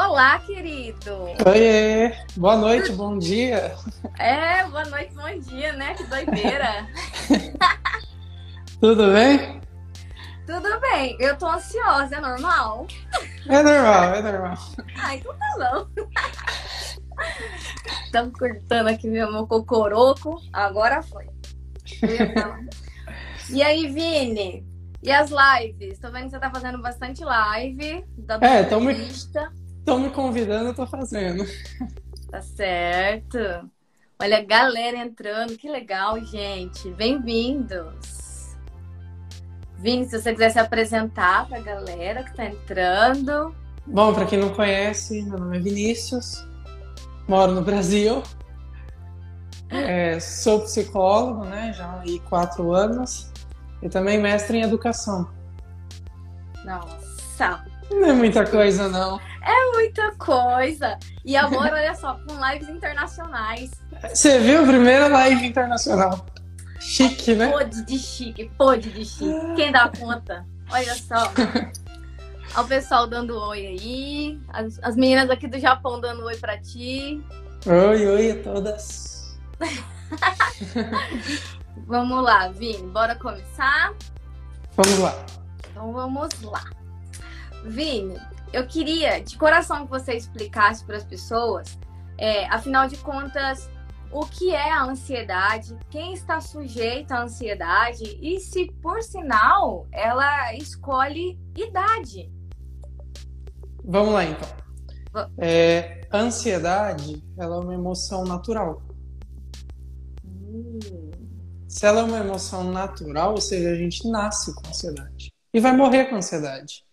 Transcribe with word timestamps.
Olá, 0.00 0.38
querido! 0.38 1.24
Oiê! 1.44 2.14
Boa 2.36 2.56
noite, 2.56 2.92
bom 2.92 3.18
dia! 3.18 3.74
É, 4.16 4.62
boa 4.68 4.84
noite, 4.84 5.12
bom 5.12 5.38
dia, 5.40 5.72
né? 5.72 5.92
Que 5.94 6.04
doideira! 6.04 6.86
Tudo 8.80 9.12
bem? 9.12 9.60
Tudo 10.46 10.80
bem, 10.80 11.16
eu 11.18 11.36
tô 11.36 11.48
ansiosa, 11.48 12.14
é 12.14 12.20
normal? 12.20 12.86
É 13.48 13.60
normal, 13.60 14.14
é 14.14 14.22
normal. 14.22 14.58
Ah, 15.02 15.16
então 15.16 15.34
tá 15.36 15.88
bom. 15.96 16.04
Estamos 18.04 18.38
cortando 18.38 18.86
aqui 18.86 19.08
meu 19.08 19.48
cocoroco, 19.48 20.40
agora 20.52 21.02
foi. 21.02 21.26
E 23.50 23.62
aí, 23.62 23.88
Vini? 23.88 24.64
E 25.02 25.10
as 25.10 25.30
lives? 25.30 25.98
Tô 25.98 26.10
vendo 26.10 26.24
que 26.24 26.30
você 26.30 26.38
tá 26.38 26.50
fazendo 26.50 26.82
bastante 26.82 27.24
live. 27.24 28.04
Da 28.18 28.38
é, 28.42 28.62
estão 29.88 29.98
me, 29.98 30.10
convidando, 30.10 30.68
eu 30.68 30.74
tô 30.74 30.86
fazendo. 30.86 31.46
Tá 32.30 32.42
certo. 32.42 33.38
Olha, 34.20 34.44
galera 34.44 34.98
entrando, 34.98 35.56
que 35.56 35.66
legal, 35.66 36.22
gente. 36.22 36.90
Bem-vindos. 36.90 38.54
Vini, 39.78 40.04
se 40.04 40.20
você 40.20 40.32
quiser 40.32 40.50
se 40.50 40.58
apresentar 40.58 41.48
pra 41.48 41.60
galera 41.60 42.22
que 42.22 42.36
tá 42.36 42.44
entrando. 42.44 43.54
Bom, 43.86 44.12
para 44.12 44.26
quem 44.26 44.38
não 44.38 44.50
conhece, 44.50 45.22
meu 45.22 45.38
nome 45.38 45.56
é 45.56 45.60
Vinícius, 45.60 46.46
moro 47.26 47.52
no 47.52 47.62
Brasil, 47.62 48.22
é, 49.70 50.20
sou 50.20 50.60
psicólogo, 50.60 51.46
né, 51.46 51.72
já 51.72 51.86
há 51.86 52.28
quatro 52.28 52.74
anos, 52.74 53.32
e 53.80 53.88
também 53.88 54.20
mestre 54.20 54.58
em 54.58 54.62
educação. 54.62 55.30
Nossa! 56.62 57.77
Não 57.90 58.08
é 58.08 58.12
muita 58.12 58.46
coisa, 58.46 58.88
não. 58.88 59.20
É 59.42 59.72
muita 59.72 60.12
coisa. 60.16 60.98
E 61.24 61.36
agora, 61.36 61.74
olha 61.74 61.94
só, 61.94 62.18
com 62.26 62.50
lives 62.50 62.68
internacionais. 62.68 63.70
Você 64.02 64.38
viu 64.38 64.62
a 64.62 64.66
primeira 64.66 65.08
live 65.08 65.46
internacional? 65.46 66.26
Chique, 66.80 67.34
né? 67.34 67.50
Pode 67.50 67.84
de 67.84 67.98
chique, 67.98 68.50
pode 68.56 68.90
de 68.90 69.04
chique. 69.04 69.54
Quem 69.56 69.72
dá 69.72 69.90
conta? 69.98 70.46
Olha 70.70 70.94
só. 70.94 71.32
Olha 72.54 72.64
o 72.64 72.68
pessoal 72.68 73.06
dando 73.06 73.38
oi 73.38 73.66
aí. 73.66 74.40
As, 74.48 74.78
as 74.82 74.96
meninas 74.96 75.30
aqui 75.30 75.46
do 75.46 75.58
Japão 75.58 76.00
dando 76.00 76.24
oi 76.24 76.36
pra 76.36 76.58
ti. 76.58 77.22
Oi, 77.66 78.06
oi 78.06 78.30
a 78.30 78.42
todas. 78.42 79.38
vamos 81.86 82.22
lá, 82.22 82.48
Vini, 82.48 82.86
bora 82.88 83.14
começar? 83.16 83.92
Vamos 84.76 84.98
lá. 84.98 85.26
Então 85.70 85.92
vamos 85.92 86.28
lá. 86.42 86.64
Vini, 87.68 88.18
eu 88.52 88.66
queria 88.66 89.20
de 89.20 89.36
coração 89.36 89.84
que 89.84 89.90
você 89.90 90.14
explicasse 90.14 90.84
para 90.84 90.96
as 90.96 91.04
pessoas, 91.04 91.78
é, 92.16 92.46
afinal 92.46 92.88
de 92.88 92.96
contas, 92.98 93.70
o 94.10 94.24
que 94.24 94.54
é 94.54 94.72
a 94.72 94.84
ansiedade, 94.84 95.76
quem 95.90 96.14
está 96.14 96.40
sujeito 96.40 97.12
à 97.12 97.22
ansiedade 97.22 98.18
e 98.22 98.40
se, 98.40 98.72
por 98.82 99.02
sinal, 99.02 99.86
ela 99.92 100.54
escolhe 100.54 101.38
idade. 101.54 102.30
Vamos 103.84 104.14
lá, 104.14 104.24
então. 104.24 104.48
É, 105.36 106.06
ansiedade, 106.12 107.22
ela 107.38 107.56
é 107.56 107.60
uma 107.60 107.74
emoção 107.74 108.24
natural. 108.24 108.82
Hum. 110.24 110.78
Se 111.66 111.86
ela 111.86 112.00
é 112.00 112.04
uma 112.04 112.18
emoção 112.18 112.70
natural, 112.70 113.32
ou 113.32 113.40
seja, 113.40 113.70
a 113.70 113.74
gente 113.74 114.08
nasce 114.08 114.54
com 114.54 114.68
ansiedade 114.68 115.30
e 115.52 115.60
vai 115.60 115.76
morrer 115.76 116.06
com 116.06 116.16
ansiedade. 116.16 116.87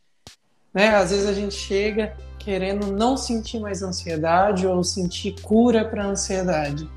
Né? 0.75 0.89
Às 0.89 1.11
vezes 1.11 1.25
a 1.25 1.33
gente 1.33 1.55
chega 1.55 2.13
querendo 2.37 2.91
não 2.91 3.15
sentir 3.15 3.59
mais 3.59 3.81
ansiedade 3.81 4.67
ou 4.67 4.83
sentir 4.83 5.35
cura 5.41 5.85
para 5.85 6.05
ansiedade. 6.05 6.87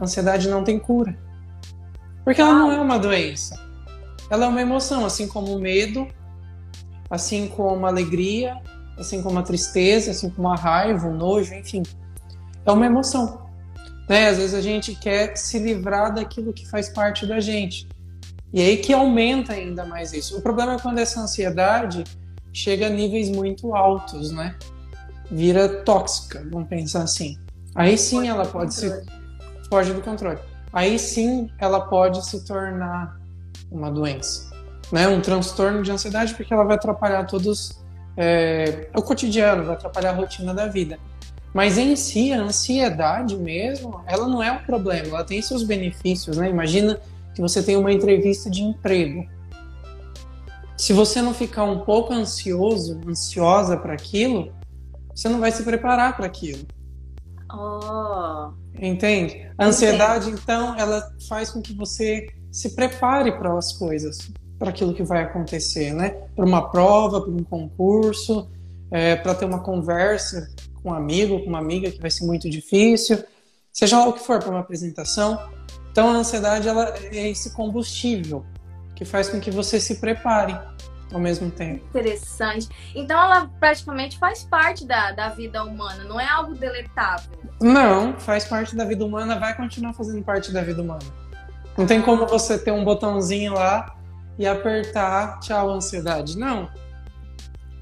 Ansiedade 0.00 0.48
não 0.48 0.62
tem 0.62 0.78
cura. 0.78 1.18
Porque 2.24 2.40
ela 2.40 2.54
não 2.54 2.70
é 2.70 2.80
uma 2.80 2.98
doença. 2.98 3.58
Ela 4.30 4.46
é 4.46 4.48
uma 4.48 4.60
emoção, 4.60 5.04
assim 5.04 5.26
como 5.26 5.54
o 5.56 5.58
medo, 5.58 6.06
assim 7.10 7.48
como 7.48 7.86
a 7.86 7.88
alegria, 7.88 8.56
assim 8.96 9.20
como 9.20 9.38
a 9.38 9.42
tristeza, 9.42 10.12
assim 10.12 10.30
como 10.30 10.48
a 10.48 10.54
raiva, 10.54 11.08
o 11.08 11.14
nojo, 11.14 11.52
enfim. 11.54 11.82
É 12.64 12.70
uma 12.70 12.86
emoção. 12.86 13.48
Né? 14.08 14.28
Às 14.28 14.38
vezes 14.38 14.54
a 14.54 14.60
gente 14.60 14.94
quer 14.94 15.36
se 15.36 15.58
livrar 15.58 16.14
daquilo 16.14 16.52
que 16.52 16.68
faz 16.68 16.88
parte 16.88 17.26
da 17.26 17.40
gente. 17.40 17.88
E 18.52 18.60
aí 18.60 18.76
que 18.76 18.92
aumenta 18.92 19.54
ainda 19.54 19.84
mais 19.84 20.12
isso. 20.12 20.38
O 20.38 20.42
problema 20.42 20.74
é 20.74 20.78
quando 20.78 20.98
essa 20.98 21.20
ansiedade 21.20 22.04
chega 22.52 22.86
a 22.86 22.90
níveis 22.90 23.30
muito 23.30 23.74
altos, 23.74 24.30
né? 24.30 24.54
Vira 25.30 25.68
tóxica, 25.82 26.46
vamos 26.50 26.68
pensar 26.68 27.02
assim. 27.02 27.36
Aí 27.74 27.96
sim 27.98 28.28
ela 28.28 28.44
pode 28.44 28.74
se 28.74 28.90
foge 29.68 29.92
do 29.92 30.00
controle. 30.00 30.38
Aí 30.72 30.98
sim 30.98 31.50
ela 31.58 31.80
pode 31.80 32.24
se 32.26 32.44
tornar 32.44 33.18
uma 33.70 33.90
doença, 33.90 34.50
né? 34.90 35.06
Um 35.06 35.20
transtorno 35.20 35.82
de 35.82 35.90
ansiedade 35.90 36.34
porque 36.34 36.52
ela 36.52 36.64
vai 36.64 36.76
atrapalhar 36.76 37.24
todos 37.24 37.78
é, 38.16 38.88
o 38.96 39.02
cotidiano, 39.02 39.64
vai 39.64 39.74
atrapalhar 39.74 40.10
a 40.10 40.14
rotina 40.14 40.52
da 40.52 40.66
vida. 40.66 40.98
Mas 41.54 41.78
em 41.78 41.96
si, 41.96 42.32
a 42.32 42.40
ansiedade 42.40 43.36
mesmo, 43.36 44.02
ela 44.06 44.28
não 44.28 44.42
é 44.42 44.52
um 44.52 44.58
problema, 44.58 45.08
ela 45.08 45.24
tem 45.24 45.40
seus 45.40 45.62
benefícios, 45.62 46.36
né? 46.36 46.50
Imagina 46.50 47.00
que 47.34 47.40
você 47.40 47.62
tem 47.62 47.76
uma 47.76 47.92
entrevista 47.92 48.50
de 48.50 48.62
emprego 48.62 49.26
se 50.78 50.92
você 50.92 51.20
não 51.20 51.34
ficar 51.34 51.64
um 51.64 51.80
pouco 51.80 52.12
ansioso, 52.12 53.00
ansiosa 53.06 53.76
para 53.76 53.94
aquilo, 53.94 54.52
você 55.12 55.28
não 55.28 55.40
vai 55.40 55.50
se 55.50 55.64
preparar 55.64 56.16
para 56.16 56.26
aquilo. 56.26 56.64
Oh. 57.52 58.52
Entende? 58.80 59.50
A 59.58 59.66
ansiedade, 59.66 60.28
Entendo. 60.28 60.40
então, 60.40 60.78
ela 60.78 61.12
faz 61.28 61.50
com 61.50 61.60
que 61.60 61.72
você 61.72 62.28
se 62.52 62.76
prepare 62.76 63.32
para 63.32 63.52
as 63.58 63.72
coisas, 63.72 64.30
para 64.56 64.70
aquilo 64.70 64.94
que 64.94 65.02
vai 65.02 65.24
acontecer, 65.24 65.92
né? 65.92 66.10
Para 66.36 66.44
uma 66.44 66.70
prova, 66.70 67.20
para 67.20 67.30
um 67.30 67.42
concurso, 67.42 68.48
é, 68.92 69.16
para 69.16 69.34
ter 69.34 69.46
uma 69.46 69.58
conversa 69.58 70.48
com 70.80 70.90
um 70.90 70.94
amigo, 70.94 71.40
com 71.40 71.48
uma 71.48 71.58
amiga 71.58 71.90
que 71.90 72.00
vai 72.00 72.10
ser 72.10 72.24
muito 72.24 72.48
difícil, 72.48 73.18
seja 73.72 73.98
lá 73.98 74.06
o 74.06 74.12
que 74.12 74.20
for, 74.20 74.38
para 74.38 74.50
uma 74.50 74.60
apresentação. 74.60 75.40
Então, 75.90 76.08
a 76.08 76.12
ansiedade 76.12 76.68
ela 76.68 76.94
é 77.10 77.28
esse 77.28 77.50
combustível 77.50 78.44
que 78.98 79.04
faz 79.04 79.28
com 79.28 79.38
que 79.38 79.48
você 79.48 79.78
se 79.78 80.00
prepare 80.00 80.58
ao 81.12 81.20
mesmo 81.20 81.52
tempo. 81.52 81.86
Interessante. 81.86 82.68
Então 82.96 83.16
ela 83.16 83.48
praticamente 83.60 84.18
faz 84.18 84.42
parte 84.42 84.84
da, 84.84 85.12
da 85.12 85.28
vida 85.28 85.62
humana, 85.62 86.02
não 86.02 86.20
é 86.20 86.26
algo 86.26 86.56
deletável. 86.56 87.30
Não, 87.62 88.18
faz 88.18 88.44
parte 88.44 88.74
da 88.74 88.84
vida 88.84 89.06
humana, 89.06 89.38
vai 89.38 89.56
continuar 89.56 89.92
fazendo 89.92 90.22
parte 90.24 90.52
da 90.52 90.62
vida 90.62 90.82
humana. 90.82 91.06
Não 91.76 91.86
tem 91.86 92.02
como 92.02 92.26
você 92.26 92.58
ter 92.58 92.72
um 92.72 92.84
botãozinho 92.84 93.54
lá 93.54 93.96
e 94.36 94.44
apertar 94.48 95.38
tchau 95.38 95.70
ansiedade. 95.70 96.36
Não. 96.36 96.68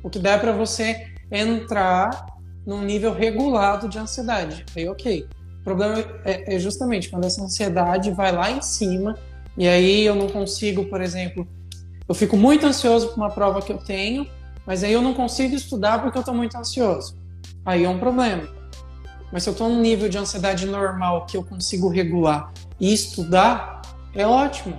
O 0.02 0.10
que 0.10 0.18
dá 0.18 0.32
é 0.32 0.38
para 0.38 0.52
você 0.52 1.14
entrar 1.32 2.26
num 2.66 2.82
nível 2.82 3.14
regulado 3.14 3.88
de 3.88 3.98
ansiedade. 3.98 4.66
Aí, 4.76 4.86
ok. 4.86 5.26
O 5.60 5.64
problema 5.64 5.98
é, 6.26 6.56
é 6.56 6.58
justamente 6.58 7.08
quando 7.08 7.24
essa 7.24 7.42
ansiedade 7.42 8.10
vai 8.10 8.32
lá 8.32 8.50
em 8.50 8.60
cima 8.60 9.14
e 9.56 9.66
aí 9.66 10.04
eu 10.04 10.14
não 10.14 10.28
consigo, 10.28 10.84
por 10.84 11.00
exemplo, 11.00 11.46
eu 12.08 12.14
fico 12.14 12.36
muito 12.36 12.66
ansioso 12.66 13.08
por 13.08 13.16
uma 13.16 13.30
prova 13.30 13.62
que 13.62 13.72
eu 13.72 13.78
tenho, 13.78 14.26
mas 14.66 14.84
aí 14.84 14.92
eu 14.92 15.02
não 15.02 15.14
consigo 15.14 15.54
estudar 15.54 16.02
porque 16.02 16.18
eu 16.18 16.20
estou 16.20 16.34
muito 16.34 16.56
ansioso. 16.56 17.16
Aí 17.64 17.84
é 17.84 17.88
um 17.88 17.98
problema. 17.98 18.48
Mas 19.32 19.42
se 19.42 19.48
eu 19.48 19.52
estou 19.52 19.68
num 19.68 19.80
nível 19.80 20.08
de 20.08 20.18
ansiedade 20.18 20.66
normal 20.66 21.26
que 21.26 21.36
eu 21.36 21.44
consigo 21.44 21.88
regular 21.88 22.52
e 22.78 22.92
estudar, 22.92 23.82
é 24.14 24.26
ótimo. 24.26 24.76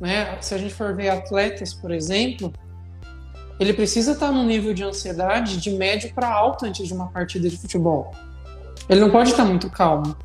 Né? 0.00 0.38
Se 0.40 0.54
a 0.54 0.58
gente 0.58 0.74
for 0.74 0.94
ver 0.94 1.08
atletas, 1.08 1.74
por 1.74 1.90
exemplo, 1.90 2.52
ele 3.58 3.72
precisa 3.72 4.12
estar 4.12 4.30
num 4.30 4.44
nível 4.44 4.72
de 4.72 4.84
ansiedade 4.84 5.56
de 5.56 5.70
médio 5.70 6.12
para 6.14 6.32
alto 6.32 6.64
antes 6.64 6.86
de 6.86 6.94
uma 6.94 7.08
partida 7.08 7.48
de 7.48 7.56
futebol. 7.56 8.12
Ele 8.88 9.00
não 9.00 9.10
pode 9.10 9.30
estar 9.30 9.44
muito 9.44 9.68
calmo. 9.68 10.16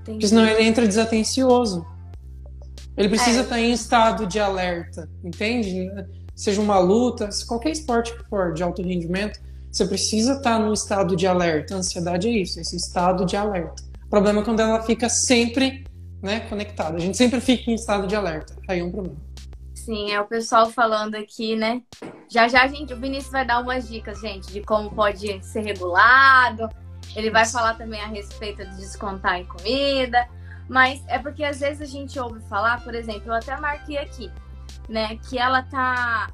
Entendi. 0.00 0.04
Porque 0.04 0.28
senão 0.28 0.46
ele 0.46 0.62
entra 0.62 0.86
desatencioso. 0.86 1.86
Ele 2.98 3.08
precisa 3.08 3.38
é. 3.38 3.42
estar 3.42 3.60
em 3.60 3.72
estado 3.72 4.26
de 4.26 4.40
alerta, 4.40 5.08
entende? 5.22 5.88
Seja 6.34 6.60
uma 6.60 6.80
luta, 6.80 7.28
qualquer 7.46 7.70
esporte 7.70 8.12
que 8.12 8.28
for 8.28 8.52
de 8.52 8.62
alto 8.62 8.82
rendimento, 8.82 9.40
você 9.70 9.86
precisa 9.86 10.32
estar 10.34 10.58
no 10.58 10.72
estado 10.72 11.14
de 11.14 11.24
alerta. 11.24 11.74
A 11.74 11.78
ansiedade 11.78 12.28
é 12.28 12.32
isso, 12.32 12.60
esse 12.60 12.74
estado 12.76 13.24
de 13.24 13.36
alerta. 13.36 13.84
O 14.04 14.10
problema 14.10 14.40
é 14.40 14.44
quando 14.44 14.60
ela 14.60 14.82
fica 14.82 15.08
sempre 15.08 15.84
né, 16.20 16.40
conectada. 16.40 16.96
A 16.96 17.00
gente 17.00 17.16
sempre 17.16 17.40
fica 17.40 17.70
em 17.70 17.74
estado 17.74 18.08
de 18.08 18.16
alerta. 18.16 18.56
Aí 18.68 18.80
é 18.80 18.84
um 18.84 18.90
problema. 18.90 19.16
Sim, 19.76 20.10
é 20.10 20.20
o 20.20 20.26
pessoal 20.26 20.68
falando 20.68 21.14
aqui, 21.14 21.54
né? 21.54 21.82
Já 22.28 22.48
já, 22.48 22.66
gente, 22.66 22.92
o 22.92 22.96
Vinícius 22.96 23.30
vai 23.30 23.46
dar 23.46 23.60
umas 23.60 23.88
dicas, 23.88 24.20
gente, 24.20 24.52
de 24.52 24.60
como 24.60 24.90
pode 24.90 25.42
ser 25.44 25.60
regulado. 25.60 26.68
Ele 27.14 27.30
vai 27.30 27.46
falar 27.46 27.74
também 27.74 28.00
a 28.00 28.06
respeito 28.06 28.64
de 28.66 28.76
descontar 28.76 29.36
em 29.36 29.44
comida. 29.44 30.28
Mas 30.68 31.02
é 31.06 31.18
porque 31.18 31.42
às 31.42 31.60
vezes 31.60 31.80
a 31.80 31.86
gente 31.86 32.18
ouve 32.20 32.40
falar, 32.48 32.82
por 32.84 32.94
exemplo, 32.94 33.28
eu 33.28 33.34
até 33.34 33.58
marquei 33.58 33.96
aqui, 33.98 34.30
né, 34.88 35.16
que 35.16 35.38
ela 35.38 35.62
tá 35.62 36.30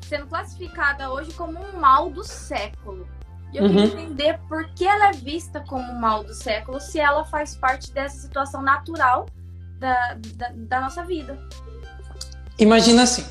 sendo 0.00 0.26
classificada 0.26 1.10
hoje 1.10 1.32
como 1.32 1.58
um 1.58 1.80
mal 1.80 2.10
do 2.10 2.24
século. 2.24 3.06
Eu 3.54 3.64
uhum. 3.64 3.68
queria 3.68 3.84
entender 3.84 4.40
por 4.48 4.68
que 4.74 4.84
ela 4.84 5.10
é 5.10 5.12
vista 5.12 5.60
como 5.60 5.92
o 5.92 6.00
mal 6.00 6.24
do 6.24 6.34
século 6.34 6.80
se 6.80 6.98
ela 6.98 7.24
faz 7.24 7.56
parte 7.56 7.92
dessa 7.92 8.18
situação 8.18 8.60
natural 8.60 9.26
da, 9.78 10.14
da, 10.34 10.52
da 10.54 10.80
nossa 10.80 11.04
vida. 11.04 11.38
Imagina 12.58 13.02
assim, 13.02 13.24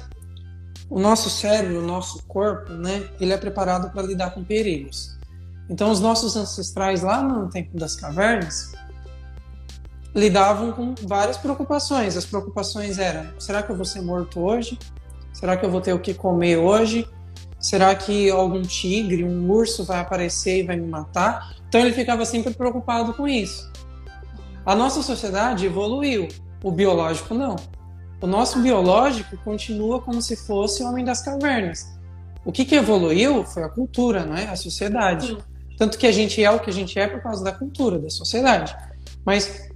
o 0.89 0.99
nosso 0.99 1.29
cérebro, 1.29 1.79
o 1.79 1.85
nosso 1.85 2.23
corpo, 2.25 2.71
né, 2.73 3.09
ele 3.19 3.33
é 3.33 3.37
preparado 3.37 3.91
para 3.91 4.03
lidar 4.03 4.31
com 4.31 4.43
perigos. 4.43 5.15
Então, 5.69 5.89
os 5.89 5.99
nossos 5.99 6.35
ancestrais 6.35 7.01
lá 7.01 7.23
no 7.23 7.49
tempo 7.49 7.75
das 7.77 7.95
cavernas 7.95 8.74
lidavam 10.15 10.71
com 10.71 10.95
várias 11.03 11.37
preocupações. 11.37 12.15
As 12.15 12.25
preocupações 12.25 12.97
eram: 12.97 13.27
será 13.37 13.61
que 13.61 13.71
eu 13.71 13.75
vou 13.75 13.85
ser 13.85 14.01
morto 14.01 14.39
hoje? 14.39 14.79
Será 15.33 15.57
que 15.57 15.65
eu 15.65 15.69
vou 15.69 15.81
ter 15.81 15.93
o 15.93 15.99
que 15.99 16.13
comer 16.13 16.57
hoje? 16.57 17.07
Será 17.59 17.93
que 17.93 18.29
algum 18.29 18.61
tigre, 18.61 19.23
um 19.23 19.51
urso 19.51 19.83
vai 19.83 19.99
aparecer 19.99 20.59
e 20.59 20.63
vai 20.63 20.77
me 20.77 20.87
matar? 20.87 21.55
Então 21.67 21.81
ele 21.81 21.91
ficava 21.91 22.23
sempre 22.23 22.53
preocupado 22.53 23.13
com 23.13 23.27
isso. 23.27 23.69
A 24.65 24.73
nossa 24.73 25.01
sociedade 25.01 25.65
evoluiu, 25.65 26.27
o 26.63 26.71
biológico 26.71 27.33
não. 27.33 27.55
O 28.21 28.27
nosso 28.27 28.61
biológico 28.61 29.35
continua 29.43 30.01
como 30.01 30.21
se 30.21 30.35
fosse 30.35 30.81
o 30.81 30.87
homem 30.87 31.03
das 31.03 31.21
cavernas. 31.21 31.93
O 32.45 32.51
que, 32.51 32.63
que 32.63 32.75
evoluiu 32.75 33.43
foi 33.43 33.63
a 33.63 33.69
cultura, 33.69 34.25
né? 34.25 34.47
a 34.49 34.55
sociedade. 34.55 35.37
Tanto 35.77 35.97
que 35.97 36.07
a 36.07 36.11
gente 36.11 36.41
é 36.41 36.49
o 36.49 36.59
que 36.59 36.69
a 36.69 36.73
gente 36.73 36.97
é 36.97 37.07
por 37.07 37.21
causa 37.21 37.43
da 37.43 37.51
cultura, 37.51 37.99
da 37.99 38.09
sociedade. 38.09 38.75
Mas 39.25 39.69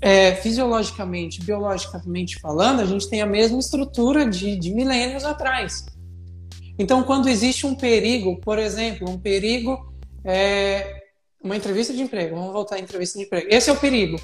é, 0.00 0.34
fisiologicamente, 0.36 1.42
biologicamente 1.42 2.38
falando, 2.40 2.80
a 2.80 2.84
gente 2.84 3.08
tem 3.08 3.20
a 3.20 3.26
mesma 3.26 3.58
estrutura 3.58 4.26
de, 4.28 4.56
de 4.56 4.72
milênios 4.72 5.24
atrás. 5.24 5.86
Então, 6.78 7.02
quando 7.02 7.28
existe 7.28 7.66
um 7.66 7.74
perigo, 7.74 8.40
por 8.40 8.58
exemplo, 8.58 9.08
um 9.08 9.18
perigo 9.18 9.92
é 10.24 11.02
uma 11.42 11.56
entrevista 11.56 11.92
de 11.92 12.02
emprego, 12.02 12.36
vamos 12.36 12.52
voltar 12.52 12.76
à 12.76 12.78
entrevista 12.80 13.18
de 13.18 13.26
emprego. 13.26 13.46
Esse 13.50 13.68
é 13.68 13.72
o 13.72 13.76
perigo. 13.76 14.18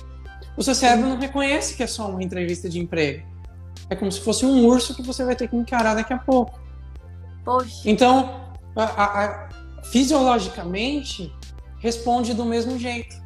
O 0.56 0.62
seu 0.62 0.74
cérebro 0.74 1.08
não 1.08 1.18
reconhece 1.18 1.76
que 1.76 1.82
é 1.82 1.86
só 1.86 2.08
uma 2.08 2.22
entrevista 2.22 2.68
de 2.68 2.78
emprego. 2.78 3.26
É 3.88 3.94
como 3.94 4.10
se 4.10 4.20
fosse 4.20 4.46
um 4.46 4.64
urso 4.64 4.94
que 4.94 5.02
você 5.02 5.24
vai 5.24 5.36
ter 5.36 5.48
que 5.48 5.56
encarar 5.56 5.94
daqui 5.94 6.12
a 6.12 6.18
pouco. 6.18 6.58
Poxa. 7.44 7.82
Então, 7.84 8.52
a, 8.74 8.84
a, 8.84 9.24
a, 9.24 9.48
fisiologicamente, 9.84 11.32
responde 11.78 12.34
do 12.34 12.44
mesmo 12.44 12.78
jeito. 12.78 13.16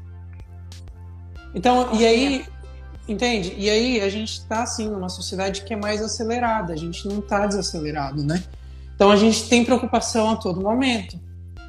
Então, 1.55 1.95
e 1.95 2.05
aí, 2.05 2.47
entende? 3.09 3.55
E 3.57 3.71
aí 3.71 4.01
a 4.01 4.09
gente 4.09 4.33
está 4.33 4.63
assim 4.63 4.89
numa 4.89 5.09
sociedade 5.09 5.63
que 5.63 5.73
é 5.73 5.77
mais 5.77 6.03
acelerada, 6.03 6.73
a 6.73 6.77
gente 6.77 7.07
não 7.07 7.21
está 7.21 7.47
desacelerado, 7.47 8.25
né? 8.25 8.43
Então 8.95 9.11
a 9.11 9.17
gente 9.17 9.49
tem 9.49 9.65
preocupação 9.65 10.31
a 10.31 10.37
todo 10.37 10.61
momento, 10.61 11.19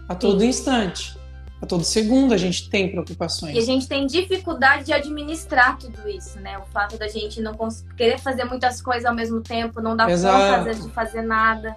a 0.07 0.15
todo 0.15 0.41
Sim. 0.41 0.47
instante. 0.47 1.15
A 1.61 1.65
todo 1.65 1.83
segundo 1.83 2.33
a 2.33 2.37
gente 2.37 2.69
tem 2.69 2.91
preocupações. 2.91 3.55
E 3.55 3.57
a 3.57 3.61
gente 3.61 3.87
tem 3.87 4.05
dificuldade 4.05 4.85
de 4.85 4.93
administrar 4.93 5.77
tudo 5.77 6.07
isso, 6.07 6.39
né? 6.39 6.57
O 6.57 6.65
fato 6.65 6.97
da 6.97 7.07
gente 7.07 7.41
não 7.41 7.57
querer 7.95 8.19
fazer 8.19 8.43
muitas 8.43 8.81
coisas 8.81 9.05
ao 9.05 9.15
mesmo 9.15 9.41
tempo, 9.41 9.81
não 9.81 9.95
dar 9.95 10.05
conta 10.05 10.75
de 10.75 10.89
fazer 10.91 11.21
nada. 11.21 11.75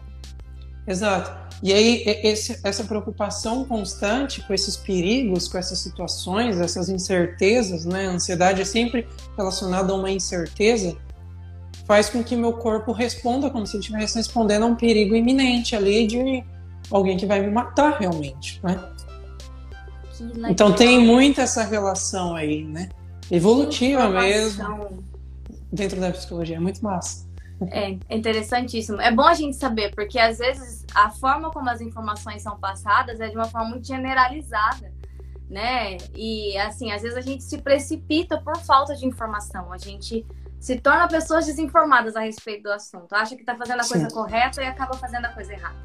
Exato. 0.87 1.48
E 1.63 1.73
aí, 1.73 2.05
esse, 2.23 2.61
essa 2.63 2.85
preocupação 2.85 3.65
constante 3.65 4.41
com 4.43 4.55
esses 4.55 4.77
perigos, 4.77 5.49
com 5.49 5.59
essas 5.59 5.81
situações, 5.81 6.61
essas 6.61 6.89
incertezas, 6.89 7.85
né? 7.85 8.07
A 8.07 8.13
ansiedade 8.13 8.63
é 8.63 8.65
sempre 8.65 9.09
relacionada 9.37 9.93
a 9.93 9.97
uma 9.97 10.11
incerteza, 10.11 10.97
faz 11.85 12.09
com 12.09 12.23
que 12.23 12.37
meu 12.37 12.53
corpo 12.53 12.93
responda 12.93 13.51
como 13.51 13.67
se 13.67 13.77
ele 13.77 13.81
estivesse 13.81 14.17
respondendo 14.17 14.63
a 14.63 14.67
um 14.67 14.77
perigo 14.77 15.17
iminente 15.17 15.75
ali 15.75 16.07
de 16.07 16.45
alguém 16.91 17.17
que 17.17 17.27
vai 17.27 17.41
me 17.41 17.51
matar 17.51 17.99
realmente, 17.99 18.61
né? 18.63 18.79
Então 20.49 20.73
tem 20.73 21.05
muito 21.05 21.41
essa 21.41 21.65
relação 21.65 22.37
aí, 22.37 22.65
né? 22.65 22.89
Evolutiva 23.31 24.09
mesmo. 24.09 25.05
Dentro 25.73 26.01
da 26.01 26.11
psicologia, 26.11 26.57
é 26.57 26.61
muito 26.61 26.83
massa. 26.83 27.28
É, 27.71 27.99
interessantíssimo. 28.15 29.01
É 29.01 29.11
bom 29.11 29.25
a 29.25 29.35
gente 29.35 29.57
saber, 29.57 29.93
porque 29.95 30.19
às 30.19 30.39
vezes 30.39 30.85
a 30.95 31.11
forma 31.11 31.51
como 31.51 31.69
as 31.69 31.81
informações 31.81 32.43
são 32.43 32.59
passadas 32.59 33.21
é 33.21 33.29
de 33.29 33.35
uma 33.35 33.47
forma 33.47 33.71
muito 33.71 33.87
generalizada, 33.87 34.93
né? 35.51 35.97
E 36.15 36.57
assim, 36.59 36.93
às 36.93 37.03
vezes 37.03 37.17
a 37.17 37.21
gente 37.21 37.43
se 37.43 37.59
precipita 37.59 38.41
por 38.41 38.57
falta 38.59 38.95
de 38.95 39.07
informação. 39.07 39.73
A 39.73 39.79
gente 39.79 40.25
se 40.61 40.79
torna 40.79 41.09
pessoas 41.09 41.47
desinformadas 41.47 42.17
a 42.17 42.21
respeito 42.21 42.65
do 42.65 42.73
assunto. 42.73 43.13
Acha 43.13 43.35
que 43.35 43.43
está 43.43 43.57
fazendo 43.57 43.81
a 43.81 43.85
Sim. 43.85 43.95
coisa 43.95 44.09
correta 44.09 44.63
e 44.63 44.67
acaba 44.67 44.95
fazendo 44.95 45.25
a 45.25 45.31
coisa 45.31 45.53
errada. 45.53 45.77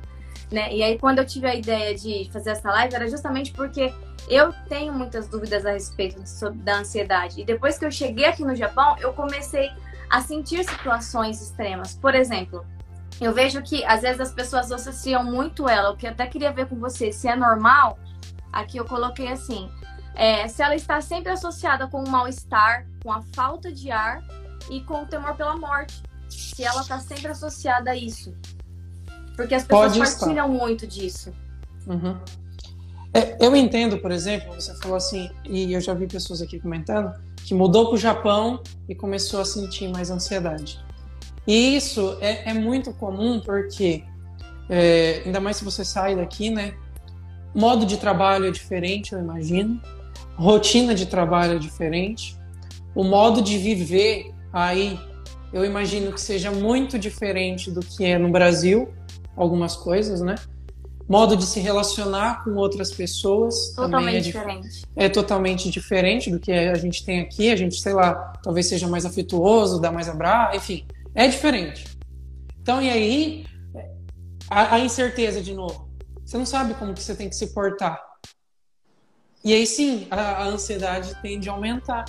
Né? 0.51 0.71
E 0.71 0.83
aí, 0.83 0.99
quando 0.99 1.19
eu 1.19 1.25
tive 1.25 1.47
a 1.47 1.55
ideia 1.55 1.95
de 1.95 2.29
fazer 2.31 2.51
essa 2.51 2.69
live, 2.69 2.93
era 2.93 3.07
justamente 3.07 3.51
porque 3.51 3.91
eu 4.29 4.53
tenho 4.67 4.93
muitas 4.93 5.27
dúvidas 5.27 5.65
a 5.65 5.71
respeito 5.71 6.21
de, 6.21 6.63
da 6.63 6.77
ansiedade. 6.79 7.41
E 7.41 7.45
depois 7.45 7.77
que 7.77 7.85
eu 7.85 7.91
cheguei 7.91 8.25
aqui 8.25 8.43
no 8.43 8.55
Japão, 8.55 8.95
eu 8.99 9.13
comecei 9.13 9.71
a 10.13 10.21
sentir 10.21 10.63
situações 10.63 11.41
extremas. 11.41 11.95
Por 11.95 12.13
exemplo, 12.13 12.63
eu 13.19 13.33
vejo 13.33 13.63
que 13.63 13.83
às 13.83 14.01
vezes 14.01 14.21
as 14.21 14.31
pessoas 14.31 14.71
associam 14.71 15.23
muito 15.23 15.67
ela, 15.67 15.89
o 15.89 15.97
que 15.97 16.05
eu 16.05 16.11
até 16.11 16.27
queria 16.27 16.53
ver 16.53 16.67
com 16.67 16.75
você, 16.75 17.11
se 17.11 17.27
é 17.27 17.35
normal. 17.35 17.97
Aqui 18.51 18.77
eu 18.77 18.85
coloquei 18.85 19.29
assim: 19.29 19.71
é, 20.13 20.47
se 20.47 20.61
ela 20.61 20.75
está 20.75 21.01
sempre 21.01 21.31
associada 21.31 21.87
com 21.87 22.03
o 22.03 22.07
mal-estar, 22.07 22.85
com 23.01 23.11
a 23.11 23.23
falta 23.33 23.71
de 23.71 23.89
ar 23.89 24.23
e 24.69 24.81
com 24.81 25.01
o 25.01 25.07
temor 25.07 25.35
pela 25.35 25.57
morte. 25.57 26.03
Se 26.29 26.63
ela 26.63 26.81
está 26.81 26.99
sempre 26.99 27.31
associada 27.31 27.89
a 27.89 27.95
isso. 27.95 28.35
Porque 29.35 29.55
as 29.55 29.63
pessoas 29.63 29.97
partilham 29.97 30.47
muito 30.47 30.85
disso. 30.85 31.33
Uhum. 31.87 32.19
É, 33.13 33.37
eu 33.39 33.55
entendo, 33.55 33.99
por 33.99 34.11
exemplo, 34.11 34.53
você 34.55 34.73
falou 34.79 34.97
assim, 34.97 35.29
e 35.47 35.71
eu 35.71 35.79
já 35.79 35.93
vi 35.93 36.07
pessoas 36.07 36.41
aqui 36.41 36.59
comentando, 36.59 37.13
que 37.45 37.53
mudou 37.53 37.87
para 37.87 37.95
o 37.95 37.97
Japão 37.97 38.61
e 38.89 38.95
começou 38.95 39.39
a 39.39 39.45
sentir 39.45 39.87
mais 39.87 40.09
ansiedade. 40.09 40.83
E 41.45 41.75
isso 41.75 42.17
é, 42.21 42.49
é 42.49 42.53
muito 42.53 42.91
comum 42.93 43.39
porque, 43.39 44.03
é, 44.67 45.21
ainda 45.25 45.39
mais 45.39 45.57
se 45.57 45.63
você 45.63 45.85
sai 45.85 46.15
daqui, 46.15 46.49
né? 46.49 46.73
Modo 47.53 47.85
de 47.85 47.97
trabalho 47.97 48.47
é 48.47 48.51
diferente, 48.51 49.13
eu 49.13 49.19
imagino. 49.19 49.79
Rotina 50.35 50.95
de 50.95 51.05
trabalho 51.05 51.53
é 51.53 51.59
diferente. 51.59 52.35
O 52.95 53.03
modo 53.03 53.41
de 53.41 53.57
viver 53.59 54.33
aí, 54.51 54.99
eu 55.51 55.63
imagino 55.63 56.11
que 56.11 56.21
seja 56.21 56.49
muito 56.49 56.97
diferente 56.97 57.69
do 57.69 57.81
que 57.81 58.05
é 58.05 58.17
no 58.17 58.31
Brasil, 58.31 58.91
algumas 59.35 59.75
coisas, 59.75 60.21
né? 60.21 60.35
Modo 61.07 61.35
de 61.35 61.45
se 61.45 61.59
relacionar 61.59 62.43
com 62.43 62.55
outras 62.55 62.91
pessoas 62.91 63.73
totalmente 63.75 64.17
é 64.17 64.19
diferente. 64.21 64.81
É 64.95 65.09
totalmente 65.09 65.69
diferente 65.69 66.31
do 66.31 66.39
que 66.39 66.51
a 66.51 66.75
gente 66.75 67.05
tem 67.05 67.21
aqui. 67.21 67.51
A 67.51 67.55
gente, 67.55 67.79
sei 67.79 67.93
lá, 67.93 68.33
talvez 68.41 68.67
seja 68.67 68.87
mais 68.87 69.05
afetuoso, 69.05 69.81
dá 69.81 69.91
mais 69.91 70.07
abraço, 70.07 70.57
enfim, 70.57 70.85
é 71.13 71.27
diferente. 71.27 71.85
Então, 72.61 72.81
e 72.81 72.89
aí, 72.89 73.45
a, 74.49 74.75
a, 74.75 74.79
incerteza 74.79 75.41
de 75.41 75.53
novo. 75.53 75.89
Você 76.23 76.37
não 76.37 76.45
sabe 76.45 76.73
como 76.75 76.93
que 76.93 77.03
você 77.03 77.15
tem 77.15 77.27
que 77.27 77.35
se 77.35 77.53
portar. 77.53 78.01
E 79.43 79.53
aí 79.53 79.67
sim, 79.67 80.07
a, 80.09 80.43
a 80.43 80.45
ansiedade 80.45 81.13
tende 81.21 81.49
a 81.49 81.51
aumentar. 81.51 82.05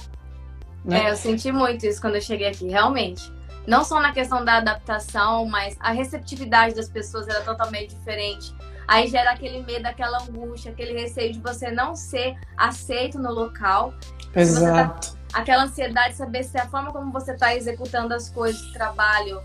Né? 0.85 1.07
É, 1.07 1.11
eu 1.11 1.17
senti 1.17 1.51
muito 1.51 1.85
isso 1.85 2.01
quando 2.01 2.15
eu 2.15 2.21
cheguei 2.21 2.47
aqui, 2.47 2.69
realmente 2.69 3.33
não 3.67 3.85
só 3.85 4.01
na 4.01 4.13
questão 4.13 4.45
da 4.45 4.59
adaptação, 4.59 5.47
mas 5.47 5.77
a 5.81 5.91
receptividade 5.91 6.75
das 6.75 6.89
pessoas 6.89 7.27
era 7.29 7.43
totalmente 7.43 7.95
diferente. 7.95 8.55
Aí 8.87 9.09
gera 9.09 9.33
aquele 9.33 9.63
medo, 9.63 9.87
aquela 9.87 10.23
angústia, 10.23 10.73
aquele 10.73 10.93
receio 10.93 11.33
de 11.33 11.41
você 11.41 11.71
não 11.71 11.95
ser 11.95 12.37
aceito 12.57 13.19
no 13.19 13.33
local. 13.33 13.95
Tá 14.33 14.41
Exato. 14.41 15.13
Tá, 15.13 15.19
aquela 15.33 15.65
ansiedade 15.65 16.11
de 16.11 16.17
saber 16.17 16.45
se 16.45 16.59
a 16.59 16.67
forma 16.67 16.93
como 16.93 17.13
você 17.13 17.33
está 17.33 17.55
executando 17.55 18.15
as 18.15 18.29
coisas 18.29 18.61
de 18.61 18.73
trabalho 18.73 19.43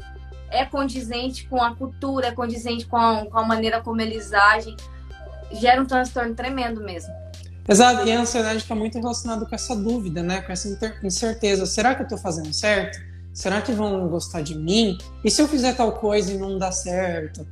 é 0.52 0.66
condizente 0.66 1.48
com 1.48 1.62
a 1.62 1.76
cultura, 1.76 2.28
é 2.28 2.32
condizente 2.32 2.86
com 2.86 2.98
a, 2.98 3.26
com 3.26 3.38
a 3.38 3.46
maneira 3.46 3.82
como 3.82 4.02
eles 4.02 4.34
agem. 4.34 4.76
Gera 5.52 5.82
um 5.82 5.86
transtorno 5.86 6.36
tremendo 6.36 6.82
mesmo. 6.82 7.14
Exato, 7.68 8.08
e 8.08 8.12
a 8.12 8.20
ansiedade 8.20 8.58
está 8.58 8.74
muito 8.74 8.98
relacionada 8.98 9.46
com 9.46 9.54
essa 9.54 9.76
dúvida, 9.76 10.24
né? 10.24 10.42
Com 10.42 10.52
essa 10.52 10.68
incerteza. 11.04 11.68
Será 11.68 11.94
que 11.94 12.02
eu 12.02 12.06
estou 12.06 12.18
fazendo 12.18 12.52
certo? 12.52 13.00
Será 13.32 13.62
que 13.62 13.72
vão 13.72 14.08
gostar 14.08 14.42
de 14.42 14.58
mim? 14.58 14.98
E 15.24 15.30
se 15.30 15.42
eu 15.42 15.48
fizer 15.48 15.74
tal 15.74 15.92
coisa 15.94 16.34
e 16.34 16.38
não 16.38 16.58
dá 16.58 16.72
certo? 16.72 17.48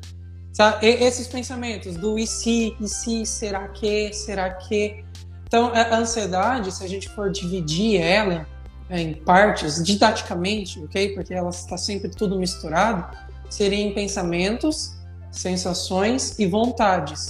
Sabe? 0.58 0.88
Esses 0.88 1.28
pensamentos 1.28 1.96
do 1.98 2.18
e 2.18 2.26
se, 2.26 2.76
e 2.82 2.88
se, 2.88 3.28
será 3.28 3.68
que, 3.68 4.12
será 4.12 4.50
que. 4.50 5.06
Então, 5.46 5.72
a 5.72 5.96
ansiedade, 5.96 6.74
se 6.74 6.84
a 6.84 6.88
gente 6.88 7.08
for 7.10 7.30
dividir 7.30 8.02
ela 8.02 8.48
em 8.90 9.14
partes, 9.14 9.84
didaticamente, 9.84 10.84
ok? 10.84 11.14
Porque 11.14 11.32
ela 11.32 11.52
está 11.52 11.78
sempre 11.78 12.10
tudo 12.10 12.40
misturado, 12.40 13.16
seria 13.48 13.78
em 13.78 13.94
pensamentos, 13.94 14.98
sensações 15.30 16.40
e 16.40 16.48
vontades. 16.48 17.28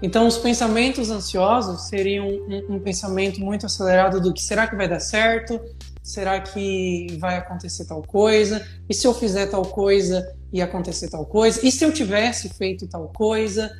Então, 0.00 0.26
os 0.26 0.38
pensamentos 0.38 1.10
ansiosos 1.10 1.88
seriam 1.88 2.26
um, 2.26 2.76
um, 2.76 2.80
pensamento 2.80 3.38
muito 3.38 3.66
acelerado 3.66 4.18
do 4.18 4.32
que 4.32 4.40
será 4.40 4.66
que 4.66 4.74
vai 4.74 4.88
dar 4.88 5.00
certo? 5.00 5.60
Será 6.02 6.40
que 6.40 7.18
vai 7.20 7.36
acontecer 7.36 7.84
tal 7.84 8.00
coisa? 8.00 8.66
E 8.88 8.94
se 8.94 9.06
eu 9.06 9.12
fizer 9.12 9.48
tal 9.48 9.62
coisa, 9.62 10.37
ia 10.52 10.64
acontecer 10.64 11.08
tal 11.08 11.26
coisa? 11.26 11.66
E 11.66 11.70
se 11.70 11.84
eu 11.84 11.92
tivesse 11.92 12.48
feito 12.50 12.86
tal 12.86 13.08
coisa? 13.08 13.70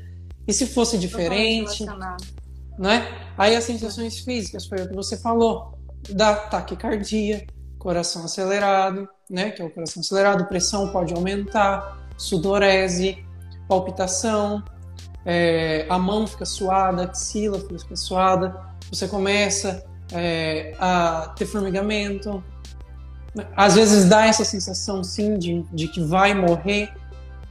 E 0.46 0.52
se 0.52 0.66
fosse 0.66 0.98
diferente? 0.98 1.84
Não 2.78 2.90
é? 2.90 3.32
Aí 3.36 3.56
as 3.56 3.64
sensações 3.64 4.20
físicas, 4.20 4.66
foi 4.66 4.82
o 4.82 4.88
que 4.88 4.94
você 4.94 5.16
falou, 5.16 5.78
da 6.10 6.34
taquicardia, 6.34 7.46
coração 7.78 8.24
acelerado, 8.24 9.08
né? 9.28 9.50
Que 9.50 9.62
é 9.62 9.64
o 9.64 9.70
coração 9.70 10.00
acelerado, 10.00 10.46
pressão 10.46 10.88
pode 10.90 11.12
aumentar, 11.12 12.08
sudorese, 12.16 13.24
palpitação, 13.68 14.62
é, 15.24 15.86
a 15.88 15.98
mão 15.98 16.26
fica 16.26 16.46
suada, 16.46 17.02
a 17.02 17.04
axila 17.06 17.60
fica 17.60 17.96
suada, 17.96 18.58
você 18.90 19.06
começa 19.06 19.84
é, 20.12 20.74
a 20.78 21.34
ter 21.36 21.44
formigamento. 21.44 22.42
Às 23.56 23.74
vezes 23.74 24.04
dá 24.06 24.26
essa 24.26 24.44
sensação, 24.44 25.02
sim, 25.02 25.38
de, 25.38 25.62
de 25.72 25.88
que 25.88 26.02
vai 26.02 26.34
morrer, 26.34 26.92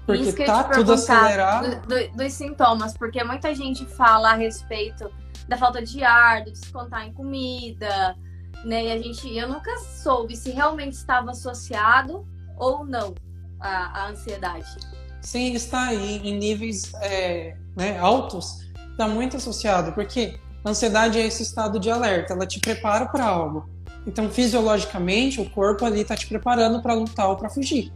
porque 0.06 0.46
tá 0.46 0.64
tudo 0.66 0.94
acelerado. 0.94 1.82
Do, 1.82 1.88
do, 1.88 2.18
dos 2.18 2.34
sintomas, 2.34 2.94
porque 2.98 3.24
muita 3.24 3.54
gente 3.54 3.86
fala 3.86 4.32
a 4.32 4.36
respeito 4.36 5.12
da 5.48 5.58
falta 5.58 5.82
de 5.82 6.04
ar, 6.04 6.44
do 6.44 6.52
descontar 6.52 7.06
em 7.06 7.14
comida, 7.14 8.16
né? 8.64 8.86
E 8.86 8.92
a 8.92 8.98
gente, 8.98 9.36
eu 9.36 9.48
nunca 9.48 9.78
soube 9.80 10.36
se 10.36 10.52
realmente 10.52 10.94
estava 10.94 11.32
associado 11.32 12.26
ou 12.58 12.86
não 12.86 13.14
a, 13.60 14.02
a 14.02 14.10
ansiedade. 14.10 14.78
Sim, 15.22 15.54
está 15.54 15.88
aí 15.88 16.18
em 16.24 16.38
níveis 16.38 16.92
é, 17.02 17.58
né, 17.76 17.98
altos, 18.00 18.66
está 18.92 19.08
muito 19.08 19.38
associado, 19.38 19.92
porque 19.92 20.40
a 20.64 20.70
ansiedade 20.70 21.20
é 21.20 21.26
esse 21.26 21.44
estado 21.44 21.80
de 21.80 21.90
alerta, 21.90 22.34
ela 22.34 22.46
te 22.46 22.60
prepara 22.60 23.08
para 23.08 23.26
algo. 23.26 23.70
Então, 24.08 24.30
fisiologicamente, 24.30 25.42
o 25.42 25.50
corpo 25.50 25.86
ali 25.86 26.02
está 26.02 26.16
te 26.16 26.26
preparando 26.26 26.82
para 26.82 26.94
lutar 26.94 27.30
ou 27.30 27.36
para 27.36 27.50
fugir 27.50 27.92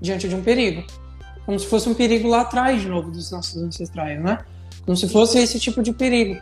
diante 0.00 0.28
de 0.28 0.34
um 0.34 0.42
perigo. 0.42 0.84
Como 1.44 1.58
se 1.58 1.66
fosse 1.66 1.88
um 1.88 1.94
perigo 1.94 2.28
lá 2.28 2.42
atrás, 2.42 2.80
de 2.80 2.88
novo, 2.88 3.10
dos 3.10 3.32
nossos 3.32 3.60
ancestrais, 3.60 4.22
né? 4.22 4.38
Como 4.84 4.96
se 4.96 5.08
fosse 5.08 5.38
esse 5.38 5.58
tipo 5.58 5.82
de 5.82 5.92
perigo. 5.92 6.40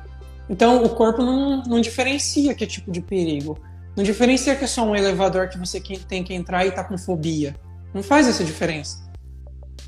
Então, 0.48 0.84
o 0.84 0.90
corpo 0.90 1.22
não, 1.22 1.62
não 1.62 1.80
diferencia 1.80 2.54
que 2.54 2.66
tipo 2.66 2.92
de 2.92 3.00
perigo. 3.00 3.58
Não 3.96 4.04
diferencia 4.04 4.54
que 4.54 4.64
é 4.64 4.66
só 4.66 4.84
um 4.84 4.94
elevador 4.94 5.48
que 5.48 5.58
você 5.58 5.80
tem 5.80 6.22
que 6.22 6.34
entrar 6.34 6.66
e 6.66 6.70
tá 6.70 6.84
com 6.84 6.98
fobia. 6.98 7.56
Não 7.94 8.02
faz 8.02 8.28
essa 8.28 8.44
diferença. 8.44 9.10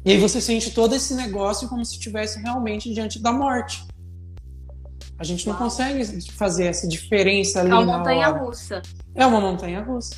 E 0.04 0.12
aí 0.12 0.18
você 0.18 0.40
sente 0.40 0.70
todo 0.70 0.94
esse 0.94 1.14
negócio 1.14 1.68
como 1.68 1.84
se 1.84 1.94
estivesse 1.94 2.40
realmente 2.40 2.92
diante 2.92 3.18
da 3.18 3.32
morte. 3.32 3.87
A 5.18 5.25
gente 5.25 5.47
não 5.47 5.54
consegue 5.54 6.04
fazer 6.33 6.66
essa 6.66 6.88
diferença 6.88 7.61
ali. 7.61 7.71
É 7.71 7.75
uma 7.75 7.99
montanha 7.99 8.28
russa. 8.28 8.83
É 9.14 9.26
uma 9.26 9.40
montanha 9.40 9.80
russa. 9.80 10.16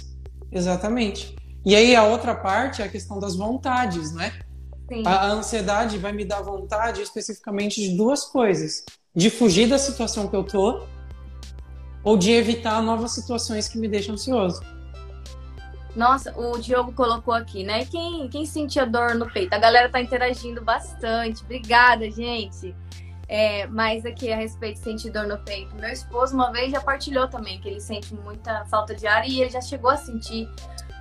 Exatamente. 0.50 1.36
E 1.64 1.74
aí 1.74 1.94
a 1.94 2.04
outra 2.04 2.34
parte 2.34 2.80
é 2.80 2.84
a 2.84 2.88
questão 2.88 3.18
das 3.18 3.36
vontades, 3.36 4.12
né? 4.12 4.32
Sim. 4.88 5.02
A 5.04 5.26
ansiedade 5.26 5.98
vai 5.98 6.12
me 6.12 6.24
dar 6.24 6.40
vontade 6.40 7.02
especificamente 7.02 7.80
de 7.80 7.96
duas 7.96 8.24
coisas: 8.24 8.84
de 9.14 9.30
fugir 9.30 9.68
da 9.68 9.78
situação 9.78 10.28
que 10.28 10.36
eu 10.36 10.44
tô 10.44 10.82
ou 12.04 12.16
de 12.16 12.30
evitar 12.30 12.80
novas 12.80 13.10
situações 13.12 13.68
que 13.68 13.76
me 13.78 13.88
deixam 13.88 14.14
ansioso. 14.14 14.62
Nossa, 15.96 16.32
o 16.38 16.56
Diogo 16.58 16.92
colocou 16.92 17.34
aqui, 17.34 17.64
né? 17.64 17.84
Quem, 17.86 18.28
quem 18.28 18.46
sentia 18.46 18.86
dor 18.86 19.16
no 19.16 19.28
peito? 19.28 19.52
A 19.54 19.58
galera 19.58 19.88
tá 19.88 20.00
interagindo 20.00 20.62
bastante. 20.62 21.42
Obrigada, 21.42 22.08
gente. 22.08 22.76
É, 23.28 23.66
mas 23.66 24.06
aqui 24.06 24.32
a 24.32 24.36
respeito 24.36 24.78
de 24.78 24.84
sentir 24.84 25.10
dor 25.10 25.26
no 25.26 25.38
peito. 25.38 25.74
Meu 25.74 25.90
esposo 25.90 26.34
uma 26.34 26.52
vez 26.52 26.70
já 26.70 26.80
partilhou 26.80 27.26
também 27.26 27.60
que 27.60 27.68
ele 27.68 27.80
sente 27.80 28.14
muita 28.14 28.64
falta 28.66 28.94
de 28.94 29.06
ar 29.06 29.28
e 29.28 29.40
ele 29.40 29.50
já 29.50 29.60
chegou 29.60 29.90
a 29.90 29.96
sentir 29.96 30.48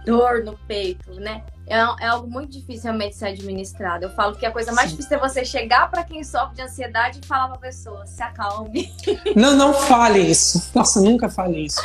dor 0.06 0.44
no 0.44 0.58
peito, 0.68 1.14
né? 1.20 1.44
É, 1.68 1.78
é 1.78 2.08
algo 2.08 2.30
muito 2.30 2.60
de 2.60 2.78
ser 3.14 3.26
administrado. 3.26 4.06
Eu 4.06 4.10
falo 4.12 4.36
que 4.36 4.46
a 4.46 4.52
coisa 4.52 4.72
mais 4.72 4.90
Sim. 4.90 4.98
difícil 4.98 5.18
é 5.18 5.20
você 5.20 5.44
chegar 5.44 5.90
para 5.90 6.04
quem 6.04 6.24
sofre 6.24 6.56
de 6.56 6.62
ansiedade 6.62 7.20
e 7.22 7.26
falar 7.26 7.48
pra 7.50 7.58
pessoa, 7.58 8.06
se 8.06 8.22
acalme. 8.22 8.94
Não, 9.36 9.56
não 9.56 9.74
fale 9.74 10.20
isso. 10.20 10.72
Nossa, 10.74 11.02
nunca 11.02 11.28
fale 11.28 11.66
isso. 11.66 11.82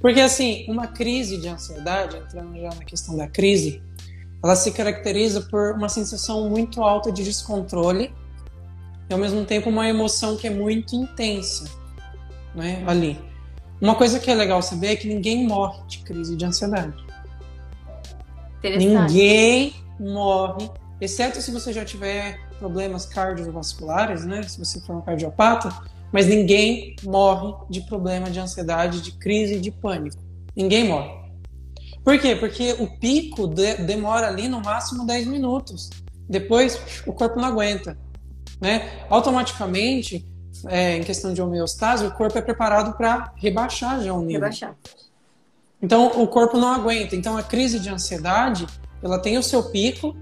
Porque, 0.00 0.20
assim, 0.20 0.66
uma 0.68 0.86
crise 0.86 1.38
de 1.38 1.48
ansiedade, 1.48 2.16
entrando 2.16 2.58
já 2.58 2.68
na 2.68 2.84
questão 2.84 3.16
da 3.16 3.26
crise, 3.26 3.82
ela 4.42 4.56
se 4.56 4.70
caracteriza 4.72 5.42
por 5.42 5.72
uma 5.72 5.88
sensação 5.88 6.48
muito 6.48 6.82
alta 6.82 7.10
de 7.10 7.22
descontrole 7.22 8.14
e, 9.10 9.12
ao 9.12 9.18
mesmo 9.18 9.44
tempo, 9.44 9.68
uma 9.68 9.88
emoção 9.88 10.36
que 10.36 10.46
é 10.46 10.50
muito 10.50 10.94
intensa 10.94 11.64
né, 12.54 12.82
ali. 12.86 13.18
Uma 13.80 13.96
coisa 13.96 14.20
que 14.20 14.30
é 14.30 14.34
legal 14.34 14.62
saber 14.62 14.88
é 14.88 14.96
que 14.96 15.08
ninguém 15.08 15.46
morre 15.46 15.82
de 15.88 15.98
crise 15.98 16.36
de 16.36 16.44
ansiedade. 16.44 16.94
Ninguém 18.62 19.74
morre, 19.98 20.70
exceto 21.00 21.40
se 21.42 21.50
você 21.50 21.72
já 21.72 21.84
tiver 21.84 22.38
problemas 22.58 23.06
cardiovasculares, 23.06 24.24
né? 24.24 24.42
Se 24.42 24.58
você 24.58 24.80
for 24.80 24.96
um 24.96 25.00
cardiopata, 25.00 25.74
mas 26.12 26.26
ninguém 26.26 26.94
morre 27.02 27.54
de 27.70 27.80
problema 27.80 28.30
de 28.30 28.38
ansiedade, 28.38 29.00
de 29.00 29.12
crise, 29.12 29.58
de 29.58 29.70
pânico. 29.70 30.22
Ninguém 30.54 30.86
morre. 30.86 31.18
Por 32.04 32.18
quê? 32.18 32.36
Porque 32.36 32.74
o 32.78 32.86
pico 32.98 33.46
de, 33.46 33.76
demora 33.76 34.28
ali 34.28 34.46
no 34.46 34.60
máximo 34.60 35.06
10 35.06 35.26
minutos. 35.26 35.88
Depois 36.28 37.02
o 37.06 37.12
corpo 37.12 37.40
não 37.40 37.48
aguenta. 37.48 37.96
Né? 38.60 38.90
Automaticamente, 39.08 40.26
é, 40.66 40.96
em 40.96 41.02
questão 41.02 41.32
de 41.32 41.40
homeostase, 41.40 42.04
o 42.04 42.10
corpo 42.10 42.36
é 42.36 42.42
preparado 42.42 42.96
para 42.96 43.32
rebaixar 43.36 44.02
já 44.02 44.12
o 44.12 44.20
nível. 44.20 44.42
Rebaixar. 44.42 44.74
Então 45.82 46.22
o 46.22 46.26
corpo 46.26 46.58
não 46.58 46.72
aguenta. 46.72 47.16
Então 47.16 47.36
a 47.36 47.42
crise 47.42 47.80
de 47.80 47.88
ansiedade, 47.88 48.66
ela 49.02 49.18
tem 49.18 49.38
o 49.38 49.42
seu 49.42 49.70
pico, 49.70 50.14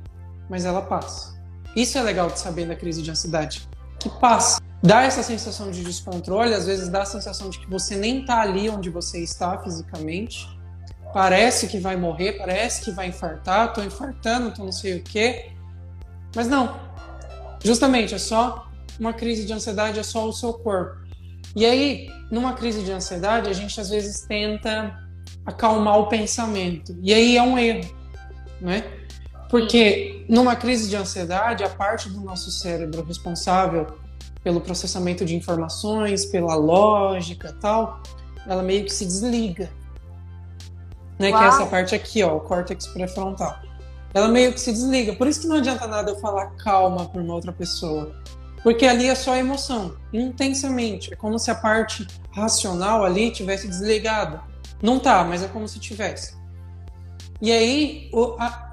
mas 0.49 0.64
ela 0.64 0.83
passa. 0.83 1.37
Isso 1.75 1.99
é 1.99 2.02
legal 2.02 2.28
de 2.28 2.38
saber 2.38 2.66
da 2.66 2.76
crise 2.76 3.02
de 3.02 3.11
ansiedade, 3.11 3.68
que 3.99 4.09
passa 4.09 4.61
dá 4.83 5.02
essa 5.02 5.23
sensação 5.23 5.71
de 5.71 5.83
descontrole, 5.83 6.54
às 6.54 6.66
vezes 6.66 6.88
dá 6.88 7.02
a 7.02 7.07
sensação 7.07 7.50
de 7.50 7.59
que 7.59 7.68
você 7.68 7.97
nem 7.97 8.21
está 8.21 8.40
ali 8.40 8.68
onde 8.71 8.90
você 8.90 9.23
está 9.23 9.59
fisicamente. 9.59 10.49
Parece 11.12 11.66
que 11.68 11.78
vai 11.78 11.97
morrer, 11.97 12.33
parece 12.33 12.85
que 12.85 12.90
vai 12.90 13.09
infartar, 13.09 13.73
tô 13.73 13.83
infartando, 13.83 14.52
tô 14.52 14.64
não 14.64 14.73
sei 14.73 14.99
o 14.99 15.02
quê. 15.02 15.52
Mas 16.37 16.47
não. 16.49 16.88
Justamente, 17.62 18.14
é 18.14 18.18
só 18.18 18.68
uma 18.98 19.12
crise 19.12 19.44
de 19.44 19.52
ansiedade, 19.52 19.98
é 19.98 20.02
só 20.02 20.28
o 20.28 20.32
seu 20.32 20.52
corpo. 20.52 20.96
E 21.54 21.64
aí, 21.64 22.08
numa 22.30 22.52
crise 22.52 22.82
de 22.82 22.92
ansiedade, 22.92 23.48
a 23.48 23.52
gente 23.52 23.80
às 23.80 23.90
vezes 23.90 24.20
tenta 24.22 24.98
acalmar 25.44 25.98
o 25.98 26.06
pensamento. 26.08 26.96
E 27.02 27.12
aí 27.12 27.36
é 27.36 27.42
um 27.42 27.58
erro, 27.58 27.88
né? 28.60 28.84
Porque 29.50 30.24
numa 30.28 30.54
crise 30.54 30.88
de 30.90 30.96
ansiedade, 30.96 31.64
a 31.64 31.68
parte 31.68 32.08
do 32.10 32.20
nosso 32.20 32.50
cérebro 32.50 33.02
responsável 33.02 33.86
pelo 34.44 34.60
processamento 34.60 35.24
de 35.24 35.34
informações, 35.34 36.26
pela 36.26 36.54
lógica 36.54 37.54
tal, 37.60 38.02
ela 38.46 38.62
meio 38.62 38.84
que 38.84 38.92
se 38.92 39.04
desliga. 39.04 39.70
Né? 41.18 41.32
Que 41.32 41.38
é 41.38 41.46
essa 41.46 41.66
parte 41.66 41.94
aqui, 41.94 42.22
ó, 42.22 42.36
o 42.36 42.40
córtex 42.40 42.86
pré-frontal. 42.88 43.58
Ela 44.14 44.28
meio 44.28 44.52
que 44.52 44.60
se 44.60 44.72
desliga. 44.72 45.14
Por 45.14 45.26
isso 45.26 45.42
que 45.42 45.46
não 45.46 45.56
adianta 45.56 45.86
nada 45.86 46.10
eu 46.10 46.18
falar 46.18 46.46
calma 46.56 47.08
para 47.08 47.20
uma 47.20 47.34
outra 47.34 47.52
pessoa. 47.52 48.14
Porque 48.62 48.86
ali 48.86 49.06
é 49.06 49.14
só 49.14 49.36
emoção, 49.36 49.96
intensamente. 50.12 51.12
É 51.12 51.16
como 51.16 51.38
se 51.38 51.50
a 51.50 51.54
parte 51.54 52.06
racional 52.32 53.04
ali 53.04 53.30
tivesse 53.30 53.68
desligada. 53.68 54.42
Não 54.82 54.98
tá, 54.98 55.24
mas 55.24 55.42
é 55.42 55.48
como 55.48 55.68
se 55.68 55.78
tivesse. 55.78 56.36
E 57.40 57.52
aí 57.52 58.10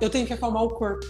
eu 0.02 0.10
tenho 0.10 0.26
que 0.26 0.34
acalmar 0.34 0.64
o 0.64 0.70
corpo. 0.70 1.06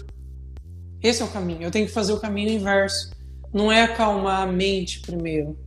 Esse 1.02 1.22
é 1.22 1.24
o 1.24 1.28
caminho. 1.28 1.62
Eu 1.62 1.70
tenho 1.70 1.86
que 1.86 1.92
fazer 1.92 2.12
o 2.12 2.20
caminho 2.20 2.50
inverso 2.50 3.16
não 3.56 3.72
é 3.72 3.82
acalmar 3.82 4.42
a 4.42 4.46
mente 4.46 5.00
primeiro. 5.00 5.58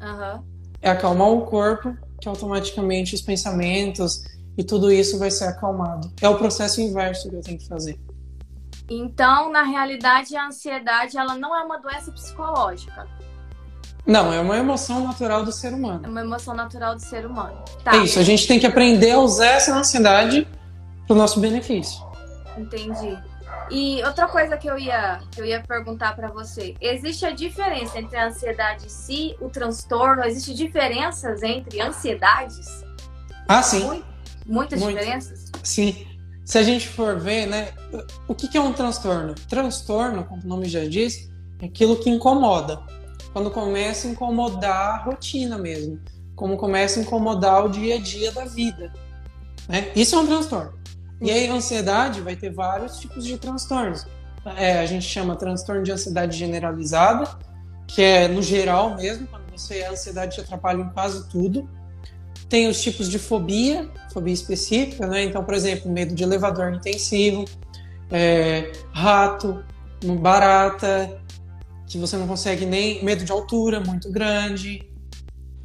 Uhum. 0.00 0.42
É 0.80 0.90
acalmar 0.90 1.28
o 1.28 1.42
corpo, 1.42 1.94
que 2.18 2.26
automaticamente 2.26 3.14
os 3.14 3.20
pensamentos 3.20 4.24
e 4.56 4.64
tudo 4.64 4.90
isso 4.90 5.18
vai 5.18 5.30
ser 5.30 5.44
acalmado. 5.44 6.12
É 6.20 6.28
o 6.28 6.36
processo 6.36 6.80
inverso 6.80 7.28
que 7.28 7.36
eu 7.36 7.42
tenho 7.42 7.58
que 7.58 7.68
fazer. 7.68 7.98
Então, 8.88 9.50
na 9.50 9.62
realidade, 9.62 10.36
a 10.36 10.46
ansiedade 10.46 11.16
ela 11.16 11.34
não 11.34 11.56
é 11.56 11.62
uma 11.62 11.78
doença 11.78 12.12
psicológica. 12.12 13.08
Não, 14.06 14.30
é 14.30 14.38
uma 14.38 14.58
emoção 14.58 15.02
natural 15.02 15.44
do 15.44 15.50
ser 15.50 15.72
humano. 15.72 16.02
É 16.04 16.08
uma 16.08 16.20
emoção 16.20 16.54
natural 16.54 16.94
do 16.94 17.00
ser 17.00 17.24
humano. 17.24 17.56
Tá. 17.82 17.96
É 17.96 17.98
isso, 17.98 18.18
a 18.18 18.22
gente 18.22 18.46
tem 18.46 18.60
que 18.60 18.66
aprender 18.66 19.12
a 19.12 19.18
usar 19.18 19.46
essa 19.46 19.74
ansiedade 19.74 20.46
para 21.06 21.14
o 21.14 21.16
nosso 21.16 21.40
benefício. 21.40 22.04
Entendi. 22.58 23.18
E 23.70 24.04
outra 24.04 24.28
coisa 24.28 24.58
que 24.58 24.68
eu 24.68 24.78
ia, 24.78 25.20
que 25.30 25.40
eu 25.40 25.46
ia 25.46 25.62
perguntar 25.62 26.14
para 26.14 26.28
você, 26.28 26.74
existe 26.80 27.24
a 27.24 27.30
diferença 27.30 27.98
entre 27.98 28.16
a 28.16 28.26
ansiedade 28.26 28.84
em 28.84 28.90
si, 28.90 29.34
o 29.40 29.48
transtorno? 29.48 30.22
Existem 30.24 30.54
diferenças 30.54 31.42
entre 31.42 31.80
ansiedades? 31.80 32.84
Ah, 33.48 33.62
sim. 33.62 34.04
Muitas 34.46 34.80
Muito. 34.80 34.98
diferenças? 34.98 35.50
Sim. 35.62 36.06
Se 36.44 36.58
a 36.58 36.62
gente 36.62 36.88
for 36.88 37.18
ver, 37.18 37.46
né, 37.46 37.72
o 38.28 38.34
que, 38.34 38.48
que 38.48 38.58
é 38.58 38.60
um 38.60 38.72
transtorno? 38.72 39.34
Transtorno, 39.48 40.24
como 40.24 40.42
o 40.42 40.46
nome 40.46 40.68
já 40.68 40.84
diz, 40.84 41.30
é 41.60 41.66
aquilo 41.66 41.96
que 41.96 42.10
incomoda. 42.10 42.82
Quando 43.32 43.50
começa 43.50 44.06
a 44.06 44.10
incomodar 44.10 44.94
a 44.94 44.96
rotina 45.04 45.56
mesmo, 45.56 45.98
como 46.36 46.56
começa 46.56 47.00
a 47.00 47.02
incomodar 47.02 47.64
o 47.64 47.68
dia 47.68 47.96
a 47.96 47.98
dia 47.98 48.30
da 48.30 48.44
vida. 48.44 48.92
Né? 49.68 49.90
Isso 49.96 50.14
é 50.14 50.18
um 50.18 50.26
transtorno. 50.26 50.74
E 51.20 51.30
aí, 51.30 51.48
a 51.48 51.54
ansiedade 51.54 52.20
vai 52.20 52.36
ter 52.36 52.52
vários 52.52 52.98
tipos 52.98 53.24
de 53.24 53.38
transtornos. 53.38 54.06
é, 54.56 54.80
a 54.80 54.86
gente 54.86 55.06
chama 55.06 55.36
transtorno 55.36 55.82
de 55.82 55.90
ansiedade 55.90 56.36
generalizada, 56.36 57.38
que 57.86 58.02
é 58.02 58.28
no 58.28 58.42
geral 58.42 58.96
mesmo, 58.96 59.26
quando 59.26 59.44
você 59.50 59.82
a 59.82 59.92
ansiedade 59.92 60.34
te 60.34 60.40
atrapalha 60.42 60.82
em 60.82 60.90
quase 60.90 61.26
tudo. 61.30 61.68
Tem 62.48 62.68
os 62.68 62.80
tipos 62.80 63.08
de 63.08 63.18
fobia, 63.18 63.88
fobia 64.12 64.34
específica, 64.34 65.06
né? 65.06 65.24
Então, 65.24 65.42
por 65.44 65.54
exemplo, 65.54 65.90
medo 65.90 66.14
de 66.14 66.22
elevador 66.22 66.72
intensivo, 66.74 67.44
é, 68.10 68.70
rato, 68.92 69.64
barata, 70.20 71.20
que 71.86 71.98
você 71.98 72.16
não 72.16 72.26
consegue 72.26 72.66
nem 72.66 73.04
medo 73.04 73.24
de 73.24 73.32
altura 73.32 73.80
muito 73.80 74.10
grande. 74.10 74.88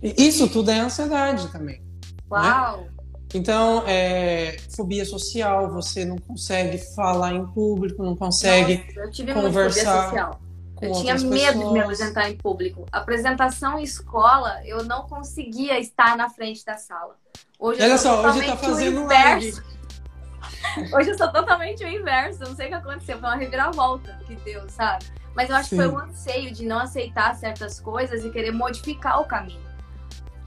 Isso 0.02 0.48
tudo 0.48 0.72
é 0.72 0.80
ansiedade 0.80 1.52
também. 1.52 1.80
Né? 1.80 1.84
Uau! 2.32 2.82
Né? 2.82 2.90
Então, 3.34 3.84
é, 3.86 4.58
fobia 4.76 5.06
social, 5.06 5.72
você 5.72 6.04
não 6.04 6.18
consegue 6.18 6.80
falar 6.96 7.34
em 7.34 7.46
público, 7.46 8.04
não 8.04 8.16
consegue 8.16 8.78
Nossa, 8.78 9.00
eu 9.00 9.12
tive 9.12 9.34
conversar. 9.34 10.10
Fobia 10.10 10.24
social. 10.24 10.49
Eu 10.82 10.94
tinha 10.94 11.16
medo 11.16 11.30
pessoas. 11.30 11.68
de 11.68 11.74
me 11.74 11.80
apresentar 11.80 12.30
em 12.30 12.38
público. 12.38 12.86
Apresentação 12.92 13.80
em 13.80 13.84
escola, 13.84 14.62
eu 14.66 14.84
não 14.84 15.04
conseguia 15.04 15.80
estar 15.80 16.16
na 16.16 16.30
frente 16.30 16.64
da 16.66 16.78
sala. 16.78 17.16
Hoje 17.58 17.82
Olha 17.82 17.98
só, 17.98 18.26
hoje 18.26 18.46
tá 18.46 18.56
fazendo 18.56 19.02
inverso. 19.02 19.64
Hoje 20.94 21.10
eu 21.10 21.18
sou 21.18 21.32
totalmente 21.32 21.84
o 21.84 21.88
inverso. 21.88 22.40
Não 22.42 22.56
sei 22.56 22.68
o 22.68 22.70
que 22.70 22.76
aconteceu. 22.76 23.18
Foi 23.20 23.28
uma 23.28 23.36
reviravolta 23.36 24.20
que 24.26 24.36
deu, 24.36 24.70
sabe? 24.70 25.06
Mas 25.36 25.50
eu 25.50 25.56
acho 25.56 25.70
Sim. 25.70 25.78
que 25.78 25.84
foi 25.84 25.92
um 25.92 26.00
anseio 26.00 26.52
de 26.54 26.66
não 26.66 26.80
aceitar 26.80 27.36
certas 27.36 27.80
coisas 27.80 28.24
e 28.24 28.30
querer 28.30 28.52
modificar 28.52 29.20
o 29.22 29.26
caminho. 29.26 29.62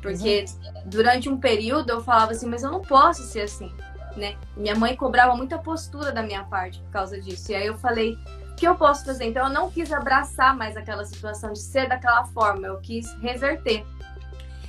Porque 0.01 0.45
durante 0.87 1.29
um 1.29 1.39
período 1.39 1.91
eu 1.91 2.01
falava 2.03 2.33
assim, 2.33 2.47
mas 2.47 2.63
eu 2.63 2.71
não 2.71 2.81
posso 2.81 3.23
ser 3.23 3.43
assim, 3.43 3.73
né? 4.17 4.37
Minha 4.57 4.75
mãe 4.75 4.97
cobrava 4.97 5.35
muita 5.37 5.59
postura 5.59 6.11
da 6.11 6.23
minha 6.23 6.45
parte 6.45 6.81
por 6.81 6.91
causa 6.91 7.21
disso. 7.21 7.53
E 7.53 7.55
aí 7.55 7.67
eu 7.67 7.77
falei, 7.79 8.19
que 8.63 8.69
eu 8.69 8.77
posso 8.77 9.05
fazer? 9.05 9.25
Então 9.25 9.49
eu 9.49 9.53
não 9.53 9.69
quis 9.69 9.93
abraçar 9.93 10.57
mais 10.57 10.77
aquela 10.77 11.05
situação 11.05 11.53
de 11.53 11.59
ser 11.59 11.89
daquela 11.89 12.25
forma, 12.27 12.69
eu 12.69 12.79
quis 12.79 13.13
reverter. 13.15 13.85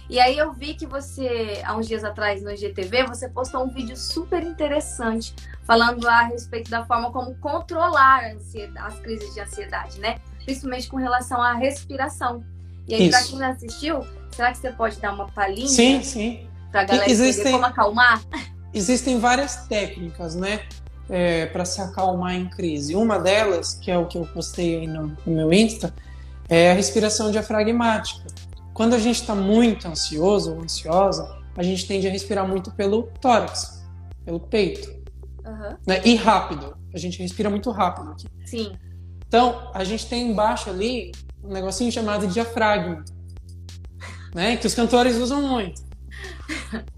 E 0.09 0.19
aí 0.19 0.35
eu 0.35 0.51
vi 0.51 0.73
que 0.73 0.87
você, 0.87 1.61
há 1.63 1.75
uns 1.75 1.87
dias 1.87 2.03
atrás 2.03 2.41
no 2.41 2.49
IGTV, 2.49 3.05
você 3.05 3.29
postou 3.29 3.63
um 3.63 3.69
vídeo 3.69 3.95
super 3.95 4.41
interessante 4.41 5.35
falando 5.63 6.07
a 6.07 6.23
respeito 6.23 6.71
da 6.71 6.83
forma 6.83 7.11
como 7.11 7.35
controlar 7.35 8.23
as 8.79 8.99
crises 8.99 9.31
de 9.35 9.41
ansiedade, 9.41 9.99
né? 9.99 10.19
Principalmente 10.43 10.87
com 10.87 10.97
relação 10.97 11.39
à 11.39 11.53
respiração. 11.53 12.43
E 12.87 12.95
aí, 12.95 13.11
para 13.11 13.21
quem 13.21 13.37
não 13.37 13.47
assistiu, 13.47 14.07
será 14.31 14.51
que 14.51 14.57
você 14.57 14.71
pode 14.71 14.99
dar 14.99 15.13
uma 15.13 15.27
palhinha? 15.27 15.67
Sim, 15.67 16.01
sim. 16.01 16.49
Para 16.71 16.83
galera 16.83 17.11
existem, 17.11 17.51
como 17.51 17.65
acalmar? 17.65 18.23
Existem 18.73 19.19
várias 19.19 19.67
técnicas, 19.67 20.33
né? 20.33 20.65
É, 21.09 21.47
para 21.47 21.65
se 21.65 21.81
acalmar 21.81 22.35
em 22.35 22.49
crise. 22.49 22.95
Uma 22.95 23.19
delas, 23.19 23.73
que 23.73 23.91
é 23.91 23.97
o 23.97 24.07
que 24.07 24.17
eu 24.17 24.25
postei 24.25 24.79
aí 24.79 24.87
no, 24.87 25.15
no 25.25 25.35
meu 25.35 25.53
Insta, 25.53 25.93
é 26.47 26.71
a 26.71 26.73
respiração 26.73 27.29
diafragmática. 27.29 28.25
Quando 28.73 28.93
a 28.93 28.99
gente 28.99 29.21
está 29.21 29.35
muito 29.35 29.87
ansioso 29.87 30.53
ou 30.53 30.61
ansiosa, 30.61 31.37
a 31.55 31.61
gente 31.61 31.85
tende 31.85 32.07
a 32.07 32.11
respirar 32.11 32.47
muito 32.47 32.71
pelo 32.71 33.03
tórax, 33.21 33.83
pelo 34.25 34.39
peito. 34.39 34.89
Uhum. 35.45 35.77
Né? 35.85 36.01
E 36.05 36.15
rápido. 36.15 36.75
A 36.93 36.97
gente 36.97 37.21
respira 37.21 37.49
muito 37.49 37.69
rápido 37.69 38.11
aqui. 38.11 38.27
Sim. 38.45 38.73
Então, 39.27 39.71
a 39.73 39.83
gente 39.83 40.07
tem 40.07 40.29
embaixo 40.29 40.69
ali 40.69 41.11
um 41.43 41.49
negocinho 41.49 41.91
chamado 41.91 42.27
diafragma, 42.27 43.03
né? 44.33 44.57
Que 44.57 44.67
os 44.67 44.73
cantores 44.73 45.17
usam 45.17 45.41
muito. 45.41 45.81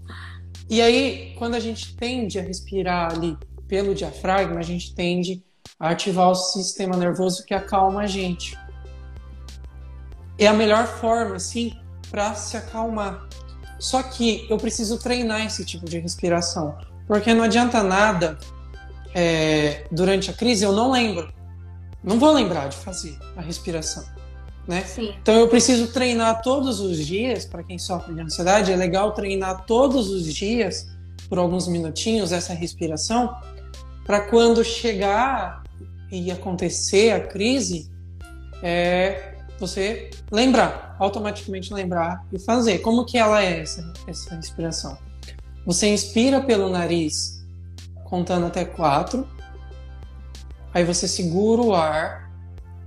E 0.68 0.82
aí, 0.82 1.32
quando 1.38 1.54
a 1.54 1.60
gente 1.60 1.94
tende 1.94 2.40
a 2.40 2.42
respirar 2.42 3.12
ali 3.12 3.38
pelo 3.68 3.94
diafragma, 3.94 4.60
a 4.60 4.62
gente 4.62 4.94
tende 4.94 5.42
a 5.78 5.90
ativar 5.90 6.30
o 6.30 6.34
sistema 6.34 6.96
nervoso 6.96 7.44
que 7.44 7.52
acalma 7.52 8.02
a 8.02 8.06
gente 8.06 8.56
é 10.38 10.46
a 10.46 10.52
melhor 10.52 10.86
forma, 10.86 11.36
assim, 11.36 11.72
para 12.10 12.34
se 12.34 12.56
acalmar. 12.56 13.26
Só 13.78 14.02
que 14.02 14.46
eu 14.48 14.56
preciso 14.56 14.98
treinar 14.98 15.44
esse 15.44 15.64
tipo 15.64 15.86
de 15.86 15.98
respiração, 15.98 16.76
porque 17.06 17.32
não 17.34 17.44
adianta 17.44 17.82
nada 17.82 18.38
é, 19.14 19.84
durante 19.90 20.30
a 20.30 20.34
crise 20.34 20.64
eu 20.64 20.72
não 20.72 20.90
lembro, 20.90 21.32
não 22.02 22.18
vou 22.18 22.32
lembrar 22.32 22.68
de 22.68 22.76
fazer 22.76 23.18
a 23.36 23.40
respiração, 23.40 24.04
né? 24.66 24.82
Sim. 24.82 25.14
Então 25.20 25.34
eu 25.34 25.48
preciso 25.48 25.88
treinar 25.88 26.42
todos 26.42 26.80
os 26.80 26.98
dias. 26.98 27.44
Para 27.44 27.62
quem 27.62 27.78
sofre 27.78 28.14
de 28.14 28.20
ansiedade, 28.20 28.72
é 28.72 28.76
legal 28.76 29.12
treinar 29.12 29.64
todos 29.66 30.08
os 30.08 30.32
dias 30.32 30.86
por 31.28 31.38
alguns 31.38 31.66
minutinhos 31.66 32.32
essa 32.32 32.54
respiração, 32.54 33.34
para 34.06 34.20
quando 34.20 34.62
chegar 34.62 35.64
e 36.10 36.30
acontecer 36.30 37.10
a 37.10 37.20
crise, 37.20 37.90
é, 38.62 39.34
você 39.58 40.10
lembrar, 40.30 40.94
automaticamente 41.00 41.74
lembrar 41.74 42.24
e 42.32 42.38
fazer. 42.38 42.78
Como 42.78 43.04
que 43.04 43.18
ela 43.18 43.42
é 43.42 43.60
essa, 43.60 43.92
essa 44.06 44.36
inspiração? 44.36 44.96
Você 45.66 45.88
inspira 45.88 46.40
pelo 46.40 46.68
nariz, 46.70 47.44
contando 48.04 48.46
até 48.46 48.64
quatro. 48.64 49.26
Aí 50.72 50.84
você 50.84 51.08
segura 51.08 51.62
o 51.62 51.74
ar, 51.74 52.30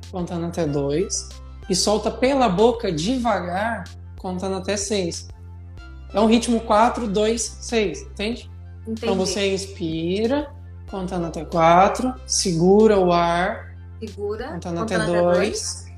contando 0.09 0.45
até 0.45 0.65
dois. 0.65 1.27
E 1.69 1.75
solta 1.75 2.09
pela 2.09 2.47
boca 2.47 2.91
devagar, 2.91 3.83
contando 4.17 4.55
até 4.55 4.77
seis. 4.77 5.27
É 6.13 6.19
um 6.19 6.25
ritmo 6.25 6.61
4, 6.61 7.07
2, 7.07 7.41
6, 7.41 8.01
entende? 8.01 8.49
Entendi. 8.81 9.01
Então 9.03 9.15
você 9.15 9.53
inspira, 9.53 10.51
contando 10.89 11.25
até 11.27 11.45
4, 11.45 12.13
segura 12.25 12.99
o 12.99 13.11
ar, 13.11 13.75
segura, 13.99 14.49
contando, 14.49 14.79
contando 14.79 15.03
até 15.03 15.21
2, 15.21 15.89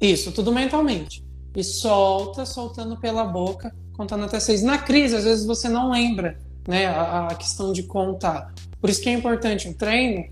isso, 0.00 0.32
tudo 0.32 0.50
mentalmente. 0.50 1.22
E 1.54 1.62
solta, 1.62 2.46
soltando 2.46 2.96
pela 2.96 3.24
boca, 3.24 3.74
contando 3.96 4.24
até 4.24 4.40
seis. 4.40 4.62
Na 4.62 4.78
crise, 4.78 5.14
às 5.14 5.24
vezes 5.24 5.44
você 5.44 5.68
não 5.68 5.90
lembra, 5.90 6.38
né, 6.66 6.86
a, 6.86 7.28
a 7.28 7.34
questão 7.34 7.72
de 7.72 7.82
contar. 7.82 8.54
Por 8.80 8.88
isso 8.88 9.02
que 9.02 9.10
é 9.10 9.12
importante 9.12 9.68
o 9.68 9.74
treino, 9.74 10.24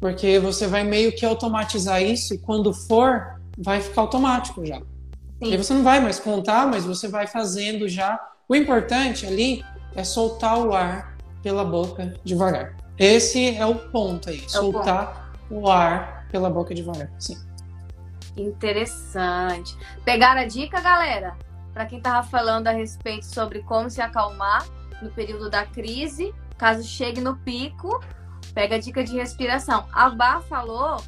porque 0.00 0.40
você 0.40 0.66
vai 0.66 0.82
meio 0.82 1.12
que 1.12 1.24
automatizar 1.24 2.02
isso 2.02 2.34
e 2.34 2.38
quando 2.38 2.72
for, 2.72 3.40
vai 3.56 3.80
ficar 3.80 4.00
automático 4.00 4.66
já. 4.66 4.78
Sim. 4.78 5.52
E 5.52 5.56
você 5.56 5.72
não 5.72 5.84
vai 5.84 6.00
mais 6.00 6.18
contar, 6.18 6.66
mas 6.66 6.84
você 6.84 7.06
vai 7.06 7.28
fazendo 7.28 7.88
já. 7.88 8.18
O 8.48 8.56
importante 8.56 9.24
ali 9.24 9.62
é 9.94 10.02
soltar 10.02 10.58
o 10.58 10.72
ar 10.72 11.16
pela 11.42 11.64
boca 11.64 12.14
devagar. 12.24 12.81
Esse 13.02 13.56
é 13.56 13.66
o 13.66 13.74
ponto 13.74 14.30
aí, 14.30 14.44
é 14.44 14.48
soltar 14.48 15.34
o, 15.50 15.62
o 15.62 15.68
ar 15.68 16.24
pela 16.30 16.48
boca 16.48 16.72
devagar. 16.72 17.10
Sim. 17.18 17.36
Interessante. 18.36 19.76
Pegaram 20.04 20.42
a 20.42 20.44
dica, 20.44 20.80
galera? 20.80 21.36
Para 21.74 21.84
quem 21.86 22.00
tava 22.00 22.24
falando 22.28 22.68
a 22.68 22.70
respeito 22.70 23.26
sobre 23.26 23.60
como 23.64 23.90
se 23.90 24.00
acalmar 24.00 24.64
no 25.02 25.10
período 25.10 25.50
da 25.50 25.66
crise, 25.66 26.32
caso 26.56 26.84
chegue 26.84 27.20
no 27.20 27.36
pico, 27.38 28.00
pega 28.54 28.76
a 28.76 28.78
dica 28.78 29.02
de 29.02 29.16
respiração. 29.16 29.84
A 29.92 30.08
Bá 30.08 30.40
falou 30.40 31.02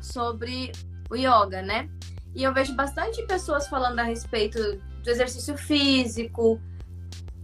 sobre 0.00 0.70
o 1.10 1.16
yoga, 1.16 1.62
né? 1.62 1.90
E 2.32 2.44
eu 2.44 2.54
vejo 2.54 2.76
bastante 2.76 3.26
pessoas 3.26 3.66
falando 3.66 3.98
a 3.98 4.04
respeito 4.04 4.56
do 5.02 5.10
exercício 5.10 5.58
físico. 5.58 6.60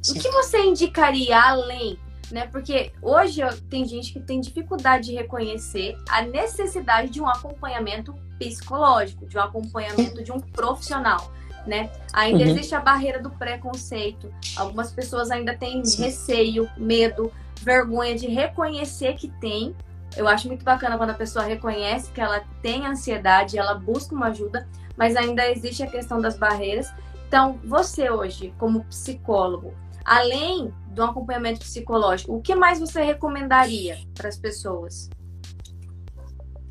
Sim. 0.01 0.17
O 0.17 0.23
que 0.23 0.31
você 0.31 0.63
indicaria 0.63 1.43
além 1.43 1.99
né? 2.31 2.47
Porque 2.51 2.93
hoje 3.01 3.41
tem 3.71 3.85
gente 3.85 4.13
que 4.13 4.21
tem 4.21 4.41
dificuldade 4.41 5.07
de 5.07 5.15
reconhecer 5.15 5.97
a 6.09 6.23
necessidade 6.23 7.11
de 7.11 7.21
um 7.21 7.29
acompanhamento 7.29 8.15
psicológico, 8.39 9.27
de 9.27 9.37
um 9.37 9.41
acompanhamento 9.41 10.23
de 10.23 10.33
um 10.33 10.41
profissional. 10.41 11.33
Né? 11.67 11.91
Ainda 12.13 12.45
uhum. 12.45 12.51
existe 12.51 12.75
a 12.75 12.81
barreira 12.81 13.21
do 13.21 13.31
preconceito. 13.31 14.33
Algumas 14.57 14.93
pessoas 14.93 15.33
ainda 15.33 15.53
têm 15.57 15.83
receio, 15.99 16.71
medo, 16.77 17.33
vergonha 17.61 18.15
de 18.15 18.29
reconhecer 18.29 19.15
que 19.15 19.29
tem. 19.41 19.75
Eu 20.17 20.29
acho 20.29 20.47
muito 20.47 20.65
bacana 20.65 20.97
quando 20.97 21.11
a 21.11 21.15
pessoa 21.15 21.45
reconhece 21.45 22.11
que 22.13 22.21
ela 22.21 22.45
tem 22.63 22.87
ansiedade, 22.87 23.59
ela 23.59 23.75
busca 23.75 24.15
uma 24.15 24.29
ajuda, 24.29 24.67
mas 24.97 25.17
ainda 25.17 25.51
existe 25.51 25.83
a 25.83 25.89
questão 25.89 26.21
das 26.21 26.39
barreiras. 26.39 26.93
Então, 27.27 27.59
você 27.65 28.09
hoje, 28.09 28.55
como 28.57 28.85
psicólogo, 28.85 29.75
além 30.05 30.73
do 30.97 31.05
acompanhamento 31.05 31.61
psicológico, 31.61 32.35
o 32.35 32.41
que 32.41 32.55
mais 32.55 32.81
você 32.81 33.03
recomendaria 33.03 33.99
para 34.15 34.29
as 34.29 34.39
pessoas? 34.39 35.11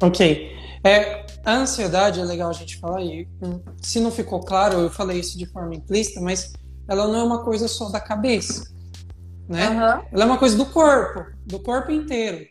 Ok. 0.01 0.51
É, 0.83 1.25
a 1.45 1.53
ansiedade 1.53 2.19
é 2.19 2.23
legal 2.23 2.49
a 2.49 2.53
gente 2.53 2.77
falar, 2.77 3.01
e 3.01 3.27
hum, 3.41 3.61
se 3.81 3.99
não 3.99 4.11
ficou 4.11 4.39
claro, 4.41 4.79
eu 4.79 4.89
falei 4.89 5.19
isso 5.19 5.37
de 5.37 5.45
forma 5.45 5.75
implícita, 5.75 6.19
mas 6.19 6.53
ela 6.87 7.07
não 7.07 7.15
é 7.15 7.23
uma 7.23 7.43
coisa 7.43 7.67
só 7.67 7.89
da 7.89 7.99
cabeça, 7.99 8.71
né? 9.47 9.69
Uhum. 9.69 10.07
Ela 10.11 10.23
é 10.23 10.25
uma 10.25 10.37
coisa 10.37 10.57
do 10.57 10.65
corpo, 10.65 11.25
do 11.45 11.59
corpo 11.59 11.91
inteiro. 11.91 12.45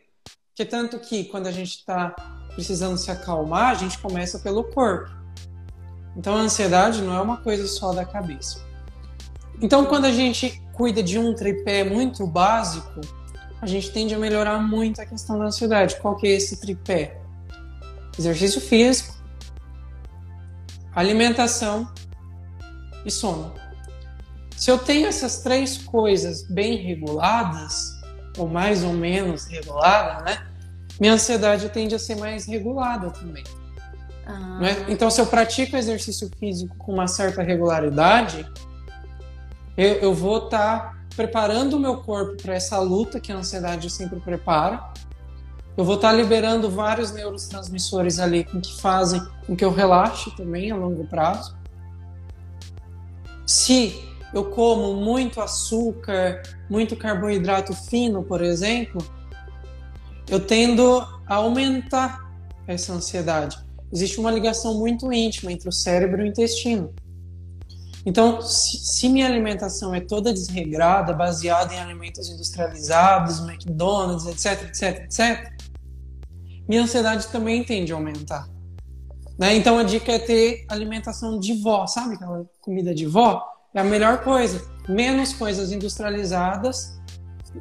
Que 0.55 0.65
tanto 0.65 1.01
que 1.01 1.25
quando 1.25 1.49
a 1.49 1.53
gente 1.53 1.79
está 1.79 2.15
precisando 2.55 2.97
se 2.97 3.11
acalmar, 3.11 3.71
a 3.71 3.75
gente 3.75 3.99
começa 3.99 4.39
pelo 4.39 4.65
corpo. 4.65 5.11
Então 6.17 6.37
a 6.37 6.41
ansiedade 6.41 7.03
não 7.03 7.15
é 7.15 7.21
uma 7.21 7.39
coisa 7.39 7.67
só 7.67 7.93
da 7.93 8.05
cabeça. 8.05 8.61
Então 9.61 9.85
quando 9.87 10.05
a 10.05 10.13
gente 10.13 10.63
cuida 10.73 11.03
de 11.03 11.19
um 11.19 11.35
tripé 11.35 11.85
muito 11.85 12.27
básico, 12.27 13.01
a 13.61 13.67
gente 13.67 13.91
tende 13.91 14.15
a 14.15 14.19
melhorar 14.19 14.59
muito 14.59 15.01
a 15.01 15.07
questão 15.07 15.39
da 15.39 15.47
ansiedade. 15.47 15.97
Qual 15.97 16.17
que 16.17 16.27
é 16.27 16.31
esse 16.31 16.61
tripé? 16.61 17.25
exercício 18.19 18.61
físico, 18.61 19.15
alimentação 20.95 21.89
e 23.05 23.11
sono. 23.11 23.53
Se 24.57 24.71
eu 24.71 24.79
tenho 24.79 25.07
essas 25.07 25.43
três 25.43 25.79
coisas 25.79 26.43
bem 26.43 26.77
reguladas, 26.77 27.93
ou 28.39 28.49
mais 28.49 28.83
ou 28.83 28.93
menos 28.93 29.47
regulada, 29.47 30.25
né? 30.25 30.47
Minha 31.01 31.15
ansiedade 31.15 31.69
tende 31.69 31.95
a 31.95 31.99
ser 31.99 32.17
mais 32.17 32.47
regulada 32.47 33.11
também. 33.11 33.45
Ah. 34.27 34.59
Né? 34.61 34.87
Então, 34.89 35.11
se 35.11 35.21
eu 35.21 35.27
pratico 35.27 35.77
exercício 35.77 36.31
físico 36.39 36.75
com 36.77 36.93
uma 36.93 37.09
certa 37.09 37.43
regularidade, 37.43 38.49
eu, 39.77 39.95
eu 39.95 40.15
vou 40.15 40.45
estar 40.45 40.81
tá 40.81 40.95
preparando 41.17 41.75
o 41.75 41.81
meu 41.81 41.99
corpo 41.99 42.43
para 42.43 42.55
essa 42.55 42.79
luta 42.79 43.21
que 43.21 43.33
a 43.33 43.37
ansiedade 43.37 43.89
sempre 43.91 44.21
prepara. 44.21 44.93
Eu 45.77 45.85
vou 45.85 45.97
estar 45.97 46.11
tá 46.11 46.15
liberando 46.15 46.71
vários 46.71 47.13
neurotransmissores 47.13 48.19
ali 48.19 48.45
que 48.45 48.81
fazem 48.81 49.21
com 49.47 49.57
que 49.57 49.65
eu 49.65 49.73
relaxe 49.73 50.35
também 50.37 50.71
a 50.71 50.77
longo 50.77 51.05
prazo. 51.07 51.57
Se 53.47 54.01
eu 54.33 54.45
como 54.47 54.95
muito 54.95 55.41
açúcar, 55.41 56.43
muito 56.69 56.97
carboidrato 56.97 57.75
fino, 57.75 58.23
por 58.23 58.43
exemplo, 58.43 59.05
eu 60.29 60.41
tendo 60.41 61.01
a 61.27 61.35
aumentar 61.37 62.33
essa 62.67 62.93
ansiedade. 62.93 63.59
Existe 63.93 64.19
uma 64.19 64.31
ligação 64.31 64.79
muito 64.79 65.13
íntima 65.13 65.53
entre 65.53 65.69
o 65.69 65.73
cérebro 65.73 66.23
e 66.23 66.25
o 66.25 66.27
intestino. 66.27 66.93
Então, 68.07 68.43
se, 68.43 68.79
se, 68.79 69.09
minha 69.09 69.27
alimentação 69.27 69.95
é 69.95 70.01
toda 70.01 70.33
desregrada, 70.33 71.13
baseada 71.13 71.73
em 71.73 71.79
alimentos 71.79 72.29
industrializados, 72.29 73.41
McDonald's, 73.41 74.27
etc, 74.27 74.69
etc, 74.69 75.05
etc, 75.05 75.53
minha 76.69 76.83
ansiedade 76.83 77.27
também 77.29 77.65
tende 77.65 77.93
a 77.93 77.97
aumentar. 77.97 78.47
Né? 79.39 79.57
Então, 79.57 79.79
a 79.79 79.83
dica 79.83 80.13
é 80.13 80.19
ter 80.19 80.67
alimentação 80.69 81.39
de 81.39 81.55
vó, 81.63 81.87
sabe 81.87 82.15
aquela 82.15 82.45
comida 82.61 82.95
de 82.95 83.07
vó? 83.07 83.43
É 83.73 83.81
a 83.81 83.85
melhor 83.85 84.23
coisa. 84.23 84.63
Menos 84.89 85.33
coisas 85.33 85.73
industrializadas, 85.73 87.01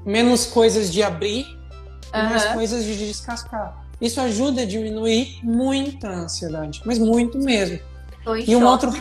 menos 0.05 0.45
coisas 0.45 0.91
de 0.91 1.01
abrir, 1.01 1.45
uhum. 2.13 2.23
mais 2.29 2.45
coisas 2.45 2.83
de 2.83 2.97
descascar. 2.97 3.81
Isso 3.99 4.19
ajuda 4.19 4.63
a 4.63 4.65
diminuir 4.65 5.39
muito 5.41 6.05
a 6.05 6.11
ansiedade, 6.11 6.81
mas 6.85 6.99
muito 6.99 7.37
mesmo. 7.39 7.79
e 8.45 8.55
um 8.55 8.65
outro 8.65 8.91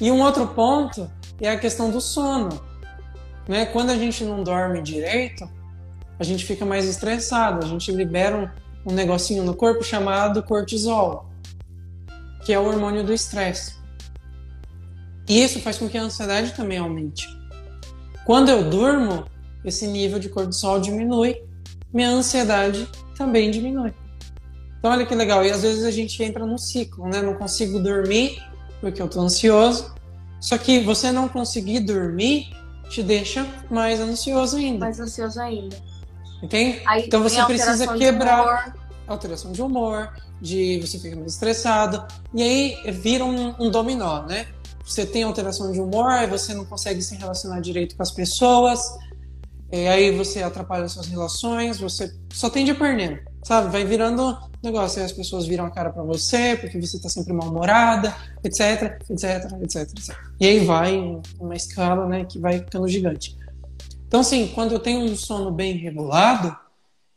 e 0.00 0.10
um 0.10 0.22
outro 0.22 0.46
ponto 0.48 1.10
é 1.40 1.50
a 1.50 1.58
questão 1.58 1.90
do 1.90 2.00
sono. 2.00 2.48
Né? 3.46 3.66
Quando 3.66 3.90
a 3.90 3.96
gente 3.96 4.24
não 4.24 4.42
dorme 4.42 4.80
direito, 4.80 5.48
a 6.18 6.24
gente 6.24 6.44
fica 6.44 6.64
mais 6.64 6.86
estressado, 6.86 7.64
a 7.64 7.68
gente 7.68 7.90
libera 7.92 8.36
um, 8.86 8.90
um 8.90 8.94
negocinho 8.94 9.42
no 9.42 9.54
corpo 9.54 9.82
chamado 9.82 10.42
cortisol, 10.42 11.30
que 12.44 12.52
é 12.52 12.58
o 12.58 12.64
hormônio 12.64 13.04
do 13.04 13.12
estresse. 13.12 13.74
E 15.28 15.42
isso 15.42 15.60
faz 15.60 15.78
com 15.78 15.88
que 15.88 15.98
a 15.98 16.02
ansiedade 16.02 16.52
também 16.52 16.78
aumente. 16.78 17.26
Quando 18.24 18.48
eu 18.48 18.68
durmo, 18.68 19.24
esse 19.64 19.86
nível 19.86 20.18
de 20.18 20.28
cortisol 20.28 20.80
diminui, 20.80 21.42
minha 21.92 22.10
ansiedade 22.10 22.88
também 23.16 23.50
diminui. 23.50 23.92
Então 24.78 24.90
olha 24.90 25.04
que 25.04 25.14
legal, 25.14 25.44
e 25.44 25.50
às 25.50 25.62
vezes 25.62 25.84
a 25.84 25.90
gente 25.90 26.22
entra 26.22 26.46
num 26.46 26.56
ciclo, 26.56 27.06
né? 27.06 27.20
Não 27.20 27.34
consigo 27.34 27.78
dormir, 27.78 28.42
porque 28.80 29.00
eu 29.00 29.08
tô 29.08 29.20
ansioso. 29.20 29.94
Só 30.40 30.56
que 30.56 30.80
você 30.80 31.12
não 31.12 31.28
conseguir 31.28 31.80
dormir 31.80 32.50
te 32.88 33.02
deixa 33.02 33.46
mais 33.70 34.00
ansioso 34.00 34.56
ainda. 34.56 34.80
Mais 34.80 34.98
ansioso 34.98 35.40
ainda. 35.40 35.76
Entende? 36.42 36.82
Aí 36.86 37.06
então 37.06 37.22
você 37.22 37.42
precisa 37.44 37.94
quebrar 37.94 38.74
alteração 39.06 39.52
de 39.52 39.62
humor, 39.62 40.12
de 40.40 40.80
você 40.80 40.98
fica 40.98 41.16
mais 41.16 41.32
estressado, 41.32 42.04
e 42.34 42.42
aí 42.42 42.92
vira 42.92 43.24
um, 43.24 43.54
um 43.60 43.70
dominó, 43.70 44.22
né? 44.22 44.46
Você 44.84 45.04
tem 45.04 45.22
alteração 45.22 45.70
de 45.70 45.80
humor, 45.80 46.10
aí 46.10 46.26
você 46.26 46.54
não 46.54 46.64
consegue 46.64 47.02
se 47.02 47.14
relacionar 47.16 47.60
direito 47.60 47.96
com 47.96 48.02
as 48.02 48.10
pessoas, 48.10 48.80
e 49.70 49.86
aí 49.86 50.16
você 50.16 50.42
atrapalha 50.42 50.88
suas 50.88 51.06
relações, 51.06 51.78
você 51.78 52.12
só 52.32 52.48
tende 52.48 52.70
a 52.70 52.74
perder, 52.74 53.24
sabe? 53.44 53.70
Vai 53.70 53.84
virando 53.84 54.36
negócio, 54.62 54.98
aí 54.98 55.06
as 55.06 55.12
pessoas 55.12 55.46
viram 55.46 55.64
a 55.64 55.70
cara 55.70 55.90
para 55.90 56.02
você, 56.02 56.56
porque 56.56 56.80
você 56.80 56.96
está 56.96 57.08
sempre 57.08 57.32
mal-humorada, 57.32 58.14
etc, 58.44 59.00
etc, 59.08 59.52
etc, 59.62 59.90
etc. 59.96 60.16
E 60.38 60.46
aí 60.46 60.64
vai 60.64 61.20
uma 61.38 61.54
escala, 61.54 62.06
né, 62.06 62.24
que 62.24 62.38
vai 62.38 62.58
ficando 62.58 62.86
gigante. 62.88 63.36
Então, 64.06 64.20
assim, 64.20 64.48
quando 64.48 64.72
eu 64.72 64.80
tenho 64.80 65.04
um 65.04 65.16
sono 65.16 65.50
bem 65.50 65.74
regulado, 65.74 66.56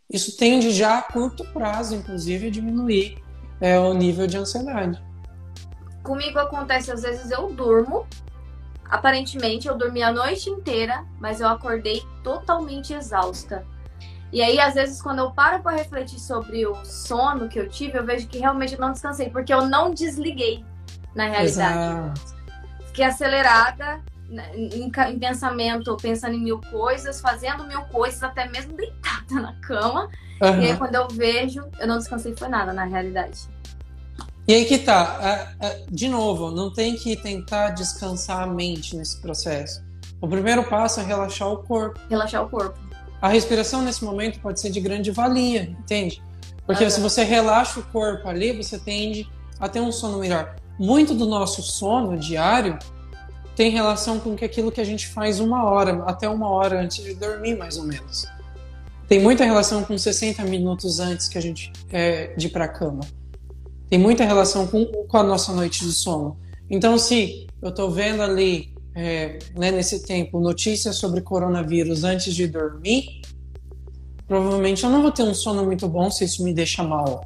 isso 0.09 0.37
tende 0.37 0.71
já 0.71 0.99
a 0.99 1.01
curto 1.01 1.43
prazo, 1.45 1.95
inclusive, 1.95 2.47
a 2.47 2.51
diminuir 2.51 3.17
é, 3.59 3.79
o 3.79 3.93
nível 3.93 4.27
de 4.27 4.37
ansiedade. 4.37 5.01
Comigo 6.03 6.37
acontece, 6.37 6.91
às 6.91 7.01
vezes 7.01 7.31
eu 7.31 7.51
durmo, 7.51 8.05
aparentemente 8.85 9.67
eu 9.67 9.75
dormi 9.75 10.03
a 10.03 10.11
noite 10.11 10.49
inteira, 10.49 11.03
mas 11.19 11.41
eu 11.41 11.47
acordei 11.47 12.03
totalmente 12.23 12.93
exausta. 12.93 13.65
E 14.33 14.41
aí, 14.41 14.59
às 14.59 14.73
vezes, 14.73 14.99
quando 14.99 15.19
eu 15.19 15.29
paro 15.29 15.61
para 15.61 15.77
refletir 15.77 16.19
sobre 16.19 16.65
o 16.65 16.83
sono 16.83 17.47
que 17.47 17.59
eu 17.59 17.69
tive, 17.69 17.99
eu 17.99 18.03
vejo 18.03 18.27
que 18.27 18.39
realmente 18.39 18.73
eu 18.73 18.79
não 18.79 18.91
descansei, 18.91 19.29
porque 19.29 19.53
eu 19.53 19.67
não 19.67 19.93
desliguei 19.93 20.65
na 21.13 21.25
realidade. 21.25 22.17
Exato. 22.17 22.35
Fiquei 22.87 23.05
acelerada 23.05 24.01
né, 24.27 24.49
em, 24.55 24.91
em, 24.91 25.19
pensamento, 25.19 25.95
pensando 25.97 26.33
em 26.33 26.43
mil 26.43 26.59
coisas, 26.71 27.21
fazendo 27.21 27.63
mil 27.65 27.83
coisas, 27.83 28.23
até 28.23 28.49
mesmo 28.49 28.75
deitada 28.75 29.35
na 29.39 29.53
cama. 29.61 30.09
Uhum. 30.41 30.61
E 30.61 30.71
aí, 30.71 30.77
quando 30.77 30.95
eu 30.95 31.07
vejo, 31.09 31.69
eu 31.79 31.85
não 31.85 31.99
descansei 31.99 32.35
foi 32.35 32.47
nada 32.47 32.73
na 32.73 32.85
realidade. 32.85 33.47
E 34.47 34.53
aí 34.55 34.65
que 34.65 34.79
tá, 34.79 35.53
de 35.89 36.09
novo, 36.09 36.49
não 36.49 36.73
tem 36.73 36.95
que 36.95 37.15
tentar 37.15 37.69
descansar 37.69 38.41
a 38.41 38.47
mente 38.47 38.95
nesse 38.95 39.21
processo. 39.21 39.83
O 40.19 40.27
primeiro 40.27 40.63
passo 40.63 40.99
é 40.99 41.03
relaxar 41.03 41.49
o 41.49 41.57
corpo. 41.57 41.99
Relaxar 42.09 42.43
o 42.43 42.49
corpo. 42.49 42.92
A 43.23 43.29
respiração 43.29 43.81
nesse 43.81 44.03
momento 44.03 44.41
pode 44.41 44.59
ser 44.59 44.69
de 44.69 44.81
grande 44.81 45.09
valia, 45.09 45.73
entende? 45.79 46.21
Porque 46.67 46.89
se 46.89 46.99
você 46.99 47.23
relaxa 47.23 47.79
o 47.79 47.83
corpo 47.83 48.27
ali, 48.27 48.51
você 48.51 48.77
tende 48.77 49.25
a 49.57 49.69
ter 49.69 49.79
um 49.79 49.93
sono 49.93 50.17
melhor. 50.17 50.57
Muito 50.77 51.13
do 51.13 51.25
nosso 51.25 51.61
sono 51.61 52.17
diário 52.17 52.77
tem 53.55 53.71
relação 53.71 54.19
com 54.19 54.33
aquilo 54.33 54.69
que 54.73 54.81
a 54.81 54.83
gente 54.83 55.07
faz 55.07 55.39
uma 55.39 55.63
hora, 55.63 56.03
até 56.05 56.27
uma 56.27 56.49
hora 56.49 56.81
antes 56.81 57.01
de 57.01 57.13
dormir, 57.13 57.57
mais 57.57 57.77
ou 57.77 57.85
menos. 57.85 58.25
Tem 59.07 59.21
muita 59.21 59.45
relação 59.45 59.85
com 59.85 59.97
60 59.97 60.43
minutos 60.43 60.99
antes 60.99 61.29
que 61.29 61.37
a 61.37 61.41
gente 61.41 61.71
é, 61.93 62.35
de 62.35 62.47
ir 62.47 62.49
para 62.49 62.65
a 62.65 62.67
cama. 62.67 63.05
Tem 63.89 63.97
muita 63.97 64.25
relação 64.25 64.67
com, 64.67 64.85
com 64.85 65.17
a 65.17 65.23
nossa 65.23 65.53
noite 65.53 65.85
de 65.85 65.93
sono. 65.93 66.37
Então, 66.69 66.97
se 66.97 67.47
eu 67.61 67.69
estou 67.69 67.89
vendo 67.89 68.21
ali 68.21 68.72
é, 68.95 69.39
né, 69.55 69.71
nesse 69.71 70.05
tempo 70.05 70.39
notícias 70.39 70.97
sobre 70.97 71.21
coronavírus 71.21 72.03
antes 72.03 72.33
de 72.33 72.47
dormir, 72.47 73.21
provavelmente 74.27 74.83
eu 74.83 74.89
não 74.89 75.01
vou 75.01 75.11
ter 75.11 75.23
um 75.23 75.33
sono 75.33 75.63
muito 75.63 75.87
bom 75.87 76.11
se 76.11 76.25
isso 76.25 76.43
me 76.43 76.53
deixa 76.53 76.83
mal. 76.83 77.25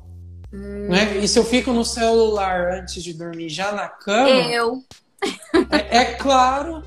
Hum. 0.54 0.88
Né? 0.90 1.18
E 1.18 1.28
se 1.28 1.38
eu 1.38 1.44
fico 1.44 1.74
no 1.74 1.84
celular 1.84 2.80
antes 2.80 3.04
de 3.04 3.14
dormir, 3.14 3.50
já 3.50 3.72
na 3.72 3.88
cama. 3.88 4.30
Eu. 4.30 4.84
É, 5.72 5.98
é 5.98 6.06
claro 6.14 6.84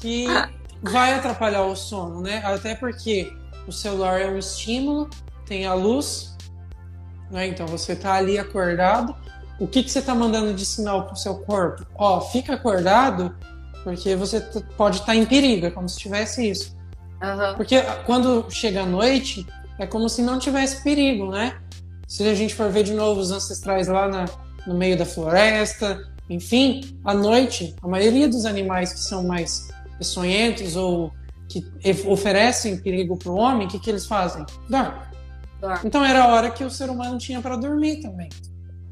que 0.00 0.26
vai 0.82 1.14
atrapalhar 1.14 1.64
o 1.64 1.74
sono, 1.74 2.20
né? 2.20 2.42
Até 2.44 2.74
porque 2.74 3.32
o 3.66 3.72
celular 3.72 4.20
é 4.20 4.30
um 4.30 4.38
estímulo, 4.38 5.10
tem 5.46 5.66
a 5.66 5.74
luz, 5.74 6.36
né? 7.30 7.48
Então 7.48 7.66
você 7.66 7.96
tá 7.96 8.14
ali 8.14 8.38
acordado. 8.38 9.16
O 9.58 9.66
que, 9.66 9.82
que 9.82 9.90
você 9.90 10.02
tá 10.02 10.14
mandando 10.14 10.54
de 10.54 10.64
sinal 10.64 11.06
pro 11.06 11.16
seu 11.16 11.36
corpo? 11.36 11.86
Ó, 11.94 12.20
fica 12.20 12.54
acordado 12.54 13.36
porque 13.82 14.14
você 14.16 14.40
pode 14.76 14.98
estar 14.98 15.14
em 15.14 15.24
perigo, 15.24 15.66
é 15.66 15.70
como 15.70 15.88
se 15.88 15.98
tivesse 15.98 16.48
isso. 16.48 16.76
Uhum. 17.22 17.54
Porque 17.56 17.80
quando 18.06 18.46
chega 18.50 18.82
a 18.82 18.86
noite, 18.86 19.46
é 19.78 19.86
como 19.86 20.08
se 20.08 20.22
não 20.22 20.38
tivesse 20.38 20.82
perigo, 20.82 21.30
né? 21.30 21.58
Se 22.08 22.26
a 22.28 22.34
gente 22.34 22.54
for 22.54 22.70
ver 22.70 22.84
de 22.84 22.94
novo 22.94 23.20
os 23.20 23.30
ancestrais 23.30 23.88
lá 23.88 24.08
na, 24.08 24.24
no 24.66 24.74
meio 24.74 24.96
da 24.96 25.06
floresta, 25.06 26.00
enfim, 26.28 26.98
à 27.04 27.14
noite, 27.14 27.74
a 27.82 27.88
maioria 27.88 28.28
dos 28.28 28.44
animais 28.44 28.92
que 28.92 29.00
são 29.00 29.24
mais 29.24 29.68
peçonhentos 29.98 30.76
ou 30.76 31.12
que 31.48 31.64
oferecem 32.06 32.78
perigo 32.78 33.16
para 33.16 33.30
o 33.30 33.36
homem, 33.36 33.66
o 33.66 33.70
que, 33.70 33.78
que 33.78 33.90
eles 33.90 34.06
fazem? 34.06 34.44
Dormem. 34.68 34.92
Dorme. 35.60 35.80
Então 35.84 36.04
era 36.04 36.24
a 36.24 36.28
hora 36.28 36.50
que 36.50 36.64
o 36.64 36.70
ser 36.70 36.90
humano 36.90 37.18
tinha 37.18 37.40
para 37.40 37.56
dormir 37.56 38.00
também. 38.00 38.28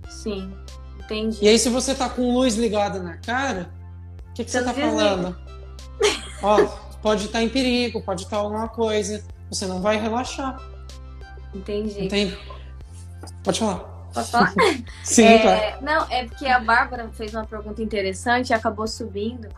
Sim, 0.09 0.53
entendi. 0.99 1.39
E 1.43 1.49
aí, 1.49 1.59
se 1.59 1.69
você 1.69 1.95
tá 1.95 2.09
com 2.09 2.35
luz 2.35 2.55
ligada 2.57 3.01
na 3.03 3.17
cara, 3.17 3.71
o 4.31 4.35
que, 4.35 4.45
que 4.45 4.51
você 4.51 4.59
está 4.59 4.73
falando? 4.73 5.37
Ó, 6.43 6.65
pode 7.03 7.27
estar 7.27 7.43
em 7.43 7.49
perigo, 7.49 8.03
pode 8.03 8.23
estar 8.23 8.39
alguma 8.39 8.69
coisa. 8.69 9.23
Você 9.51 9.67
não 9.67 9.81
vai 9.81 9.99
relaxar. 9.99 10.61
Entendi. 11.55 12.05
Entende? 12.05 12.39
Pode 13.43 13.59
falar. 13.59 13.79
Posso 14.13 14.31
falar? 14.31 14.55
Sim, 15.05 15.25
é, 15.25 15.39
claro. 15.39 15.85
Não, 15.85 16.07
é 16.11 16.25
porque 16.25 16.47
a 16.47 16.61
Bárbara 16.61 17.09
fez 17.13 17.35
uma 17.35 17.45
pergunta 17.45 17.83
interessante 17.83 18.51
e 18.51 18.55
acabou 18.55 18.87
subindo. 18.87 19.49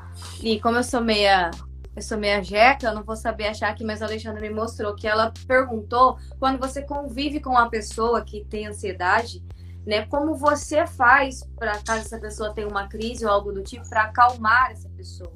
E 0.43 0.61
como 0.61 0.77
eu 0.77 0.85
sou 0.85 1.01
meia. 1.01 1.51
Eu 1.95 2.01
sou 2.01 2.17
meia 2.17 2.43
jeca, 2.43 2.87
eu 2.87 2.95
não 2.95 3.03
vou 3.03 3.15
saber 3.15 3.49
achar 3.49 3.69
aqui, 3.69 3.85
mas 3.85 4.01
a 4.01 4.07
Alexandra 4.07 4.41
me 4.41 4.49
mostrou 4.49 4.95
que 4.95 5.07
ela 5.07 5.31
perguntou 5.47 6.17
quando 6.41 6.59
você 6.59 6.81
convive 6.81 7.39
com 7.39 7.51
uma 7.51 7.69
pessoa 7.69 8.23
que 8.23 8.47
tem 8.47 8.67
ansiedade, 8.67 9.45
né? 9.87 10.07
Como 10.07 10.35
você 10.35 10.87
faz 10.87 11.43
para 11.57 11.79
caso 11.83 12.01
essa 12.01 12.19
pessoa 12.19 12.55
tenha 12.55 12.69
uma 12.69 12.89
crise 12.89 13.25
ou 13.25 13.31
algo 13.31 13.53
do 13.53 13.63
tipo 13.63 13.89
para 13.89 14.05
acalmar 14.05 14.71
essa 14.71 14.89
pessoa, 14.91 15.33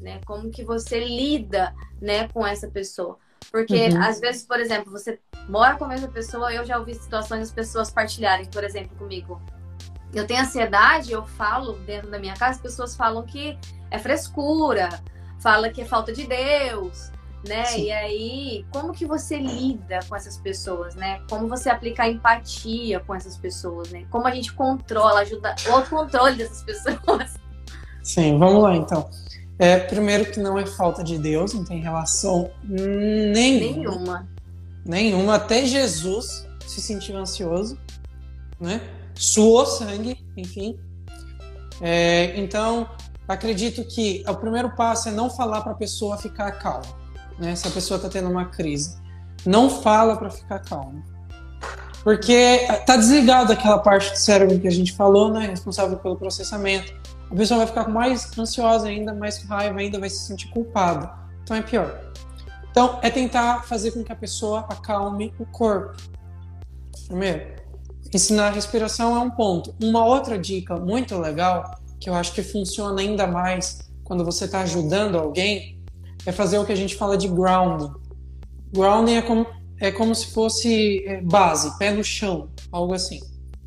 né? 0.00 0.20
Como 0.26 0.50
que 0.50 0.64
você 0.64 1.00
lida, 1.00 1.74
né, 2.00 2.28
com 2.28 2.46
essa 2.46 2.68
pessoa? 2.68 3.18
Porque 3.50 3.88
uhum. 3.88 4.02
às 4.02 4.20
vezes, 4.20 4.44
por 4.44 4.58
exemplo, 4.58 4.90
você 4.90 5.20
mora 5.48 5.76
com 5.76 5.84
a 5.84 5.88
mesma 5.88 6.08
pessoa, 6.08 6.52
eu 6.52 6.64
já 6.64 6.78
ouvi 6.78 6.94
situações 6.94 7.40
das 7.40 7.52
pessoas 7.52 7.90
partilharem, 7.90 8.46
por 8.46 8.64
exemplo, 8.64 8.96
comigo. 8.96 9.40
Eu 10.12 10.26
tenho 10.26 10.42
ansiedade, 10.42 11.12
eu 11.12 11.24
falo 11.24 11.74
dentro 11.80 12.10
da 12.10 12.18
minha 12.18 12.34
casa, 12.34 12.52
as 12.52 12.60
pessoas 12.60 12.96
falam 12.96 13.24
que 13.24 13.58
é 13.90 13.98
frescura, 13.98 14.88
fala 15.40 15.68
que 15.68 15.82
é 15.82 15.84
falta 15.84 16.12
de 16.12 16.26
Deus, 16.26 17.10
né? 17.46 17.64
Sim. 17.66 17.84
E 17.84 17.92
aí, 17.92 18.66
como 18.72 18.92
que 18.92 19.06
você 19.06 19.36
lida 19.36 20.00
com 20.08 20.16
essas 20.16 20.36
pessoas, 20.38 20.94
né? 20.94 21.20
Como 21.28 21.48
você 21.48 21.68
aplica 21.68 22.04
a 22.04 22.08
empatia 22.08 23.00
com 23.00 23.14
essas 23.14 23.36
pessoas, 23.36 23.90
né? 23.90 24.06
Como 24.10 24.26
a 24.26 24.34
gente 24.34 24.52
controla, 24.52 25.20
ajuda 25.20 25.54
o 25.68 25.82
controle 25.88 26.36
dessas 26.36 26.62
pessoas. 26.62 27.34
Sim, 28.02 28.38
vamos 28.38 28.62
lá 28.62 28.76
então. 28.76 29.08
É, 29.58 29.78
primeiro 29.78 30.30
que 30.30 30.40
não 30.40 30.58
é 30.58 30.66
falta 30.66 31.04
de 31.04 31.18
Deus, 31.18 31.54
não 31.54 31.64
tem 31.64 31.80
relação 31.80 32.50
nenhuma. 32.62 33.34
Nenhuma. 33.34 34.28
Nenhuma. 34.84 35.34
Até 35.36 35.64
Jesus 35.64 36.46
se 36.66 36.80
sentiu 36.80 37.16
ansioso, 37.16 37.78
né? 38.58 38.80
Suou 39.14 39.64
sangue, 39.64 40.18
enfim. 40.36 40.78
É, 41.80 42.38
então, 42.38 42.88
acredito 43.28 43.84
que 43.84 44.24
o 44.26 44.34
primeiro 44.34 44.74
passo 44.74 45.08
é 45.08 45.12
não 45.12 45.30
falar 45.30 45.60
para 45.60 45.72
a 45.72 45.76
pessoa 45.76 46.16
ficar 46.16 46.50
calma 46.52 47.03
né? 47.38 47.54
Se 47.56 47.66
a 47.66 47.70
pessoa 47.70 47.96
está 47.96 48.08
tendo 48.08 48.30
uma 48.30 48.46
crise, 48.46 48.96
não 49.44 49.68
fala 49.68 50.16
para 50.16 50.30
ficar 50.30 50.58
calmo. 50.60 51.02
Porque 52.02 52.66
tá 52.86 52.96
desligado 52.96 53.52
aquela 53.52 53.78
parte 53.78 54.10
do 54.10 54.18
cérebro 54.18 54.60
que 54.60 54.68
a 54.68 54.70
gente 54.70 54.92
falou, 54.92 55.32
né? 55.32 55.46
Responsável 55.46 55.96
pelo 55.96 56.16
processamento. 56.16 56.92
A 57.30 57.34
pessoa 57.34 57.58
vai 57.58 57.66
ficar 57.66 57.88
mais 57.88 58.30
ansiosa 58.38 58.88
ainda, 58.88 59.14
mais 59.14 59.42
raiva 59.44 59.80
ainda, 59.80 59.98
vai 59.98 60.10
se 60.10 60.26
sentir 60.26 60.48
culpada. 60.50 61.10
Então 61.42 61.56
é 61.56 61.62
pior. 61.62 61.98
Então 62.70 62.98
é 63.02 63.08
tentar 63.08 63.64
fazer 63.64 63.92
com 63.92 64.04
que 64.04 64.12
a 64.12 64.16
pessoa 64.16 64.66
acalme 64.68 65.32
o 65.38 65.46
corpo. 65.46 65.96
Primeiro, 67.06 67.54
ensinar 68.12 68.48
a 68.48 68.50
respiração 68.50 69.16
é 69.16 69.20
um 69.20 69.30
ponto. 69.30 69.74
Uma 69.82 70.04
outra 70.04 70.38
dica 70.38 70.76
muito 70.76 71.16
legal, 71.16 71.78
que 71.98 72.10
eu 72.10 72.14
acho 72.14 72.32
que 72.32 72.42
funciona 72.42 73.00
ainda 73.00 73.26
mais 73.26 73.78
quando 74.04 74.24
você 74.24 74.44
está 74.44 74.60
ajudando 74.60 75.16
alguém, 75.16 75.73
é 76.26 76.32
fazer 76.32 76.58
o 76.58 76.64
que 76.64 76.72
a 76.72 76.76
gente 76.76 76.96
fala 76.96 77.16
de 77.16 77.28
grounding. 77.28 77.92
Grounding 78.72 79.14
é 79.14 79.22
como, 79.22 79.46
é 79.80 79.90
como 79.90 80.14
se 80.14 80.32
fosse 80.32 81.04
é, 81.06 81.20
base, 81.20 81.76
pé 81.78 81.90
no 81.90 82.02
chão, 82.02 82.50
algo 82.72 82.94
assim. 82.94 83.20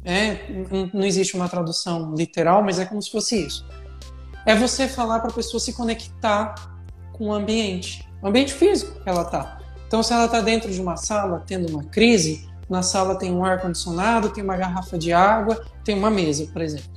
É, 0.04 0.40
não 0.94 1.04
existe 1.04 1.36
uma 1.36 1.50
tradução 1.50 2.14
literal, 2.16 2.64
mas 2.64 2.80
é 2.80 2.86
como 2.86 3.02
se 3.02 3.12
fosse 3.12 3.46
isso. 3.46 3.66
É 4.46 4.56
você 4.56 4.88
falar 4.88 5.20
para 5.20 5.30
a 5.30 5.34
pessoa 5.34 5.60
se 5.60 5.74
conectar 5.74 6.56
com 7.12 7.28
o 7.28 7.34
ambiente, 7.34 8.08
o 8.22 8.28
ambiente 8.28 8.54
físico 8.54 9.02
que 9.04 9.10
ela 9.10 9.24
está. 9.24 9.60
Então, 9.86 10.02
se 10.02 10.14
ela 10.14 10.26
está 10.26 10.42
dentro 10.42 10.72
de 10.72 10.82
uma 10.82 10.96
sala 10.96 11.44
tendo 11.46 11.70
uma 11.70 11.84
crise, 11.84 12.48
na 12.70 12.82
sala 12.82 13.18
tem 13.18 13.32
um 13.32 13.44
ar 13.44 13.62
condicionado, 13.62 14.30
tem 14.30 14.44
uma 14.44 14.56
garrafa 14.56 14.98
de 14.98 15.14
água, 15.14 15.66
tem 15.84 15.98
uma 15.98 16.10
mesa, 16.10 16.48
por 16.52 16.62
exemplo. 16.62 16.90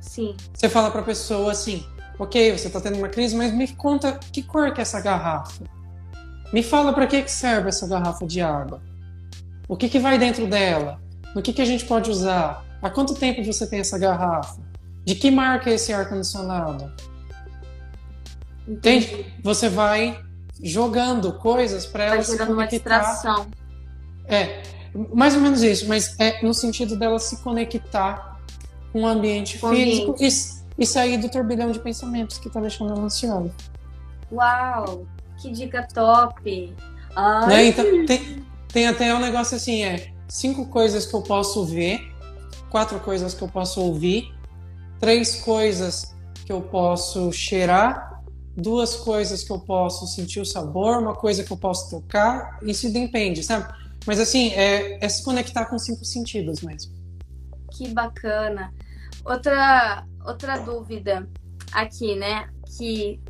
Sim. 0.00 0.36
Você 0.52 0.68
fala 0.68 0.90
para 0.90 1.00
a 1.00 1.04
pessoa 1.04 1.52
assim: 1.52 1.84
ok, 2.20 2.52
você 2.52 2.66
está 2.66 2.78
tendo 2.78 2.98
uma 2.98 3.08
crise, 3.08 3.34
mas 3.34 3.50
me 3.52 3.66
conta 3.66 4.20
que 4.30 4.42
cor 4.42 4.74
que 4.74 4.80
é 4.80 4.82
essa 4.82 5.00
garrafa. 5.00 5.64
Me 6.52 6.62
fala 6.62 6.92
para 6.92 7.06
que, 7.06 7.22
que 7.22 7.32
serve 7.32 7.70
essa 7.70 7.88
garrafa 7.88 8.26
de 8.26 8.42
água. 8.42 8.82
O 9.66 9.74
que, 9.74 9.88
que 9.88 9.98
vai 9.98 10.18
dentro 10.18 10.46
dela? 10.46 11.00
No 11.34 11.40
que, 11.40 11.50
que 11.50 11.62
a 11.62 11.64
gente 11.64 11.86
pode 11.86 12.10
usar? 12.10 12.62
Há 12.82 12.90
quanto 12.90 13.14
tempo 13.14 13.42
você 13.42 13.66
tem 13.66 13.80
essa 13.80 13.98
garrafa? 13.98 14.60
De 15.02 15.14
que 15.14 15.30
marca 15.30 15.70
é 15.70 15.74
esse 15.74 15.94
ar-condicionado? 15.94 16.92
Entende? 18.68 19.24
Você 19.42 19.70
vai 19.70 20.20
jogando 20.62 21.32
coisas 21.32 21.86
para 21.86 22.04
ela 22.04 22.22
se 22.22 22.32
conectar. 22.32 22.52
uma 22.52 22.66
distração. 22.66 23.46
É, 24.26 24.62
mais 25.14 25.34
ou 25.34 25.40
menos 25.40 25.62
isso, 25.62 25.88
mas 25.88 26.14
é 26.20 26.42
no 26.42 26.52
sentido 26.52 26.96
dela 26.96 27.18
se 27.18 27.38
conectar 27.38 28.38
com 28.92 29.02
o 29.02 29.06
ambiente 29.06 29.58
com 29.58 29.70
físico 29.70 30.12
ambiente 30.12 30.22
e 30.22 30.59
sair 30.86 31.18
do 31.18 31.28
turbilhão 31.28 31.70
de 31.70 31.78
pensamentos 31.78 32.38
que 32.38 32.48
tá 32.48 32.60
deixando 32.60 32.92
ela 32.92 33.02
ansiosa. 33.02 33.52
Uau, 34.32 35.06
que 35.40 35.50
dica 35.50 35.86
top! 35.92 36.74
Ai. 37.14 37.46
Né? 37.48 37.66
Então, 37.66 38.06
tem, 38.06 38.46
tem 38.68 38.86
até 38.86 39.14
um 39.14 39.20
negócio 39.20 39.56
assim, 39.56 39.82
é 39.82 40.12
cinco 40.28 40.66
coisas 40.66 41.06
que 41.06 41.14
eu 41.14 41.22
posso 41.22 41.64
ver, 41.64 42.12
quatro 42.70 43.00
coisas 43.00 43.34
que 43.34 43.42
eu 43.42 43.48
posso 43.48 43.80
ouvir, 43.80 44.32
três 44.98 45.36
coisas 45.36 46.14
que 46.46 46.52
eu 46.52 46.62
posso 46.62 47.32
cheirar, 47.32 48.22
duas 48.56 48.94
coisas 48.94 49.42
que 49.42 49.52
eu 49.52 49.58
posso 49.58 50.06
sentir 50.06 50.40
o 50.40 50.44
sabor, 50.44 50.98
uma 50.98 51.14
coisa 51.14 51.42
que 51.42 51.52
eu 51.52 51.56
posso 51.56 51.90
tocar, 51.90 52.58
isso 52.62 52.92
depende, 52.92 53.42
sabe? 53.42 53.72
Mas 54.06 54.18
assim, 54.18 54.50
é, 54.50 55.04
é 55.04 55.08
se 55.08 55.24
conectar 55.24 55.66
com 55.66 55.78
cinco 55.78 56.04
sentidos 56.04 56.60
mesmo. 56.62 56.92
Que 57.72 57.88
bacana. 57.88 58.72
Outra, 59.24 60.04
outra 60.24 60.58
dúvida 60.58 61.28
aqui, 61.72 62.14
né? 62.14 62.48
Que 62.76 63.20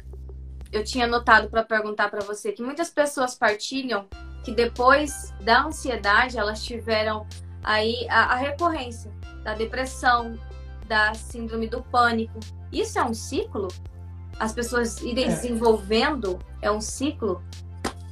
eu 0.72 0.84
tinha 0.84 1.06
notado 1.06 1.48
para 1.48 1.64
perguntar 1.64 2.08
para 2.10 2.24
você 2.24 2.52
que 2.52 2.62
muitas 2.62 2.90
pessoas 2.90 3.34
partilham 3.34 4.06
que 4.44 4.52
depois 4.52 5.32
da 5.42 5.64
ansiedade 5.64 6.38
elas 6.38 6.62
tiveram 6.62 7.26
aí 7.62 8.06
a, 8.08 8.34
a 8.34 8.36
recorrência 8.36 9.10
da 9.44 9.54
depressão, 9.54 10.34
da 10.86 11.14
síndrome 11.14 11.68
do 11.68 11.82
pânico. 11.82 12.38
Isso 12.72 12.98
é 12.98 13.04
um 13.04 13.14
ciclo? 13.14 13.68
As 14.38 14.52
pessoas 14.52 15.00
irem 15.02 15.24
é. 15.24 15.28
desenvolvendo 15.28 16.38
é 16.62 16.70
um 16.70 16.80
ciclo? 16.80 17.42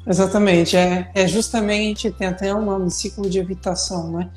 Exatamente, 0.07 0.77
é, 0.77 1.11
é 1.14 1.27
justamente, 1.27 2.11
tem 2.11 2.29
até 2.29 2.55
um 2.55 2.64
nome, 2.64 2.91
ciclo 2.91 3.29
de 3.29 3.38
evitação, 3.38 4.11
né? 4.12 4.31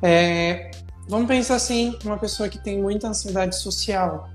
É, 0.00 0.70
Vamos 1.08 1.26
pensar 1.26 1.56
assim, 1.56 1.96
uma 2.04 2.16
pessoa 2.16 2.48
que 2.48 2.58
tem 2.58 2.80
muita 2.80 3.08
ansiedade 3.08 3.56
social, 3.56 4.28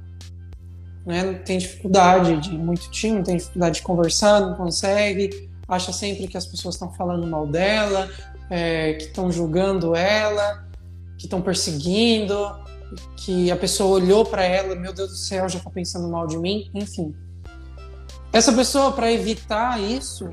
né? 1.06 1.36
Tem 1.46 1.58
dificuldade 1.58 2.38
de 2.38 2.58
muito 2.58 2.92
time, 2.92 3.24
tem 3.24 3.38
dificuldade 3.38 3.76
de 3.76 3.82
conversar, 3.82 4.42
não 4.42 4.56
consegue, 4.56 5.50
acha 5.68 5.94
sempre 5.94 6.28
que 6.28 6.38
as 6.38 6.46
pessoas 6.46 6.76
estão 6.76 6.92
falando 6.94 7.26
mal 7.26 7.48
dela, 7.48 8.10
é, 8.50 8.94
que 8.94 9.06
estão 9.06 9.32
julgando 9.32 9.96
ela, 9.96 10.68
que 11.18 11.26
estão 11.26 11.42
perseguindo, 11.42 12.36
que 13.16 13.52
a 13.52 13.56
pessoa 13.56 14.00
olhou 14.02 14.26
para 14.26 14.44
ela, 14.44 14.76
meu 14.76 14.94
Deus 14.94 15.10
do 15.10 15.16
céu, 15.16 15.48
já 15.50 15.58
está 15.58 15.70
pensando 15.70 16.08
mal 16.10 16.28
de 16.28 16.38
mim, 16.38 16.70
enfim. 16.74 17.16
Essa 18.32 18.54
pessoa, 18.54 18.92
para 18.92 19.12
evitar 19.12 19.82
isso, 19.82 20.30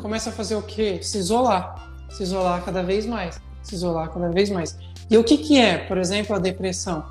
começa 0.00 0.30
a 0.30 0.32
fazer 0.32 0.54
o 0.54 0.62
quê? 0.62 1.00
Se 1.02 1.18
isolar, 1.18 1.90
se 2.10 2.22
isolar 2.22 2.62
cada 2.64 2.82
vez 2.82 3.06
mais, 3.06 3.40
se 3.62 3.74
isolar 3.74 4.10
cada 4.10 4.28
vez 4.28 4.50
mais. 4.50 4.76
E 5.10 5.16
o 5.16 5.24
que, 5.24 5.38
que 5.38 5.58
é, 5.58 5.78
por 5.78 5.98
exemplo, 5.98 6.34
a 6.36 6.38
depressão? 6.38 7.04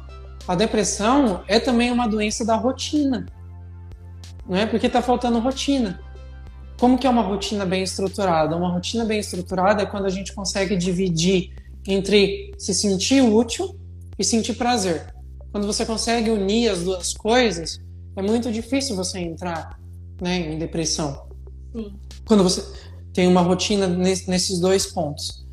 A 0.48 0.56
depressão 0.56 1.44
é 1.48 1.60
também 1.60 1.92
uma 1.92 2.08
doença 2.08 2.46
da 2.46 2.56
rotina, 2.56 3.26
não 4.48 4.58
é? 4.58 4.66
Porque 4.66 4.88
está 4.88 5.02
faltando 5.02 5.40
rotina. 5.40 6.00
Como 6.80 6.98
que 6.98 7.08
é 7.08 7.10
uma 7.10 7.24
rotina 7.24 7.66
bem 7.66 7.84
estruturada? 7.84 8.56
Uma 8.56 8.72
rotina 8.72 9.04
bem 9.04 9.20
estruturada 9.20 9.82
é 9.82 9.86
quando 9.86 10.06
a 10.06 10.10
gente 10.10 10.34
consegue 10.34 10.76
dividir 10.76 11.56
entre 11.88 12.54
se 12.58 12.74
sentir 12.74 13.22
útil 13.22 13.76
e 14.18 14.24
sentir 14.24 14.54
prazer. 14.54 15.14
Quando 15.52 15.66
você 15.66 15.86
consegue 15.86 16.30
unir 16.30 16.70
as 16.70 16.84
duas 16.84 17.14
coisas, 17.14 17.80
é 18.16 18.22
muito 18.22 18.52
difícil 18.52 18.96
você 18.96 19.20
entrar 19.20 19.80
né, 20.22 20.54
em 20.54 20.58
depressão. 20.58 21.28
Sim. 21.76 21.96
Quando 22.26 22.44
você 22.44 22.64
tem 23.12 23.28
uma 23.28 23.42
rotina 23.42 23.88
nesses 23.88 24.60
dois 24.60 24.86
pontos. 24.86 25.47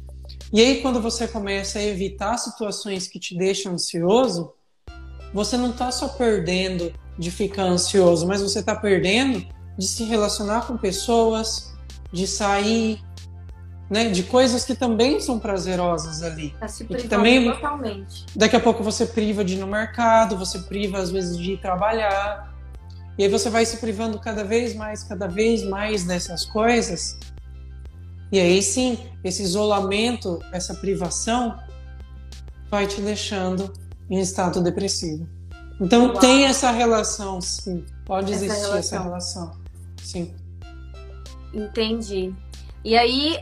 E 0.55 0.61
aí, 0.61 0.81
quando 0.81 1.03
você 1.03 1.27
começa 1.27 1.81
a 1.81 1.83
evitar 1.83 2.38
situações 2.38 3.09
que 3.09 3.19
te 3.19 3.37
deixam 3.37 3.73
ansioso, 3.73 4.53
você 5.33 5.57
não 5.57 5.71
está 5.71 5.90
só 5.90 6.07
perdendo 6.07 6.93
de 7.19 7.29
ficar 7.33 7.64
ansioso, 7.64 8.25
mas 8.25 8.40
você 8.40 8.61
está 8.61 8.77
perdendo 8.77 9.45
de 9.77 9.85
se 9.85 10.05
relacionar 10.05 10.69
com 10.69 10.77
pessoas, 10.77 11.75
de 12.12 12.25
sair, 12.29 13.03
né, 13.90 14.11
de 14.11 14.23
coisas 14.23 14.64
que 14.64 14.77
também 14.77 15.19
são 15.19 15.40
prazerosas 15.40 16.23
ali. 16.23 16.51
Tá 16.61 16.69
se 16.69 16.85
privando 16.85 17.09
também, 17.09 17.53
totalmente. 17.53 18.25
Daqui 18.37 18.55
a 18.55 18.61
pouco 18.61 18.81
você 18.85 19.07
priva 19.07 19.45
de 19.45 19.55
ir 19.55 19.59
no 19.59 19.67
mercado, 19.67 20.37
você 20.37 20.61
priva 20.61 20.99
às 20.99 21.11
vezes 21.11 21.37
de 21.37 21.55
ir 21.55 21.61
trabalhar. 21.61 22.55
E 23.19 23.25
aí 23.25 23.29
você 23.29 23.51
vai 23.51 23.67
se 23.67 23.79
privando 23.79 24.21
cada 24.21 24.45
vez 24.45 24.73
mais, 24.73 25.03
cada 25.03 25.27
vez 25.27 25.64
mais 25.64 26.05
dessas 26.05 26.45
coisas. 26.45 27.19
E 28.35 28.40
aí 28.40 28.61
sim, 28.61 28.99
esse 29.23 29.44
isolamento, 29.44 30.40
essa 30.51 30.75
privação, 30.75 31.57
vai 32.68 32.85
te 32.85 33.01
deixando 33.01 33.73
em 34.11 34.18
estado 34.18 34.61
depressivo. 34.61 35.25
Então 35.81 36.07
Uau. 36.07 36.18
tem 36.18 36.44
essa 36.44 36.73
relação, 36.73 37.40
sim. 37.40 37.87
Pode 38.05 38.33
essa 38.33 38.44
existir 38.44 38.66
relação. 38.66 38.79
essa 38.79 39.01
relação. 39.01 39.61
Sim. 40.03 40.35
Entendi. 41.53 42.35
E 42.85 42.97
aí, 42.97 43.38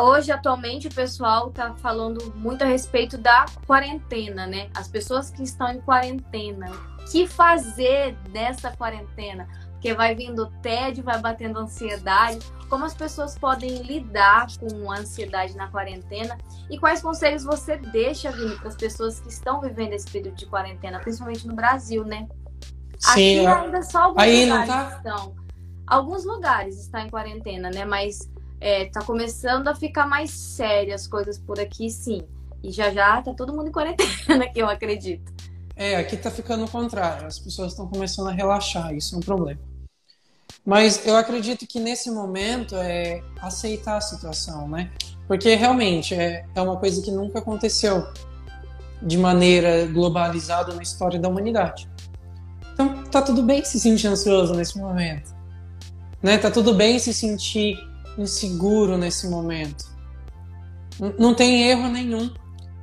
hoje, 0.00 0.32
atualmente, 0.32 0.88
o 0.88 0.94
pessoal 0.94 1.50
está 1.50 1.74
falando 1.74 2.32
muito 2.36 2.64
a 2.64 2.66
respeito 2.66 3.18
da 3.18 3.44
quarentena, 3.66 4.46
né? 4.46 4.70
As 4.74 4.88
pessoas 4.88 5.28
que 5.28 5.42
estão 5.42 5.68
em 5.68 5.80
quarentena. 5.82 6.70
O 7.02 7.04
que 7.04 7.26
fazer 7.26 8.16
nessa 8.32 8.70
quarentena? 8.70 9.46
Porque 9.72 9.92
vai 9.92 10.14
vindo 10.14 10.50
tédio, 10.62 11.04
vai 11.04 11.20
batendo 11.20 11.58
ansiedade. 11.58 12.38
Como 12.68 12.84
as 12.84 12.94
pessoas 12.94 13.38
podem 13.38 13.82
lidar 13.82 14.46
com 14.58 14.90
a 14.90 14.98
ansiedade 14.98 15.56
na 15.56 15.68
quarentena? 15.68 16.36
E 16.68 16.78
quais 16.78 17.00
conselhos 17.00 17.44
você 17.44 17.76
deixa, 17.76 18.30
Vini, 18.32 18.56
para 18.56 18.68
as 18.68 18.76
pessoas 18.76 19.20
que 19.20 19.28
estão 19.28 19.60
vivendo 19.60 19.92
esse 19.92 20.10
período 20.10 20.36
de 20.36 20.46
quarentena, 20.46 20.98
principalmente 20.98 21.46
no 21.46 21.54
Brasil, 21.54 22.04
né? 22.04 22.26
Sim, 22.98 23.46
Aqui 23.46 23.46
ainda 23.46 23.82
só 23.82 24.04
alguns 24.04 24.22
aí 24.22 24.44
lugares 24.46 24.68
tá... 24.68 24.96
estão. 24.96 25.36
Alguns 25.86 26.24
lugares 26.24 26.80
estão 26.80 27.00
em 27.00 27.08
quarentena, 27.08 27.70
né? 27.70 27.84
Mas 27.84 28.28
é, 28.60 28.86
tá 28.86 29.02
começando 29.02 29.68
a 29.68 29.74
ficar 29.74 30.06
mais 30.06 30.30
séria 30.30 30.94
as 30.94 31.06
coisas 31.06 31.38
por 31.38 31.60
aqui, 31.60 31.88
sim. 31.88 32.22
E 32.62 32.72
já 32.72 32.90
já 32.90 33.22
tá 33.22 33.32
todo 33.32 33.54
mundo 33.54 33.68
em 33.68 33.72
quarentena, 33.72 34.48
que 34.52 34.60
eu 34.60 34.68
acredito. 34.68 35.32
É, 35.76 35.96
aqui 35.96 36.16
tá 36.16 36.30
ficando 36.30 36.64
o 36.64 36.70
contrário. 36.70 37.26
As 37.26 37.38
pessoas 37.38 37.72
estão 37.72 37.86
começando 37.86 38.28
a 38.28 38.32
relaxar, 38.32 38.94
isso 38.94 39.14
é 39.14 39.18
um 39.18 39.20
problema. 39.20 39.60
Mas 40.66 41.06
eu 41.06 41.16
acredito 41.16 41.64
que 41.64 41.78
nesse 41.78 42.10
momento 42.10 42.74
é 42.74 43.22
aceitar 43.40 43.98
a 43.98 44.00
situação, 44.00 44.68
né? 44.68 44.90
Porque 45.28 45.54
realmente 45.54 46.12
é, 46.12 46.44
é 46.52 46.60
uma 46.60 46.76
coisa 46.76 47.00
que 47.00 47.12
nunca 47.12 47.38
aconteceu 47.38 48.04
de 49.00 49.16
maneira 49.16 49.86
globalizada 49.86 50.74
na 50.74 50.82
história 50.82 51.20
da 51.20 51.28
humanidade. 51.28 51.88
Então 52.72 53.04
tá 53.04 53.22
tudo 53.22 53.44
bem 53.44 53.64
se 53.64 53.78
sentir 53.78 54.08
ansioso 54.08 54.54
nesse 54.54 54.76
momento. 54.76 55.34
Né? 56.20 56.36
Tá 56.36 56.50
tudo 56.50 56.74
bem 56.74 56.98
se 56.98 57.14
sentir 57.14 57.78
inseguro 58.18 58.98
nesse 58.98 59.28
momento. 59.28 59.84
Não 61.16 61.32
tem 61.32 61.68
erro 61.68 61.88
nenhum. 61.88 62.34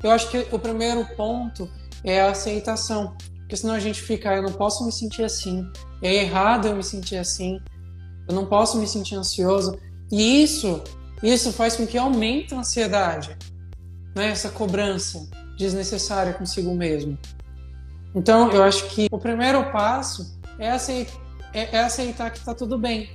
Eu 0.02 0.12
acho 0.12 0.30
que 0.30 0.48
o 0.52 0.60
primeiro 0.60 1.06
ponto 1.18 1.70
é 2.04 2.22
a 2.22 2.32
aceitação. 2.32 3.16
Porque 3.40 3.58
senão 3.58 3.74
a 3.74 3.80
gente 3.80 4.02
fica, 4.02 4.32
ah, 4.32 4.36
eu 4.36 4.44
não 4.44 4.54
posso 4.54 4.86
me 4.86 4.92
sentir 4.92 5.24
assim. 5.24 5.66
É 6.02 6.14
errado 6.16 6.68
eu 6.68 6.76
me 6.76 6.84
sentir 6.84 7.18
assim. 7.18 7.60
Eu 8.28 8.36
não 8.36 8.46
posso 8.46 8.78
me 8.78 8.88
sentir 8.88 9.16
ansioso. 9.16 9.78
E 10.12 10.44
isso, 10.44 10.82
isso 11.22 11.52
faz 11.52 11.76
com 11.76 11.86
que 11.86 11.98
aumente 11.98 12.54
a 12.54 12.60
ansiedade. 12.60 13.38
Né? 14.16 14.30
Essa 14.30 14.50
cobrança 14.50 15.28
desnecessária 15.58 16.34
consigo 16.34 16.74
mesmo. 16.74 17.18
Então, 18.16 18.52
eu 18.52 18.64
acho 18.64 18.88
que 18.90 19.08
o 19.12 19.18
primeiro 19.18 19.72
passo 19.72 20.40
é 20.60 20.72
aceitar, 20.72 21.20
é, 21.54 21.78
é 21.78 21.84
aceitar 21.84 22.30
que 22.32 22.38
está 22.38 22.54
tudo 22.54 22.78
bem 22.78 23.10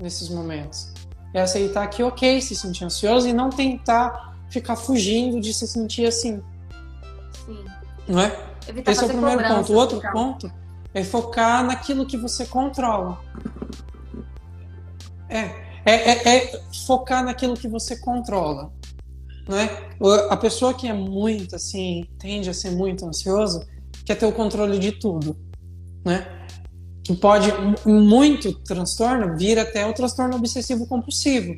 nesses 0.00 0.28
momentos 0.28 0.92
é 1.32 1.40
aceitar 1.40 1.86
que 1.88 2.02
ok 2.02 2.40
se 2.40 2.54
sentir 2.54 2.84
ansioso 2.84 3.28
e 3.28 3.32
não 3.32 3.50
tentar 3.50 4.34
ficar 4.50 4.76
fugindo 4.76 5.40
de 5.40 5.52
se 5.52 5.66
sentir 5.66 6.06
assim. 6.06 6.42
Sim. 7.46 7.64
Não 8.06 8.20
é? 8.20 8.36
Evitar 8.66 8.92
Esse 8.92 9.02
é 9.02 9.06
o 9.06 9.08
primeiro 9.08 9.42
ponto. 9.46 9.72
O 9.72 9.76
outro 9.76 9.96
ficar... 9.96 10.12
ponto 10.12 10.52
é 10.94 11.04
focar 11.04 11.64
naquilo 11.64 12.06
que 12.06 12.16
você 12.16 12.46
controla. 12.46 13.18
É, 15.28 15.40
é, 15.84 15.94
é, 15.94 16.36
é 16.36 16.60
focar 16.86 17.24
naquilo 17.24 17.54
que 17.54 17.68
você 17.68 17.96
controla. 17.98 18.72
Né? 19.48 19.68
A 20.30 20.36
pessoa 20.36 20.74
que 20.74 20.86
é 20.86 20.92
muito 20.92 21.56
assim, 21.56 22.06
tende 22.18 22.50
a 22.50 22.54
ser 22.54 22.70
muito 22.70 23.06
ansioso, 23.06 23.66
quer 24.04 24.14
ter 24.14 24.26
o 24.26 24.32
controle 24.32 24.78
de 24.78 24.92
tudo. 24.92 25.36
Né? 26.04 26.38
que 27.08 27.16
pode 27.16 27.50
muito 27.86 28.52
transtorno 28.52 29.34
vir 29.34 29.58
até 29.58 29.86
o 29.86 29.94
transtorno 29.94 30.36
obsessivo 30.36 30.86
compulsivo. 30.86 31.56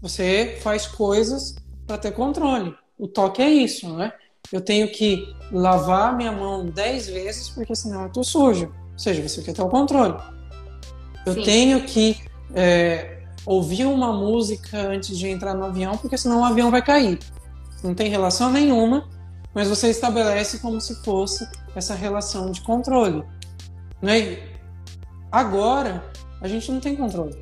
Você 0.00 0.58
faz 0.60 0.88
coisas 0.88 1.54
para 1.86 1.98
ter 1.98 2.10
controle. 2.10 2.74
O 2.98 3.06
toque 3.06 3.40
é 3.40 3.48
isso, 3.48 3.96
né? 3.96 4.12
Eu 4.50 4.60
tenho 4.60 4.90
que 4.90 5.24
lavar 5.52 6.16
minha 6.16 6.32
mão 6.32 6.66
10 6.66 7.06
vezes 7.06 7.48
porque 7.50 7.76
senão 7.76 8.02
eu 8.02 8.10
tô 8.10 8.24
sujo. 8.24 8.74
Ou 8.92 8.98
seja, 8.98 9.22
você 9.22 9.40
quer 9.40 9.52
ter 9.52 9.62
o 9.62 9.68
controle. 9.68 10.16
Eu 11.24 11.34
Sim. 11.34 11.42
tenho 11.44 11.84
que 11.84 12.16
é, 12.54 13.22
ouvir 13.44 13.86
uma 13.86 14.12
música 14.12 14.78
antes 14.78 15.16
de 15.18 15.28
entrar 15.28 15.54
no 15.54 15.64
avião 15.64 15.96
porque 15.96 16.16
senão 16.16 16.40
o 16.40 16.44
avião 16.44 16.70
vai 16.70 16.82
cair. 16.82 17.18
Não 17.82 17.94
tem 17.94 18.08
relação 18.08 18.50
nenhuma, 18.50 19.08
mas 19.54 19.68
você 19.68 19.88
estabelece 19.88 20.58
como 20.60 20.80
se 20.80 21.02
fosse 21.02 21.46
essa 21.74 21.94
relação 21.94 22.50
de 22.50 22.60
controle. 22.60 23.24
Né? 24.00 24.38
Agora, 25.30 26.04
a 26.40 26.48
gente 26.48 26.70
não 26.70 26.80
tem 26.80 26.94
controle. 26.94 27.38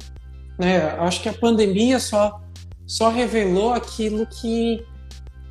Né? 0.58 0.78
Acho 0.98 1.22
que 1.22 1.28
a 1.28 1.32
pandemia 1.32 1.98
só, 1.98 2.40
só 2.86 3.10
revelou 3.10 3.72
aquilo 3.72 4.26
que, 4.26 4.84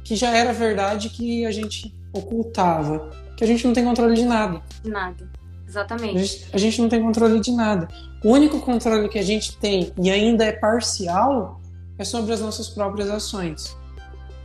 que 0.03 0.15
já 0.15 0.35
era 0.35 0.53
verdade 0.53 1.09
que 1.09 1.45
a 1.45 1.51
gente 1.51 1.93
ocultava. 2.13 3.09
Que 3.37 3.43
a 3.43 3.47
gente 3.47 3.65
não 3.65 3.73
tem 3.73 3.83
controle 3.83 4.15
de 4.15 4.25
nada. 4.25 4.61
Nada. 4.83 5.29
Exatamente. 5.69 6.17
A 6.17 6.19
gente, 6.19 6.49
a 6.51 6.57
gente, 6.57 6.81
não 6.81 6.89
tem 6.89 6.99
controle 6.99 7.39
de 7.39 7.51
nada. 7.51 7.87
O 8.23 8.31
único 8.31 8.59
controle 8.59 9.07
que 9.07 9.19
a 9.19 9.23
gente 9.23 9.55
tem, 9.57 9.93
e 10.01 10.09
ainda 10.09 10.43
é 10.43 10.51
parcial, 10.51 11.61
é 11.95 12.03
sobre 12.03 12.33
as 12.33 12.41
nossas 12.41 12.69
próprias 12.69 13.07
ações, 13.07 13.77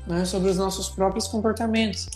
né? 0.06 0.26
sobre 0.26 0.50
os 0.50 0.58
nossos 0.58 0.90
próprios 0.90 1.26
comportamentos. 1.26 2.06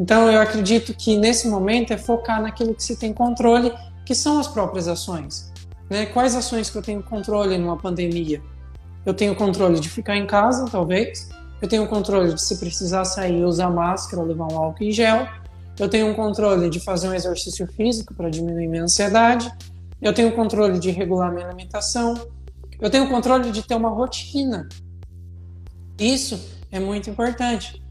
Então, 0.00 0.28
eu 0.28 0.40
acredito 0.40 0.92
que 0.94 1.16
nesse 1.16 1.46
momento 1.46 1.92
é 1.92 1.96
focar 1.96 2.42
naquilo 2.42 2.74
que 2.74 2.82
se 2.82 2.96
tem 2.96 3.12
controle 3.12 3.72
que 4.04 4.16
são 4.16 4.40
as 4.40 4.48
próprias 4.48 4.88
ações. 4.88 5.52
Né? 5.88 6.06
Quais 6.06 6.34
ações 6.34 6.68
que 6.68 6.76
eu 6.76 6.82
tenho 6.82 7.00
controle 7.04 7.56
numa 7.56 7.76
pandemia? 7.76 8.42
Eu 9.04 9.14
tenho 9.14 9.36
controle 9.36 9.78
de 9.78 9.88
ficar 9.88 10.16
em 10.16 10.26
casa, 10.26 10.66
talvez. 10.68 11.28
Eu 11.62 11.68
tenho 11.68 11.86
controle 11.86 12.34
de, 12.34 12.42
se 12.42 12.58
precisar 12.58 13.04
sair, 13.04 13.44
usar 13.44 13.70
máscara, 13.70 14.24
levar 14.24 14.52
um 14.52 14.58
álcool 14.58 14.82
em 14.82 14.90
gel. 14.90 15.28
Eu 15.78 15.88
tenho 15.88 16.06
um 16.06 16.14
controle 16.14 16.70
de 16.70 16.80
fazer 16.80 17.08
um 17.08 17.14
exercício 17.14 17.66
físico 17.66 18.14
para 18.14 18.30
diminuir 18.30 18.66
minha 18.66 18.84
ansiedade. 18.84 19.50
Eu 20.00 20.12
tenho 20.12 20.32
controle 20.32 20.78
de 20.78 20.90
regular 20.90 21.32
minha 21.32 21.46
alimentação. 21.46 22.28
Eu 22.80 22.90
tenho 22.90 23.08
controle 23.08 23.50
de 23.50 23.62
ter 23.62 23.74
uma 23.74 23.88
rotina. 23.88 24.68
Isso 25.98 26.38
é 26.70 26.78
muito 26.78 27.08
importante, 27.08 27.82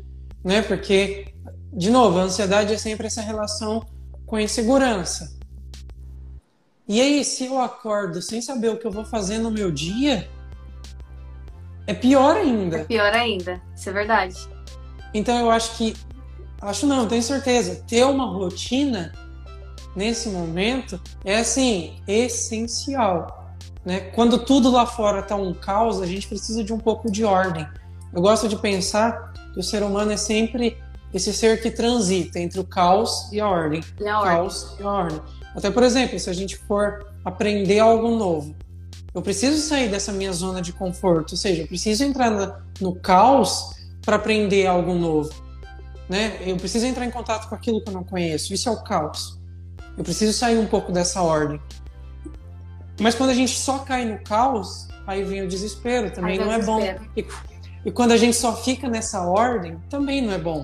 né? 0.43 0.62
Porque, 0.62 1.28
de 1.74 1.89
novo, 1.89 2.19
a 2.19 2.24
ansiedade 2.24 2.74
é 2.74 2.78
sempre 2.78 3.08
essa 3.08 3.21
relação 3.21 3.86
com 4.26 4.36
a 4.36 4.41
insegurança. 4.41 5.36
E 6.88 7.02
aí, 7.02 7.24
se 7.24 7.45
eu 7.45 7.60
acordo 7.60 8.21
sem 8.21 8.41
saber 8.41 8.69
o 8.69 8.78
que 8.78 8.86
eu 8.86 8.91
vou 8.91 9.06
fazer 9.06 9.39
no 9.39 9.50
meu 9.50 9.71
dia, 9.71 10.30
é 11.88 11.93
pior 11.93 12.36
ainda. 12.36 12.78
É 12.78 12.84
pior 12.84 13.13
ainda, 13.13 13.62
isso 13.76 13.89
é 13.89 13.93
verdade. 13.93 14.36
Então 15.13 15.38
eu 15.39 15.50
acho 15.50 15.78
que. 15.78 15.95
Acho 16.65 16.88
não, 16.88 17.08
tenho 17.08 17.21
certeza. 17.21 17.84
Ter 17.88 18.04
uma 18.06 18.25
rotina 18.25 19.12
nesse 19.95 20.30
momento 20.30 20.99
é 21.23 21.38
assim, 21.38 22.01
essencial. 22.08 23.54
Né? 23.86 23.99
Quando 23.99 24.39
tudo 24.39 24.71
lá 24.71 24.86
fora 24.86 25.19
está 25.19 25.36
um 25.36 25.54
caos, 25.54 26.01
a 26.01 26.08
gente 26.08 26.28
precisa 26.28 26.63
de 26.63 26.73
um 26.73 26.80
pouco 26.80 27.12
de 27.12 27.23
ordem. 27.23 27.67
Eu 28.12 28.21
gosto 28.21 28.49
de 28.49 28.56
pensar 28.56 29.34
que 29.54 29.60
o 29.60 29.63
ser 29.63 29.84
humano 29.84 30.12
é 30.12 30.17
sempre 30.17 30.78
esse 31.13 31.32
ser 31.32 31.62
que 31.62 31.69
transita 31.69 32.39
entre 32.39 32.60
o 32.60 32.63
caos 32.63 33.32
e 33.32 33.39
a 33.39 33.47
ordem. 33.47 33.82
E 34.01 34.08
a 34.08 34.21
caos 34.21 34.63
ordem. 34.63 34.78
e 34.80 34.84
a 34.84 34.91
ordem. 34.91 35.21
Até, 35.56 35.69
por 35.69 35.84
exemplo, 35.84 36.19
se 36.19 36.30
a 36.30 36.34
gente 36.34 36.58
for 36.58 37.06
aprender 37.23 37.80
algo 37.80 38.10
novo, 38.10 38.56
eu 39.13 39.21
preciso 39.21 39.58
sair 39.62 39.88
dessa 39.88 40.12
minha 40.12 40.34
zona 40.34 40.62
de 40.62 40.73
conforto, 40.73 41.32
ou 41.32 41.38
seja, 41.38 41.62
eu 41.62 41.67
preciso 41.67 42.04
entrar 42.04 42.60
no 42.82 42.95
caos 42.95 43.69
para 44.01 44.17
aprender 44.17 44.65
algo 44.65 44.93
novo. 44.93 45.44
Né? 46.09 46.37
Eu 46.45 46.55
preciso 46.57 46.85
entrar 46.85 47.05
em 47.05 47.11
contato 47.11 47.49
com 47.49 47.55
aquilo 47.55 47.81
que 47.81 47.89
eu 47.89 47.93
não 47.93 48.03
conheço. 48.03 48.53
Isso 48.53 48.69
é 48.69 48.71
o 48.71 48.83
caos. 48.83 49.39
Eu 49.97 50.03
preciso 50.03 50.33
sair 50.33 50.57
um 50.57 50.67
pouco 50.67 50.91
dessa 50.91 51.21
ordem. 51.21 51.59
Mas 52.99 53.15
quando 53.15 53.31
a 53.31 53.33
gente 53.33 53.57
só 53.57 53.79
cai 53.79 54.05
no 54.05 54.19
caos, 54.23 54.87
aí 55.06 55.23
vem 55.23 55.41
o 55.41 55.47
desespero, 55.47 56.12
também 56.12 56.37
não 56.37 56.51
é 56.51 56.62
bom. 56.62 56.81
E, 57.15 57.25
e 57.85 57.91
quando 57.91 58.12
a 58.12 58.17
gente 58.17 58.35
só 58.35 58.56
fica 58.56 58.87
nessa 58.87 59.21
ordem, 59.21 59.77
também 59.89 60.21
não 60.21 60.31
é 60.31 60.37
bom. 60.37 60.63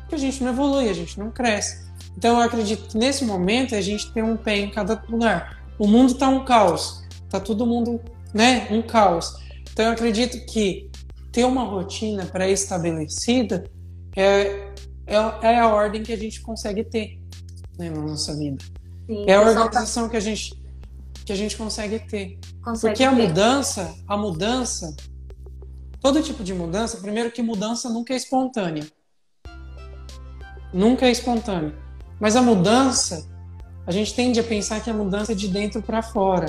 Porque 0.00 0.14
a 0.14 0.18
gente 0.18 0.42
não 0.42 0.52
evolui, 0.52 0.88
a 0.88 0.94
gente 0.94 1.18
não 1.18 1.30
cresce. 1.30 1.86
Então 2.16 2.38
eu 2.38 2.42
acredito 2.42 2.88
que 2.88 2.96
nesse 2.96 3.24
momento 3.24 3.74
a 3.74 3.80
gente 3.80 4.10
tem 4.12 4.22
um 4.22 4.36
pé 4.36 4.58
em 4.58 4.70
cada 4.70 5.02
lugar. 5.08 5.62
O 5.78 5.86
mundo 5.86 6.12
está 6.12 6.28
um 6.28 6.44
caos, 6.44 7.04
está 7.24 7.38
todo 7.38 7.66
mundo, 7.66 8.00
né, 8.32 8.68
um 8.70 8.80
caos. 8.80 9.36
Então 9.72 9.84
eu 9.84 9.92
acredito 9.92 10.46
que 10.46 10.90
ter 11.30 11.44
uma 11.44 11.64
rotina 11.64 12.24
pré-estabelecida 12.24 13.64
é, 14.16 14.72
é, 15.06 15.14
é, 15.14 15.60
a 15.60 15.68
ordem 15.68 16.02
que 16.02 16.12
a 16.12 16.16
gente 16.16 16.40
consegue 16.40 16.84
ter 16.84 17.20
né, 17.78 17.90
na 17.90 18.00
nossa 18.00 18.34
vida. 18.34 18.64
Sim, 19.06 19.24
é 19.26 19.34
a 19.34 19.40
tá 19.40 19.48
organização 19.48 20.04
tá... 20.04 20.10
que 20.10 20.16
a 20.16 20.20
gente 20.20 20.66
que 21.24 21.32
a 21.32 21.36
gente 21.36 21.56
consegue 21.56 21.98
ter. 21.98 22.38
Consegue 22.62 22.94
Porque 22.94 23.04
a 23.04 23.10
ter. 23.10 23.16
mudança, 23.16 23.94
a 24.06 24.16
mudança, 24.16 24.96
todo 26.00 26.22
tipo 26.22 26.44
de 26.44 26.54
mudança, 26.54 26.98
primeiro 26.98 27.32
que 27.32 27.42
mudança 27.42 27.90
nunca 27.90 28.14
é 28.14 28.16
espontânea. 28.16 28.86
Nunca 30.72 31.06
é 31.06 31.10
espontânea. 31.10 31.74
Mas 32.20 32.36
a 32.36 32.42
mudança, 32.42 33.28
a 33.84 33.90
gente 33.90 34.14
tende 34.14 34.38
a 34.38 34.44
pensar 34.44 34.80
que 34.80 34.88
a 34.88 34.94
mudança 34.94 35.32
é 35.32 35.34
de 35.34 35.48
dentro 35.48 35.82
para 35.82 36.00
fora. 36.00 36.46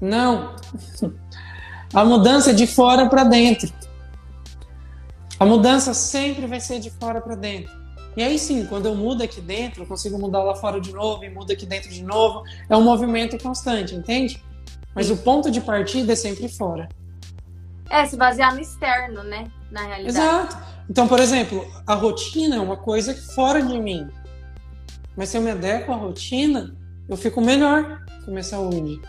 Não. 0.00 0.54
A 1.92 2.04
mudança 2.04 2.50
é 2.50 2.52
de 2.52 2.66
fora 2.66 3.08
para 3.08 3.22
dentro. 3.22 3.72
A 5.38 5.46
mudança 5.46 5.94
sempre 5.94 6.44
vai 6.44 6.58
ser 6.58 6.80
de 6.80 6.90
fora 6.90 7.20
para 7.20 7.36
dentro. 7.36 7.72
E 8.16 8.22
aí 8.22 8.38
sim, 8.38 8.66
quando 8.66 8.86
eu 8.86 8.94
mudo 8.94 9.22
aqui 9.22 9.40
dentro, 9.40 9.82
eu 9.82 9.86
consigo 9.86 10.18
mudar 10.18 10.42
lá 10.42 10.54
fora 10.54 10.80
de 10.80 10.92
novo 10.92 11.24
e 11.24 11.30
mudo 11.30 11.52
aqui 11.52 11.66
dentro 11.66 11.90
de 11.90 12.02
novo. 12.02 12.42
É 12.68 12.76
um 12.76 12.82
movimento 12.82 13.36
constante, 13.42 13.94
entende? 13.94 14.42
Mas 14.94 15.10
o 15.10 15.16
ponto 15.16 15.50
de 15.50 15.60
partida 15.60 16.12
é 16.12 16.16
sempre 16.16 16.48
fora. 16.48 16.88
É, 17.90 18.06
se 18.06 18.16
basear 18.16 18.54
no 18.54 18.60
externo, 18.60 19.22
né? 19.24 19.50
Na 19.70 19.82
realidade. 19.82 20.08
Exato. 20.08 20.56
Então, 20.88 21.08
por 21.08 21.18
exemplo, 21.18 21.66
a 21.86 21.94
rotina 21.94 22.56
é 22.56 22.60
uma 22.60 22.76
coisa 22.76 23.14
fora 23.34 23.60
de 23.60 23.78
mim. 23.78 24.08
Mas 25.16 25.28
se 25.28 25.36
eu 25.36 25.42
me 25.42 25.50
adequo 25.50 25.92
à 25.92 25.96
rotina, 25.96 26.76
eu 27.08 27.16
fico 27.16 27.40
melhor 27.40 28.04
com 28.24 28.30
minha 28.30 28.42
saúde. 28.42 29.00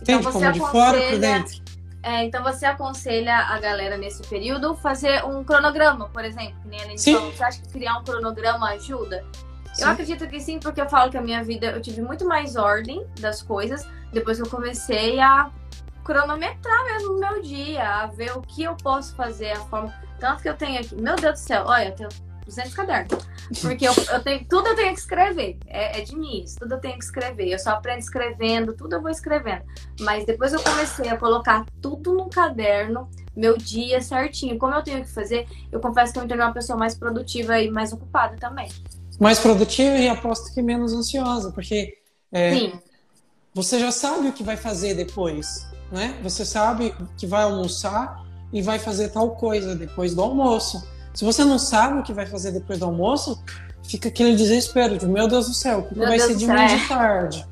Entende? 0.00 0.20
Então, 0.20 0.32
Como 0.32 0.52
de 0.52 0.60
fora 0.60 1.00
para 1.00 1.18
dentro. 1.18 1.63
É, 2.04 2.22
então 2.22 2.42
você 2.42 2.66
aconselha 2.66 3.34
a 3.34 3.58
galera 3.58 3.96
nesse 3.96 4.22
período 4.28 4.74
fazer 4.74 5.24
um 5.24 5.42
cronograma, 5.42 6.10
por 6.10 6.22
exemplo, 6.22 6.54
que 6.60 6.68
nem 6.68 6.82
a 6.82 6.98
Sim. 6.98 7.14
falou. 7.14 7.32
Você 7.32 7.42
acha 7.42 7.62
que 7.62 7.68
criar 7.70 7.98
um 7.98 8.04
cronograma 8.04 8.68
ajuda? 8.72 9.24
Sim. 9.72 9.84
Eu 9.84 9.88
acredito 9.88 10.28
que 10.28 10.38
sim, 10.38 10.58
porque 10.60 10.82
eu 10.82 10.88
falo 10.88 11.10
que 11.10 11.16
a 11.16 11.22
minha 11.22 11.42
vida 11.42 11.68
eu 11.68 11.80
tive 11.80 12.02
muito 12.02 12.26
mais 12.26 12.56
ordem 12.56 13.06
das 13.18 13.40
coisas 13.40 13.88
depois 14.12 14.36
que 14.36 14.46
eu 14.46 14.50
comecei 14.50 15.18
a 15.18 15.50
cronometrar 16.04 16.84
mesmo 16.84 17.14
o 17.14 17.18
meu 17.18 17.40
dia, 17.40 18.02
a 18.02 18.06
ver 18.06 18.36
o 18.36 18.42
que 18.42 18.62
eu 18.62 18.76
posso 18.76 19.16
fazer, 19.16 19.52
a 19.52 19.60
forma. 19.60 19.92
Tanto 20.20 20.42
que 20.42 20.48
eu 20.50 20.54
tenho 20.54 20.80
aqui, 20.80 20.94
meu 20.94 21.16
Deus 21.16 21.40
do 21.40 21.42
céu, 21.42 21.64
olha, 21.66 21.88
eu 21.88 21.94
tenho 21.96 22.08
200 22.44 22.74
cadernos. 22.74 23.26
Porque 23.60 23.86
eu, 23.86 23.92
eu 24.12 24.22
tenho, 24.22 24.44
tudo 24.48 24.68
eu 24.68 24.76
tenho 24.76 24.92
que 24.94 25.00
escrever. 25.00 25.58
É, 25.66 26.00
é, 26.00 26.02
de 26.02 26.16
mim 26.16 26.42
isso, 26.42 26.58
tudo 26.58 26.74
eu 26.74 26.80
tenho 26.80 26.98
que 26.98 27.04
escrever. 27.04 27.48
Eu 27.48 27.58
só 27.58 27.70
aprendo 27.70 27.98
escrevendo, 27.98 28.72
tudo 28.72 28.96
eu 28.96 29.02
vou 29.02 29.10
escrevendo. 29.10 29.62
Mas 30.00 30.24
depois 30.24 30.52
eu 30.52 30.62
comecei 30.62 31.08
a 31.08 31.16
colocar 31.16 31.64
tudo 31.80 32.14
no 32.14 32.28
caderno, 32.28 33.08
meu 33.36 33.56
dia 33.56 34.00
certinho. 34.00 34.58
Como 34.58 34.74
eu 34.74 34.82
tenho 34.82 35.02
que 35.02 35.10
fazer, 35.10 35.46
eu 35.70 35.80
confesso 35.80 36.12
que 36.12 36.18
eu 36.18 36.22
me 36.22 36.28
tornei 36.28 36.46
uma 36.46 36.54
pessoa 36.54 36.78
mais 36.78 36.94
produtiva 36.94 37.60
e 37.60 37.70
mais 37.70 37.92
ocupada 37.92 38.36
também. 38.36 38.68
Mais 39.20 39.38
produtiva 39.38 39.96
e 39.96 40.08
aposto 40.08 40.52
que 40.52 40.60
menos 40.60 40.92
ansiosa, 40.92 41.52
porque 41.52 41.98
é, 42.32 42.72
você 43.54 43.78
já 43.78 43.92
sabe 43.92 44.28
o 44.28 44.32
que 44.32 44.42
vai 44.42 44.56
fazer 44.56 44.94
depois, 44.94 45.66
né? 45.92 46.18
Você 46.22 46.44
sabe 46.44 46.92
que 47.16 47.26
vai 47.26 47.44
almoçar 47.44 48.24
e 48.52 48.60
vai 48.60 48.78
fazer 48.78 49.10
tal 49.10 49.36
coisa 49.36 49.76
depois 49.76 50.14
do 50.14 50.22
almoço. 50.22 50.84
Se 51.14 51.24
você 51.24 51.44
não 51.44 51.58
sabe 51.58 52.00
o 52.00 52.02
que 52.02 52.12
vai 52.12 52.26
fazer 52.26 52.50
depois 52.50 52.80
do 52.80 52.86
almoço, 52.86 53.42
fica 53.84 54.08
aquele 54.08 54.34
desespero 54.34 54.98
de, 54.98 55.06
meu 55.06 55.28
Deus 55.28 55.46
do 55.46 55.54
céu, 55.54 55.78
o 55.78 55.82
que 55.84 55.94
vai 55.94 56.18
Deus 56.18 56.22
ser 56.24 56.36
de 56.36 56.46
manhã 56.46 56.76
de 56.76 56.88
tarde? 56.88 57.46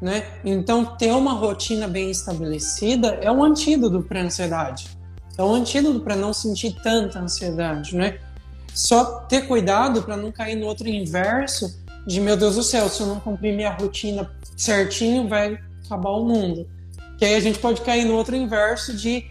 Né? 0.00 0.24
Então, 0.44 0.84
ter 0.96 1.12
uma 1.12 1.34
rotina 1.34 1.86
bem 1.86 2.10
estabelecida 2.10 3.18
é 3.20 3.30
um 3.30 3.44
antídoto 3.44 4.02
para 4.02 4.20
a 4.20 4.24
ansiedade. 4.24 4.88
É 5.36 5.42
um 5.42 5.54
antídoto 5.54 6.00
para 6.00 6.16
não 6.16 6.32
sentir 6.32 6.76
tanta 6.82 7.18
ansiedade, 7.18 7.96
né? 7.96 8.18
Só 8.72 9.20
ter 9.20 9.46
cuidado 9.46 10.02
para 10.02 10.16
não 10.16 10.32
cair 10.32 10.56
no 10.56 10.66
outro 10.66 10.88
inverso 10.88 11.82
de, 12.06 12.20
meu 12.20 12.36
Deus 12.36 12.56
do 12.56 12.62
céu, 12.62 12.88
se 12.88 13.00
eu 13.00 13.06
não 13.06 13.20
cumprir 13.20 13.54
minha 13.54 13.70
rotina 13.70 14.30
certinho, 14.56 15.28
vai 15.28 15.58
acabar 15.84 16.10
o 16.10 16.24
mundo. 16.24 16.68
Que 17.18 17.24
aí 17.24 17.34
a 17.34 17.40
gente 17.40 17.58
pode 17.58 17.80
cair 17.82 18.04
no 18.04 18.14
outro 18.14 18.34
inverso 18.34 18.94
de 18.94 19.26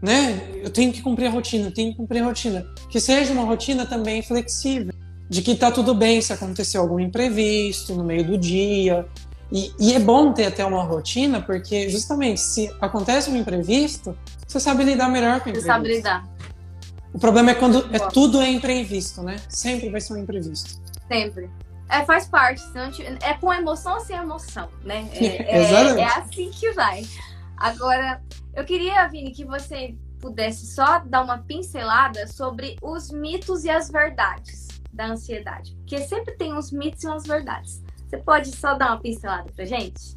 né? 0.00 0.40
Eu 0.62 0.70
tenho 0.70 0.92
que 0.92 1.02
cumprir 1.02 1.26
a 1.26 1.30
rotina, 1.30 1.68
eu 1.68 1.74
tenho 1.74 1.90
que 1.90 1.96
cumprir 1.96 2.22
a 2.22 2.26
rotina. 2.26 2.66
Que 2.88 3.00
seja 3.00 3.32
uma 3.32 3.44
rotina 3.44 3.84
também 3.84 4.22
flexível, 4.22 4.92
de 5.28 5.42
que 5.42 5.54
tá 5.54 5.70
tudo 5.70 5.94
bem 5.94 6.20
se 6.20 6.32
acontecer 6.32 6.78
algum 6.78 7.00
imprevisto 7.00 7.94
no 7.94 8.04
meio 8.04 8.24
do 8.24 8.38
dia. 8.38 9.06
E, 9.50 9.72
e 9.78 9.94
é 9.94 9.98
bom 9.98 10.32
ter 10.32 10.46
até 10.46 10.64
uma 10.64 10.82
rotina, 10.82 11.40
porque 11.40 11.88
justamente 11.88 12.40
se 12.40 12.70
acontece 12.80 13.30
um 13.30 13.36
imprevisto, 13.36 14.16
você 14.46 14.60
sabe 14.60 14.84
lidar 14.84 15.08
melhor 15.08 15.40
com 15.40 15.46
o 15.46 15.50
imprevisto. 15.50 15.62
Você 15.62 15.66
sabe 15.66 15.88
lidar. 15.88 16.28
O 17.12 17.18
problema 17.18 17.50
é 17.50 17.54
quando 17.54 17.88
é, 17.94 17.98
tudo 18.10 18.40
é 18.40 18.48
imprevisto, 18.48 19.22
né? 19.22 19.36
Sempre 19.48 19.88
vai 19.88 20.00
ser 20.00 20.12
um 20.12 20.18
imprevisto. 20.18 20.80
Sempre. 21.08 21.50
É, 21.88 22.04
faz 22.04 22.28
parte. 22.28 22.62
É 23.22 23.32
com 23.34 23.52
emoção 23.52 23.94
ou 23.94 24.00
sem 24.00 24.16
emoção, 24.16 24.68
né? 24.84 25.08
É, 25.14 25.24
é, 25.58 26.00
é 26.00 26.04
assim 26.04 26.50
que 26.50 26.70
vai. 26.72 27.04
Agora, 27.58 28.22
eu 28.54 28.64
queria, 28.64 29.06
Vini, 29.08 29.32
que 29.32 29.44
você 29.44 29.96
pudesse 30.20 30.66
só 30.66 31.00
dar 31.00 31.22
uma 31.22 31.38
pincelada 31.38 32.26
sobre 32.26 32.76
os 32.82 33.10
mitos 33.10 33.64
e 33.64 33.70
as 33.70 33.90
verdades 33.90 34.68
da 34.92 35.06
ansiedade. 35.06 35.74
Porque 35.76 35.98
sempre 36.02 36.36
tem 36.36 36.52
uns 36.52 36.72
mitos 36.72 37.02
e 37.02 37.06
umas 37.06 37.24
verdades. 37.24 37.82
Você 38.08 38.16
pode 38.18 38.54
só 38.56 38.74
dar 38.74 38.88
uma 38.88 39.00
pincelada 39.00 39.50
pra 39.54 39.64
gente? 39.64 40.16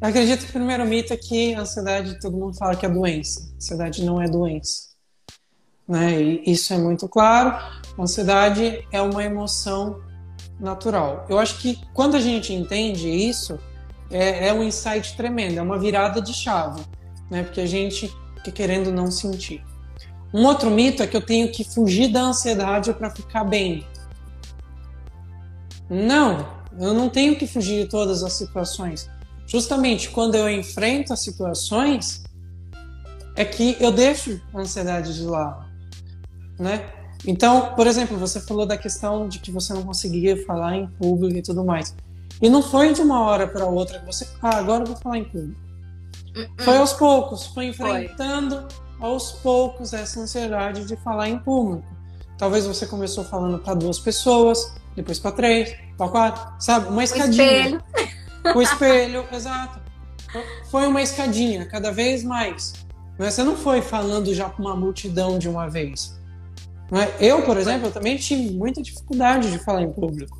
Eu 0.00 0.08
acredito 0.08 0.44
que 0.44 0.50
o 0.50 0.52
primeiro 0.52 0.86
mito 0.86 1.12
é 1.12 1.16
que 1.16 1.54
a 1.54 1.60
ansiedade, 1.60 2.20
todo 2.20 2.36
mundo 2.36 2.56
fala 2.56 2.76
que 2.76 2.86
é 2.86 2.88
doença. 2.88 3.50
A 3.52 3.56
ansiedade 3.56 4.04
não 4.04 4.22
é 4.22 4.28
doença. 4.28 4.88
Né? 5.86 6.22
E 6.22 6.52
isso 6.52 6.72
é 6.72 6.78
muito 6.78 7.08
claro. 7.08 7.50
A 7.50 8.02
ansiedade 8.02 8.86
é 8.92 9.02
uma 9.02 9.24
emoção 9.24 10.00
natural. 10.60 11.26
Eu 11.28 11.38
acho 11.38 11.58
que 11.58 11.80
quando 11.92 12.16
a 12.16 12.20
gente 12.20 12.52
entende 12.52 13.08
isso, 13.08 13.58
é, 14.10 14.48
é 14.48 14.54
um 14.54 14.62
insight 14.62 15.16
tremendo, 15.16 15.58
é 15.58 15.62
uma 15.62 15.78
virada 15.78 16.20
de 16.20 16.32
chave 16.32 16.82
né? 17.30 17.42
Porque 17.42 17.60
a 17.60 17.66
gente 17.66 18.12
fica 18.36 18.52
querendo 18.52 18.90
não 18.90 19.10
sentir. 19.10 19.64
Um 20.32 20.44
outro 20.44 20.70
mito 20.70 21.02
é 21.02 21.06
que 21.06 21.16
eu 21.16 21.24
tenho 21.24 21.50
que 21.50 21.64
fugir 21.64 22.08
da 22.08 22.20
ansiedade 22.20 22.92
para 22.92 23.10
ficar 23.10 23.44
bem. 23.44 23.86
Não, 25.88 26.46
eu 26.78 26.92
não 26.92 27.08
tenho 27.08 27.36
que 27.36 27.46
fugir 27.46 27.84
de 27.84 27.88
todas 27.90 28.22
as 28.22 28.34
situações. 28.34 29.08
Justamente 29.46 30.10
quando 30.10 30.34
eu 30.34 30.50
enfrento 30.50 31.12
as 31.12 31.20
situações, 31.20 32.22
é 33.34 33.44
que 33.44 33.76
eu 33.80 33.90
deixo 33.90 34.40
a 34.52 34.60
ansiedade 34.60 35.14
de 35.14 35.22
lado, 35.22 35.64
né? 36.58 36.92
Então, 37.26 37.74
por 37.74 37.86
exemplo, 37.86 38.16
você 38.18 38.40
falou 38.40 38.66
da 38.66 38.76
questão 38.76 39.26
de 39.26 39.38
que 39.38 39.50
você 39.50 39.72
não 39.72 39.82
conseguia 39.82 40.44
falar 40.44 40.76
em 40.76 40.86
público 40.86 41.38
e 41.38 41.42
tudo 41.42 41.64
mais. 41.64 41.94
E 42.40 42.48
não 42.48 42.62
foi 42.62 42.92
de 42.92 43.00
uma 43.00 43.22
hora 43.22 43.46
para 43.46 43.64
outra 43.66 43.98
que 43.98 44.06
você, 44.06 44.26
ah, 44.42 44.56
agora 44.56 44.82
eu 44.82 44.86
vou 44.86 44.96
falar 44.96 45.18
em 45.18 45.24
público. 45.24 45.60
Foi 46.60 46.76
aos 46.76 46.92
poucos, 46.92 47.46
foi 47.46 47.66
enfrentando 47.66 48.66
foi. 48.98 49.08
aos 49.08 49.32
poucos 49.32 49.92
essa 49.92 50.20
ansiedade 50.20 50.84
de 50.84 50.96
falar 50.96 51.28
em 51.28 51.38
público. 51.38 51.86
Talvez 52.36 52.66
você 52.66 52.86
começou 52.86 53.24
falando 53.24 53.58
para 53.58 53.74
duas 53.74 53.98
pessoas, 53.98 54.72
depois 54.94 55.18
para 55.18 55.32
três, 55.32 55.74
para 55.96 56.08
quatro, 56.08 56.52
sabe? 56.60 56.88
Uma 56.88 57.02
escadinha. 57.02 57.44
O 57.44 58.52
espelho. 58.52 58.54
O 58.54 58.62
espelho, 58.62 59.24
exato. 59.34 59.80
Foi 60.70 60.86
uma 60.86 61.02
escadinha, 61.02 61.66
cada 61.66 61.90
vez 61.90 62.22
mais. 62.22 62.74
Mas 63.18 63.34
você 63.34 63.42
não 63.42 63.56
foi 63.56 63.82
falando 63.82 64.32
já 64.32 64.48
para 64.48 64.62
uma 64.62 64.76
multidão 64.76 65.38
de 65.38 65.48
uma 65.48 65.68
vez. 65.68 66.16
É? 66.92 67.26
Eu, 67.30 67.42
por 67.42 67.56
exemplo, 67.56 67.88
eu 67.88 67.92
também 67.92 68.16
tive 68.16 68.52
muita 68.52 68.80
dificuldade 68.80 69.50
de 69.50 69.58
falar 69.58 69.82
em 69.82 69.92
público. 69.92 70.38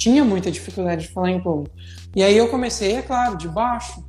Tinha 0.00 0.24
muita 0.24 0.50
dificuldade 0.50 1.02
de 1.02 1.12
falar 1.12 1.30
em 1.30 1.40
público. 1.40 1.76
E 2.16 2.22
aí 2.22 2.36
eu 2.36 2.48
comecei, 2.48 2.92
é 2.92 3.02
claro, 3.02 3.36
de 3.36 3.46
baixo 3.46 4.02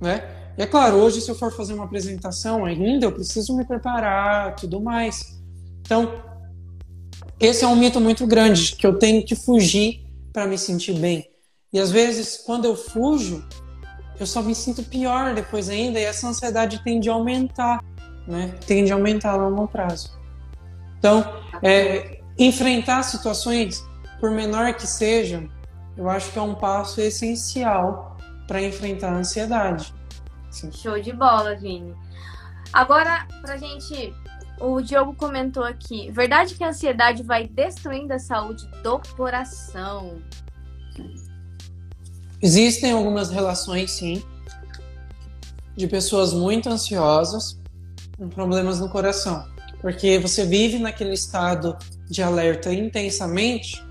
né? 0.00 0.22
E 0.56 0.62
é 0.62 0.66
claro, 0.66 0.96
hoje 0.96 1.20
se 1.20 1.28
eu 1.28 1.34
for 1.34 1.50
fazer 1.50 1.74
uma 1.74 1.84
apresentação 1.84 2.64
ainda, 2.64 3.06
eu 3.06 3.12
preciso 3.12 3.56
me 3.56 3.64
preparar, 3.64 4.54
tudo 4.54 4.80
mais. 4.80 5.40
Então, 5.80 6.22
esse 7.40 7.64
é 7.64 7.66
um 7.66 7.74
mito 7.74 8.00
muito 8.00 8.26
grande 8.26 8.76
que 8.76 8.86
eu 8.86 8.96
tenho 8.98 9.24
que 9.24 9.34
fugir 9.34 10.04
para 10.32 10.46
me 10.46 10.56
sentir 10.56 10.94
bem. 10.94 11.28
E 11.72 11.80
às 11.80 11.90
vezes, 11.90 12.36
quando 12.36 12.66
eu 12.66 12.76
fujo, 12.76 13.44
eu 14.20 14.26
só 14.26 14.42
me 14.42 14.54
sinto 14.54 14.82
pior 14.84 15.34
depois 15.34 15.68
ainda 15.68 15.98
e 15.98 16.04
essa 16.04 16.28
ansiedade 16.28 16.82
tende 16.84 17.10
a 17.10 17.14
aumentar, 17.14 17.82
né? 18.28 18.54
Tende 18.64 18.92
a 18.92 18.94
aumentar 18.94 19.32
a 19.32 19.36
longo 19.36 19.66
prazo. 19.66 20.16
Então, 20.98 21.24
é, 21.62 22.20
enfrentar 22.38 23.02
situações, 23.02 23.84
por 24.24 24.30
menor 24.30 24.72
que 24.72 24.86
sejam, 24.86 25.50
eu 25.98 26.08
acho 26.08 26.32
que 26.32 26.38
é 26.38 26.40
um 26.40 26.54
passo 26.54 26.98
essencial 26.98 28.16
para 28.48 28.62
enfrentar 28.62 29.12
a 29.12 29.16
ansiedade. 29.18 29.92
Sim. 30.50 30.72
Show 30.72 30.98
de 30.98 31.12
bola, 31.12 31.54
Vini. 31.54 31.94
Agora, 32.72 33.28
pra 33.42 33.58
gente. 33.58 34.14
O 34.58 34.80
Diogo 34.80 35.14
comentou 35.14 35.62
aqui: 35.62 36.10
verdade 36.10 36.54
que 36.54 36.64
a 36.64 36.68
ansiedade 36.68 37.22
vai 37.22 37.46
destruindo 37.46 38.14
a 38.14 38.18
saúde 38.18 38.66
do 38.82 38.98
coração? 39.14 40.22
Existem 42.40 42.92
algumas 42.92 43.28
relações, 43.28 43.90
sim, 43.90 44.24
de 45.76 45.86
pessoas 45.86 46.32
muito 46.32 46.70
ansiosas 46.70 47.60
com 48.16 48.30
problemas 48.30 48.80
no 48.80 48.88
coração. 48.88 49.46
Porque 49.82 50.18
você 50.18 50.46
vive 50.46 50.78
naquele 50.78 51.12
estado 51.12 51.76
de 52.08 52.22
alerta 52.22 52.72
intensamente, 52.72 53.84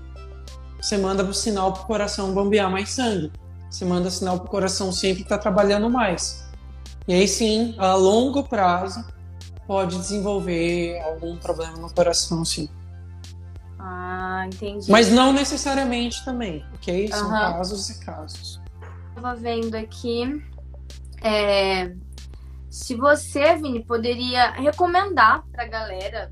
você 0.84 0.98
manda 0.98 1.24
o 1.24 1.32
sinal 1.32 1.72
para 1.72 1.82
o 1.82 1.86
coração 1.86 2.32
bombear 2.34 2.70
mais 2.70 2.90
sangue 2.90 3.32
você 3.74 3.84
manda 3.84 4.08
sinal 4.08 4.38
para 4.38 4.46
o 4.46 4.50
coração 4.50 4.92
sempre 4.92 5.16
que 5.16 5.22
está 5.24 5.36
trabalhando 5.36 5.90
mais. 5.90 6.48
E 7.08 7.14
aí 7.14 7.26
sim, 7.26 7.74
a 7.76 7.94
longo 7.94 8.44
prazo, 8.44 9.04
pode 9.66 9.98
desenvolver 9.98 11.00
algum 11.00 11.36
problema 11.36 11.76
no 11.78 11.92
coração, 11.92 12.44
sim. 12.44 12.68
Ah, 13.76 14.44
entendi. 14.46 14.88
Mas 14.88 15.10
não 15.10 15.32
necessariamente 15.32 16.24
também, 16.24 16.64
ok? 16.74 17.08
São 17.08 17.24
uhum. 17.24 17.30
casos 17.30 17.90
e 17.90 17.98
casos. 18.04 18.60
Estava 19.08 19.34
vendo 19.34 19.74
aqui. 19.74 20.40
É, 21.20 21.92
se 22.70 22.94
você, 22.94 23.56
Vini, 23.56 23.84
poderia 23.84 24.52
recomendar 24.52 25.42
para 25.50 25.66
galera 25.66 26.30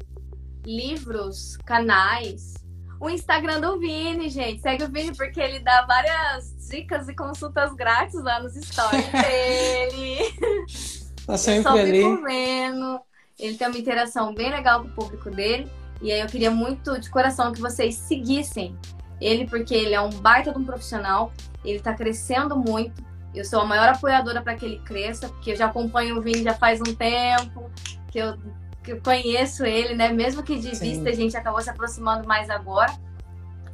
livros, 0.65 1.57
canais. 1.67 2.55
O 3.03 3.11
Instagram 3.11 3.61
do 3.61 3.81
Vini, 3.81 4.29
gente. 4.29 4.63
Segue 4.63 4.85
o 4.85 4.89
Vini 4.89 5.13
porque 5.17 5.41
ele 5.41 5.59
dá 5.59 5.85
várias 5.87 6.69
dicas 6.71 7.09
e 7.09 7.15
consultas 7.17 7.75
grátis 7.75 8.23
lá 8.23 8.39
nos 8.39 8.55
stories 8.55 9.09
dele. 9.11 10.19
Tá 11.27 11.37
sempre 11.37 11.81
ali. 11.81 12.17
Vendo. 12.23 13.01
Ele 13.37 13.57
tem 13.57 13.67
uma 13.67 13.77
interação 13.77 14.33
bem 14.33 14.51
legal 14.51 14.83
com 14.83 14.87
o 14.87 14.93
público 14.93 15.33
dele. 15.33 15.69
E 16.01 16.13
aí 16.13 16.21
eu 16.21 16.29
queria 16.29 16.53
muito, 16.53 16.97
de 17.01 17.11
coração, 17.11 17.53
que 17.53 17.61
vocês 17.61 17.97
seguissem 17.97 18.79
ele, 19.21 19.49
porque 19.49 19.75
ele 19.75 19.95
é 19.95 20.01
um 20.01 20.11
baita 20.11 20.53
de 20.53 20.59
um 20.61 20.65
profissional. 20.65 21.33
Ele 21.65 21.81
tá 21.81 21.95
crescendo 21.95 22.57
muito. 22.57 23.05
Eu 23.35 23.45
sou 23.45 23.63
a 23.63 23.65
maior 23.65 23.89
apoiadora 23.89 24.41
para 24.43 24.55
que 24.55 24.65
ele 24.65 24.79
cresça, 24.79 25.29
porque 25.29 25.51
eu 25.51 25.57
já 25.57 25.67
acompanho 25.67 26.19
o 26.19 26.23
Vini 26.23 26.45
já 26.45 26.55
faz 26.55 26.81
um 26.81 26.95
tempo, 26.95 27.69
que 28.13 28.19
eu, 28.19 28.39
que 28.83 28.93
eu 28.93 29.01
conheço 29.01 29.65
ele, 29.65 29.95
né? 29.95 30.11
Mesmo 30.11 30.43
que 30.43 30.59
de 30.59 30.75
Sim. 30.75 30.91
vista 30.91 31.11
a 31.11 31.15
gente 31.15 31.37
acabou 31.37 31.61
se 31.61 31.71
aproximando 31.71 32.27
mais 32.27 32.51
agora. 32.51 32.93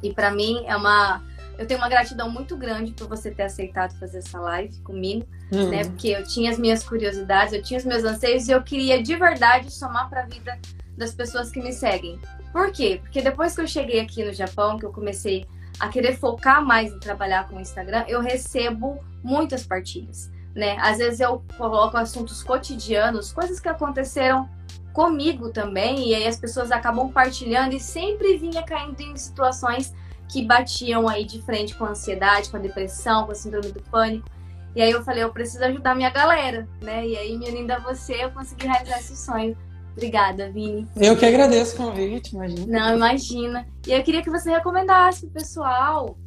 E 0.01 0.13
para 0.13 0.31
mim 0.31 0.63
é 0.65 0.75
uma. 0.75 1.23
Eu 1.57 1.67
tenho 1.67 1.79
uma 1.79 1.89
gratidão 1.89 2.29
muito 2.29 2.55
grande 2.55 2.93
por 2.93 3.07
você 3.07 3.31
ter 3.31 3.43
aceitado 3.43 3.97
fazer 3.99 4.19
essa 4.19 4.39
live 4.39 4.79
comigo, 4.81 5.25
uhum. 5.51 5.69
né? 5.69 5.83
Porque 5.83 6.09
eu 6.09 6.23
tinha 6.23 6.51
as 6.51 6.57
minhas 6.57 6.83
curiosidades, 6.83 7.53
eu 7.53 7.61
tinha 7.61 7.77
os 7.77 7.85
meus 7.85 8.03
anseios 8.05 8.47
e 8.47 8.51
eu 8.51 8.61
queria 8.61 9.03
de 9.03 9.15
verdade 9.15 9.69
somar 9.69 10.09
para 10.09 10.21
a 10.21 10.25
vida 10.25 10.57
das 10.97 11.13
pessoas 11.13 11.51
que 11.51 11.61
me 11.61 11.73
seguem. 11.73 12.17
Por 12.53 12.71
quê? 12.71 12.99
Porque 13.01 13.21
depois 13.21 13.55
que 13.55 13.61
eu 13.61 13.67
cheguei 13.67 13.99
aqui 13.99 14.23
no 14.23 14.33
Japão, 14.33 14.77
que 14.77 14.85
eu 14.85 14.91
comecei 14.91 15.45
a 15.79 15.89
querer 15.89 16.17
focar 16.17 16.63
mais 16.63 16.91
em 16.91 16.99
trabalhar 16.99 17.47
com 17.47 17.57
o 17.57 17.59
Instagram, 17.59 18.05
eu 18.07 18.21
recebo 18.21 18.99
muitas 19.21 19.65
partilhas, 19.65 20.31
né? 20.55 20.77
Às 20.79 20.97
vezes 20.97 21.19
eu 21.19 21.43
coloco 21.57 21.97
assuntos 21.97 22.41
cotidianos, 22.41 23.33
coisas 23.33 23.59
que 23.59 23.67
aconteceram 23.67 24.49
comigo 24.93 25.49
também, 25.49 26.09
e 26.09 26.15
aí 26.15 26.27
as 26.27 26.37
pessoas 26.37 26.71
acabam 26.71 27.09
partilhando 27.11 27.75
e 27.75 27.79
sempre 27.79 28.37
vinha 28.37 28.63
caindo 28.63 28.99
em 29.01 29.15
situações 29.15 29.93
que 30.27 30.43
batiam 30.43 31.07
aí 31.07 31.25
de 31.25 31.41
frente 31.41 31.75
com 31.75 31.85
a 31.85 31.89
ansiedade, 31.89 32.49
com 32.49 32.57
a 32.57 32.59
depressão, 32.59 33.25
com 33.25 33.31
a 33.31 33.35
síndrome 33.35 33.71
do 33.71 33.81
pânico. 33.83 34.27
E 34.75 34.81
aí 34.81 34.91
eu 34.91 35.03
falei, 35.03 35.23
eu 35.23 35.31
preciso 35.31 35.63
ajudar 35.63 35.95
minha 35.95 36.11
galera, 36.11 36.67
né? 36.81 37.07
E 37.07 37.17
aí, 37.17 37.35
me 37.35 37.49
unindo 37.49 37.73
a 37.73 37.79
você, 37.79 38.23
eu 38.23 38.29
consegui 38.29 38.67
realizar 38.67 38.99
esse 38.99 39.17
sonho 39.17 39.57
Obrigada, 39.99 40.49
Vini. 40.49 40.87
Eu 40.95 41.17
que 41.17 41.25
agradeço 41.25 41.75
o 41.75 41.77
convite, 41.77 42.33
imagina. 42.33 42.65
Não, 42.67 42.95
imagina. 42.95 43.67
E 43.85 43.91
eu 43.91 44.01
queria 44.01 44.21
que 44.23 44.29
você 44.29 44.49
recomendasse 44.49 45.21
pro 45.25 45.41
pessoal 45.41 46.17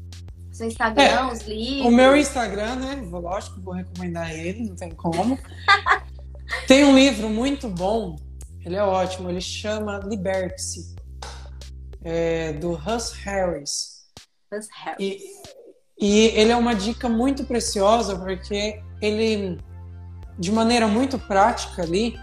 seu 0.51 0.67
Instagram, 0.67 1.03
é, 1.03 1.33
os 1.33 1.41
livros. 1.47 1.87
O 1.87 1.91
meu 1.91 2.15
Instagram, 2.15 2.77
né? 2.77 3.09
Lógico, 3.11 3.63
vou 3.63 3.73
recomendar 3.73 4.31
ele, 4.31 4.69
não 4.69 4.77
tem 4.77 4.91
como. 4.91 5.39
tem 6.69 6.85
um 6.85 6.95
livro 6.95 7.31
muito 7.31 7.67
bom, 7.67 8.17
ele 8.65 8.77
é 8.77 8.83
ótimo, 8.83 9.29
ele 9.29 9.41
chama 9.41 9.99
Liberte-se, 10.05 10.95
é, 12.05 12.53
do 12.55 12.75
Russ 12.75 13.13
Harris. 13.13 14.03
Russ 14.53 14.69
Harris. 14.85 14.99
E, 14.99 15.21
e 16.01 16.27
ele 16.39 16.53
é 16.53 16.57
uma 16.57 16.75
dica 16.75 17.09
muito 17.09 17.45
preciosa, 17.45 18.17
porque 18.17 18.81
ele, 19.01 19.59
de 20.39 20.53
maneira 20.53 20.87
muito 20.87 21.19
prática 21.19 21.83
ali, 21.83 22.19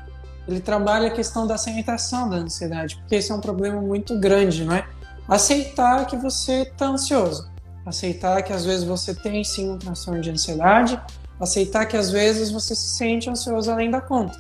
ele 0.48 0.60
trabalha 0.60 1.08
a 1.08 1.12
questão 1.12 1.46
da 1.46 1.56
aceitação 1.56 2.30
da 2.30 2.38
ansiedade, 2.38 2.96
porque 2.98 3.16
esse 3.16 3.32
é 3.32 3.36
um 3.36 3.42
problema 3.42 3.82
muito 3.82 4.20
grande, 4.20 4.66
não 4.66 4.76
é? 4.76 4.88
Aceitar 5.28 6.08
que 6.08 6.18
você 6.18 6.64
está 6.64 6.88
ansioso, 6.88 7.52
aceitar 7.86 8.42
que 8.42 8.52
às 8.52 8.66
vezes 8.66 8.84
você 8.84 9.14
tem 9.14 9.44
sim 9.44 9.70
um 9.70 9.78
transtorno 9.78 10.22
de 10.22 10.32
ansiedade, 10.32 11.00
aceitar 11.40 11.86
que 11.86 11.96
às 11.96 12.10
vezes 12.10 12.50
você 12.50 12.74
se 12.74 12.98
sente 12.98 13.30
ansioso 13.30 13.72
além 13.72 13.92
da 13.92 14.02
conta, 14.02 14.40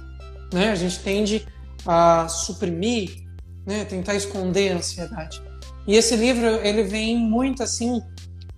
né? 0.51 0.71
A 0.71 0.75
gente 0.75 0.99
tende 0.99 1.47
a 1.85 2.27
suprimir, 2.27 3.25
né? 3.65 3.85
Tentar 3.85 4.15
esconder 4.15 4.73
a 4.73 4.77
ansiedade. 4.77 5.41
E 5.87 5.95
esse 5.95 6.15
livro 6.15 6.45
ele 6.45 6.83
vem 6.83 7.17
muito 7.17 7.63
assim 7.63 8.01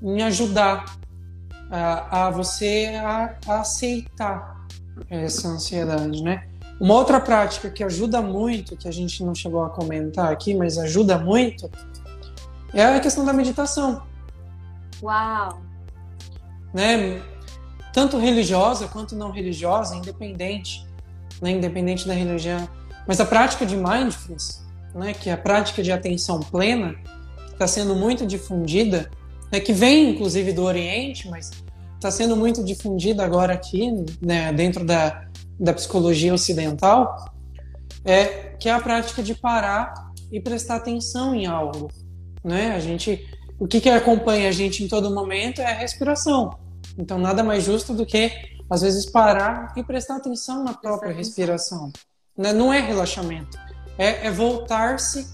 em 0.01 0.21
ajudar 0.23 0.97
a, 1.69 2.27
a 2.27 2.29
você 2.31 2.99
a, 3.01 3.37
a 3.47 3.61
aceitar 3.61 4.67
essa 5.09 5.47
ansiedade, 5.47 6.21
né? 6.23 6.47
Uma 6.79 6.95
outra 6.95 7.19
prática 7.21 7.69
que 7.69 7.83
ajuda 7.83 8.21
muito, 8.21 8.75
que 8.75 8.87
a 8.87 8.91
gente 8.91 9.23
não 9.23 9.35
chegou 9.35 9.63
a 9.63 9.69
comentar 9.69 10.31
aqui, 10.31 10.55
mas 10.55 10.79
ajuda 10.79 11.17
muito, 11.17 11.69
é 12.73 12.83
a 12.83 12.99
questão 12.99 13.23
da 13.23 13.31
meditação. 13.31 14.01
Uau! 15.01 15.61
Né? 16.73 17.21
Tanto 17.93 18.17
religiosa 18.17 18.87
quanto 18.87 19.15
não 19.15 19.31
religiosa, 19.31 19.95
independente, 19.95 20.87
né? 21.41 21.51
independente 21.51 22.07
da 22.07 22.13
religião. 22.13 22.67
Mas 23.07 23.19
a 23.19 23.25
prática 23.25 23.65
de 23.65 23.75
mindfulness, 23.75 24.65
né? 24.93 25.13
que 25.13 25.29
é 25.29 25.33
a 25.33 25.37
prática 25.37 25.81
de 25.81 25.91
atenção 25.91 26.39
plena, 26.39 26.95
que 27.47 27.53
está 27.53 27.67
sendo 27.67 27.95
muito 27.95 28.25
difundida, 28.25 29.09
né? 29.51 29.59
que 29.59 29.73
vem 29.73 30.11
inclusive 30.11 30.53
do 30.53 30.63
Oriente, 30.63 31.29
mas 31.29 31.51
está 31.95 32.09
sendo 32.11 32.35
muito 32.35 32.63
difundida 32.63 33.23
agora 33.23 33.53
aqui, 33.53 33.91
né? 34.21 34.51
dentro 34.53 34.85
da, 34.85 35.25
da 35.59 35.73
psicologia 35.73 36.33
ocidental, 36.33 37.31
é 38.03 38.55
que 38.59 38.69
é 38.69 38.73
a 38.73 38.79
prática 38.79 39.21
de 39.21 39.35
parar 39.35 40.11
e 40.31 40.39
prestar 40.39 40.77
atenção 40.77 41.35
em 41.35 41.45
algo, 41.45 41.91
né? 42.43 42.71
A 42.71 42.79
gente, 42.79 43.27
o 43.59 43.67
que 43.67 43.81
que 43.81 43.89
acompanha 43.89 44.49
a 44.49 44.51
gente 44.51 44.83
em 44.83 44.87
todo 44.87 45.13
momento 45.13 45.61
é 45.61 45.65
a 45.65 45.73
respiração. 45.73 46.57
Então 46.97 47.19
nada 47.19 47.43
mais 47.43 47.63
justo 47.63 47.93
do 47.93 48.05
que 48.05 48.31
às 48.69 48.81
vezes 48.81 49.05
parar 49.05 49.73
e 49.75 49.83
prestar 49.83 50.15
atenção 50.15 50.63
na 50.63 50.73
própria 50.73 51.13
respiração. 51.13 51.91
Né? 52.41 52.51
Não 52.51 52.73
é 52.73 52.79
relaxamento, 52.79 53.55
é, 53.99 54.25
é 54.25 54.31
voltar-se 54.31 55.27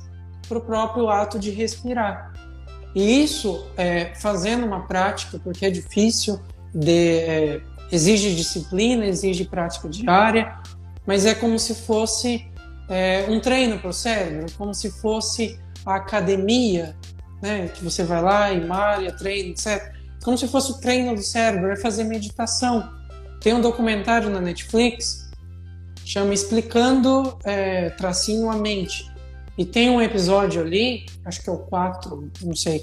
para 0.47 0.57
o 0.57 0.61
próprio 0.61 1.09
ato 1.09 1.39
de 1.39 1.51
respirar. 1.51 2.33
E 2.93 3.23
isso 3.23 3.65
é, 3.77 4.13
fazendo 4.15 4.65
uma 4.65 4.85
prática, 4.85 5.39
porque 5.41 5.65
é 5.65 5.69
difícil 5.69 6.39
de 6.73 7.19
é, 7.19 7.61
exige 7.91 8.35
disciplina, 8.35 9.05
exige 9.05 9.45
prática 9.45 9.87
diária, 9.87 10.57
mas 11.05 11.25
é 11.25 11.33
como 11.33 11.57
se 11.57 11.75
fosse 11.75 12.45
é, 12.89 13.25
um 13.29 13.39
treino 13.39 13.79
para 13.79 13.89
o 13.89 13.93
cérebro, 13.93 14.47
como 14.57 14.73
se 14.73 14.91
fosse 14.91 15.57
a 15.85 15.95
academia, 15.95 16.93
né, 17.41 17.69
que 17.69 17.81
você 17.81 18.03
vai 18.03 18.21
lá 18.21 18.51
e 18.51 18.65
malha, 18.65 19.13
treina, 19.13 19.51
etc. 19.51 19.93
Como 20.23 20.37
se 20.37 20.47
fosse 20.47 20.71
o 20.71 20.81
treino 20.81 21.15
do 21.15 21.21
cérebro, 21.21 21.71
é 21.71 21.77
fazer 21.77 22.03
meditação. 22.03 22.91
Tem 23.39 23.53
um 23.53 23.61
documentário 23.61 24.29
na 24.29 24.41
Netflix, 24.41 25.26
chama 26.07 26.33
Explicando 26.33 27.37
é, 27.43 27.89
Tracinho 27.89 28.49
a 28.49 28.55
Mente. 28.55 29.11
E 29.57 29.65
tem 29.65 29.89
um 29.89 30.01
episódio 30.01 30.61
ali, 30.61 31.05
acho 31.25 31.43
que 31.43 31.49
é 31.49 31.51
o 31.51 31.57
4, 31.57 32.31
não 32.43 32.55
sei, 32.55 32.81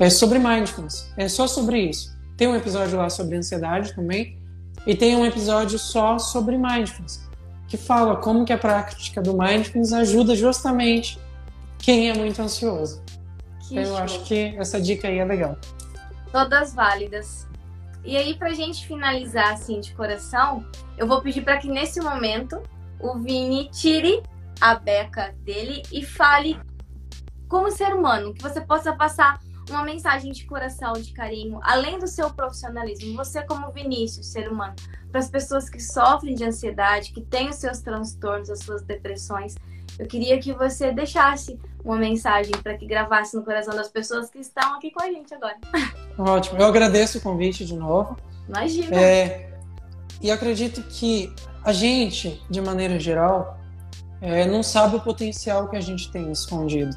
é 0.00 0.10
sobre 0.10 0.40
mindfulness. 0.40 1.08
É 1.16 1.28
só 1.28 1.46
sobre 1.46 1.78
isso. 1.88 2.12
Tem 2.36 2.48
um 2.48 2.56
episódio 2.56 2.98
lá 2.98 3.08
sobre 3.08 3.36
ansiedade 3.36 3.94
também. 3.94 4.36
E 4.84 4.96
tem 4.96 5.14
um 5.16 5.24
episódio 5.24 5.78
só 5.78 6.18
sobre 6.18 6.58
mindfulness, 6.58 7.22
que 7.68 7.76
fala 7.76 8.16
como 8.16 8.44
que 8.44 8.52
a 8.52 8.58
prática 8.58 9.22
do 9.22 9.38
mindfulness 9.38 9.92
ajuda 9.92 10.34
justamente 10.34 11.18
quem 11.78 12.10
é 12.10 12.14
muito 12.14 12.42
ansioso. 12.42 13.00
Que 13.68 13.78
então, 13.78 13.92
eu 13.92 13.96
acho 13.98 14.24
que 14.24 14.54
essa 14.58 14.80
dica 14.80 15.06
aí 15.06 15.18
é 15.18 15.24
legal. 15.24 15.56
Todas 16.32 16.74
válidas. 16.74 17.46
E 18.04 18.16
aí, 18.16 18.34
pra 18.34 18.52
gente 18.52 18.86
finalizar 18.86 19.52
assim 19.52 19.80
de 19.80 19.94
coração, 19.94 20.64
eu 20.98 21.06
vou 21.06 21.22
pedir 21.22 21.42
para 21.42 21.56
que 21.56 21.68
nesse 21.68 22.00
momento 22.00 22.62
o 23.00 23.18
Vini 23.18 23.70
tire 23.70 24.22
a 24.60 24.74
beca 24.74 25.34
dele 25.42 25.82
e 25.90 26.04
fale 26.04 26.58
como 27.48 27.70
ser 27.70 27.94
humano, 27.94 28.34
que 28.34 28.42
você 28.42 28.60
possa 28.60 28.94
passar 28.94 29.40
uma 29.70 29.82
mensagem 29.82 30.32
de 30.32 30.44
coração, 30.44 30.92
de 30.94 31.12
carinho, 31.12 31.58
além 31.62 31.98
do 31.98 32.06
seu 32.06 32.28
profissionalismo, 32.30 33.16
você 33.16 33.42
como 33.42 33.72
Vinícius, 33.72 34.26
ser 34.26 34.50
humano, 34.50 34.74
para 35.10 35.20
as 35.20 35.30
pessoas 35.30 35.70
que 35.70 35.80
sofrem 35.80 36.34
de 36.34 36.44
ansiedade, 36.44 37.12
que 37.12 37.22
têm 37.22 37.48
os 37.48 37.56
seus 37.56 37.80
transtornos, 37.80 38.50
as 38.50 38.60
suas 38.60 38.82
depressões, 38.82 39.54
eu 39.98 40.06
queria 40.06 40.38
que 40.38 40.52
você 40.52 40.92
deixasse 40.92 41.58
uma 41.84 41.96
mensagem 41.96 42.52
para 42.62 42.76
que 42.76 42.86
gravasse 42.86 43.36
no 43.36 43.42
coração 43.42 43.74
das 43.74 43.88
pessoas 43.88 44.30
que 44.30 44.38
estão 44.38 44.74
aqui 44.74 44.90
com 44.90 45.02
a 45.02 45.06
gente 45.06 45.32
agora. 45.34 45.56
Ótimo, 46.18 46.58
eu 46.58 46.66
agradeço 46.66 47.18
o 47.18 47.20
convite 47.20 47.64
de 47.64 47.76
novo. 47.76 48.16
Imagina. 48.48 48.96
É, 48.96 49.50
e 50.20 50.30
acredito 50.30 50.82
que 50.82 51.32
a 51.62 51.72
gente, 51.72 52.42
de 52.50 52.60
maneira 52.60 52.98
geral, 52.98 53.58
é, 54.20 54.46
não 54.46 54.62
sabe 54.62 54.96
o 54.96 55.00
potencial 55.00 55.68
que 55.68 55.76
a 55.76 55.80
gente 55.80 56.10
tem 56.10 56.30
escondido. 56.32 56.96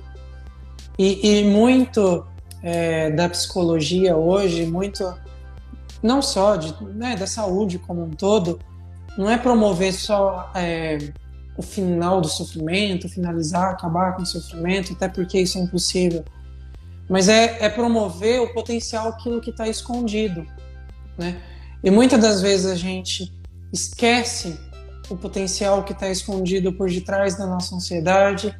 E, 0.97 1.39
e 1.39 1.43
muito 1.43 2.25
é, 2.63 3.11
da 3.11 3.29
psicologia 3.29 4.15
hoje, 4.15 4.65
muito 4.65 5.13
não 6.01 6.21
só 6.21 6.55
de, 6.55 6.73
né, 6.83 7.15
da 7.15 7.27
saúde 7.27 7.79
como 7.79 8.03
um 8.03 8.11
todo, 8.11 8.59
não 9.17 9.29
é 9.29 9.37
promover 9.37 9.93
só 9.93 10.51
é, 10.55 10.97
o 11.57 11.61
final 11.63 12.21
do 12.21 12.27
sofrimento, 12.29 13.09
finalizar, 13.09 13.71
acabar 13.71 14.15
com 14.15 14.21
o 14.21 14.25
sofrimento, 14.25 14.93
até 14.93 15.09
porque 15.09 15.41
isso 15.41 15.57
é 15.57 15.61
impossível, 15.61 16.23
mas 17.09 17.27
é, 17.27 17.57
é 17.65 17.67
promover 17.67 18.39
o 18.41 18.53
potencial, 18.53 19.09
aquilo 19.09 19.41
que 19.41 19.49
está 19.49 19.67
escondido, 19.67 20.45
né? 21.17 21.41
E 21.83 21.89
muitas 21.89 22.21
das 22.21 22.41
vezes 22.41 22.65
a 22.67 22.75
gente 22.75 23.33
esquece 23.73 24.59
o 25.09 25.15
potencial 25.15 25.83
que 25.83 25.93
está 25.93 26.09
escondido 26.09 26.73
por 26.73 26.89
detrás 26.89 27.37
da 27.37 27.47
nossa 27.47 27.75
ansiedade, 27.75 28.57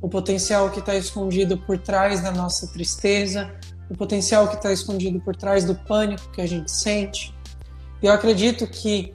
o 0.00 0.08
potencial 0.08 0.70
que 0.70 0.78
está 0.78 0.94
escondido 0.94 1.58
por 1.58 1.78
trás 1.78 2.20
da 2.20 2.30
nossa 2.30 2.66
tristeza, 2.68 3.50
o 3.90 3.96
potencial 3.96 4.48
que 4.48 4.56
está 4.56 4.72
escondido 4.72 5.20
por 5.20 5.34
trás 5.34 5.64
do 5.64 5.74
pânico 5.74 6.30
que 6.30 6.40
a 6.40 6.46
gente 6.46 6.70
sente. 6.70 7.34
E 8.02 8.06
eu 8.06 8.12
acredito 8.12 8.66
que 8.66 9.12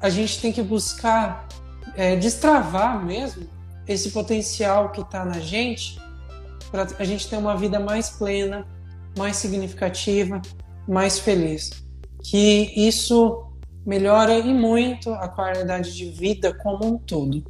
a 0.00 0.10
gente 0.10 0.40
tem 0.40 0.52
que 0.52 0.62
buscar 0.62 1.48
é, 1.96 2.16
destravar 2.16 3.04
mesmo 3.04 3.46
esse 3.86 4.10
potencial 4.10 4.90
que 4.90 5.00
está 5.00 5.24
na 5.24 5.40
gente 5.40 6.00
para 6.70 6.86
a 6.98 7.04
gente 7.04 7.28
ter 7.28 7.36
uma 7.36 7.56
vida 7.56 7.80
mais 7.80 8.10
plena, 8.10 8.66
mais 9.18 9.36
significativa, 9.36 10.40
mais 10.86 11.18
feliz. 11.18 11.70
Que 12.22 12.72
isso 12.76 13.46
melhora 13.84 14.38
e 14.38 14.54
muito 14.54 15.10
a 15.10 15.28
qualidade 15.28 15.96
de 15.96 16.10
vida 16.10 16.54
como 16.54 16.86
um 16.86 16.98
todo. 16.98 17.44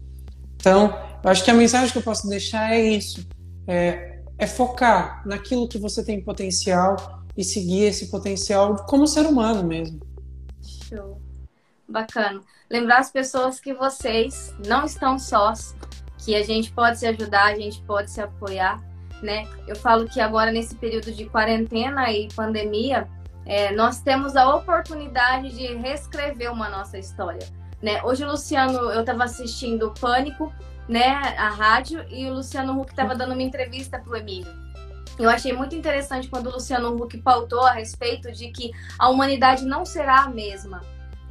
Então, 0.56 0.94
eu 1.22 1.30
acho 1.30 1.44
que 1.44 1.50
a 1.50 1.54
mensagem 1.54 1.90
que 1.90 1.98
eu 1.98 2.02
posso 2.02 2.28
deixar 2.28 2.72
é 2.72 2.80
isso: 2.80 3.26
é, 3.66 4.20
é 4.38 4.46
focar 4.46 5.22
naquilo 5.26 5.68
que 5.68 5.78
você 5.78 6.02
tem 6.02 6.22
potencial 6.22 7.20
e 7.36 7.44
seguir 7.44 7.84
esse 7.84 8.10
potencial 8.10 8.76
como 8.86 9.06
ser 9.06 9.26
humano 9.26 9.62
mesmo. 9.66 10.00
Show. 10.62 11.20
Bacana. 11.90 12.40
Lembrar 12.70 12.98
as 12.98 13.10
pessoas 13.10 13.58
que 13.58 13.74
vocês 13.74 14.54
não 14.66 14.84
estão 14.84 15.18
sós, 15.18 15.74
que 16.18 16.36
a 16.36 16.42
gente 16.42 16.72
pode 16.72 16.98
se 16.98 17.06
ajudar, 17.06 17.46
a 17.46 17.56
gente 17.56 17.82
pode 17.82 18.10
se 18.10 18.20
apoiar, 18.20 18.80
né? 19.22 19.46
Eu 19.66 19.74
falo 19.74 20.08
que 20.08 20.20
agora 20.20 20.52
nesse 20.52 20.74
período 20.76 21.10
de 21.12 21.26
quarentena 21.26 22.10
e 22.12 22.28
pandemia, 22.34 23.08
é, 23.44 23.72
nós 23.72 24.00
temos 24.00 24.36
a 24.36 24.54
oportunidade 24.54 25.50
de 25.50 25.74
reescrever 25.74 26.52
uma 26.52 26.68
nossa 26.68 26.98
história. 26.98 27.46
Né? 27.82 28.02
Hoje 28.04 28.24
Luciano, 28.24 28.78
eu 28.90 29.00
estava 29.00 29.24
assistindo 29.24 29.92
Pânico, 29.98 30.52
né, 30.88 31.06
a 31.38 31.48
rádio, 31.48 32.04
e 32.10 32.28
o 32.28 32.34
Luciano 32.34 32.78
Huck 32.78 32.90
estava 32.90 33.14
dando 33.14 33.32
uma 33.32 33.42
entrevista 33.42 33.98
para 33.98 34.12
o 34.12 34.16
Emílio. 34.16 34.52
Eu 35.18 35.30
achei 35.30 35.52
muito 35.52 35.74
interessante 35.74 36.28
quando 36.28 36.48
o 36.48 36.52
Luciano 36.52 36.94
Huck 36.94 37.16
pautou 37.18 37.64
a 37.64 37.72
respeito 37.72 38.30
de 38.32 38.50
que 38.50 38.70
a 38.98 39.08
humanidade 39.08 39.64
não 39.64 39.84
será 39.84 40.22
a 40.22 40.28
mesma, 40.28 40.80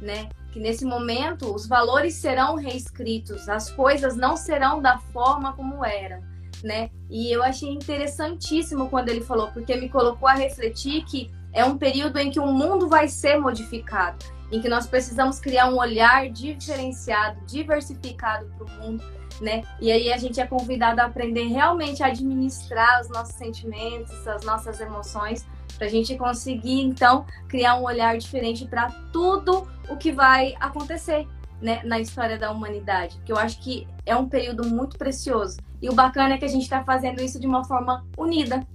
né? 0.00 0.28
Que 0.52 0.58
nesse 0.58 0.84
momento 0.84 1.54
os 1.54 1.66
valores 1.66 2.14
serão 2.14 2.56
reescritos, 2.56 3.48
as 3.48 3.70
coisas 3.70 4.16
não 4.16 4.36
serão 4.36 4.82
da 4.82 4.98
forma 4.98 5.52
como 5.52 5.84
eram, 5.84 6.22
né? 6.62 6.90
E 7.08 7.30
eu 7.30 7.42
achei 7.42 7.68
interessantíssimo 7.70 8.88
quando 8.88 9.08
ele 9.08 9.20
falou, 9.20 9.48
porque 9.52 9.76
me 9.76 9.88
colocou 9.88 10.28
a 10.28 10.34
refletir 10.34 11.04
que 11.04 11.30
é 11.52 11.64
um 11.64 11.78
período 11.78 12.18
em 12.18 12.30
que 12.30 12.40
o 12.40 12.46
mundo 12.46 12.88
vai 12.88 13.08
ser 13.08 13.38
modificado, 13.38 14.24
em 14.50 14.60
que 14.60 14.68
nós 14.68 14.86
precisamos 14.86 15.38
criar 15.38 15.68
um 15.68 15.78
olhar 15.78 16.28
diferenciado, 16.30 17.40
diversificado 17.46 18.46
para 18.56 18.66
o 18.66 18.70
mundo, 18.80 19.04
né? 19.40 19.62
E 19.80 19.90
aí 19.90 20.12
a 20.12 20.16
gente 20.16 20.40
é 20.40 20.46
convidado 20.46 21.00
a 21.00 21.04
aprender 21.04 21.46
realmente 21.46 22.02
a 22.02 22.06
administrar 22.06 23.00
os 23.00 23.08
nossos 23.08 23.34
sentimentos, 23.34 24.26
as 24.26 24.44
nossas 24.44 24.80
emoções, 24.80 25.46
para 25.72 25.86
a 25.86 25.90
gente 25.90 26.16
conseguir 26.16 26.80
então 26.80 27.24
criar 27.48 27.76
um 27.76 27.84
olhar 27.84 28.16
diferente 28.18 28.66
para 28.66 28.90
tudo 29.12 29.68
o 29.88 29.96
que 29.96 30.12
vai 30.12 30.54
acontecer. 30.60 31.26
Né, 31.60 31.82
na 31.84 32.00
história 32.00 32.38
da 32.38 32.50
humanidade, 32.50 33.20
que 33.22 33.30
eu 33.30 33.36
acho 33.36 33.60
que 33.60 33.86
é 34.06 34.16
um 34.16 34.26
período 34.26 34.66
muito 34.66 34.96
precioso. 34.96 35.58
E 35.82 35.90
o 35.90 35.92
bacana 35.92 36.32
é 36.32 36.38
que 36.38 36.44
a 36.46 36.48
gente 36.48 36.62
está 36.62 36.82
fazendo 36.82 37.22
isso 37.22 37.38
de 37.38 37.46
uma 37.46 37.64
forma 37.64 38.02
unida, 38.16 38.66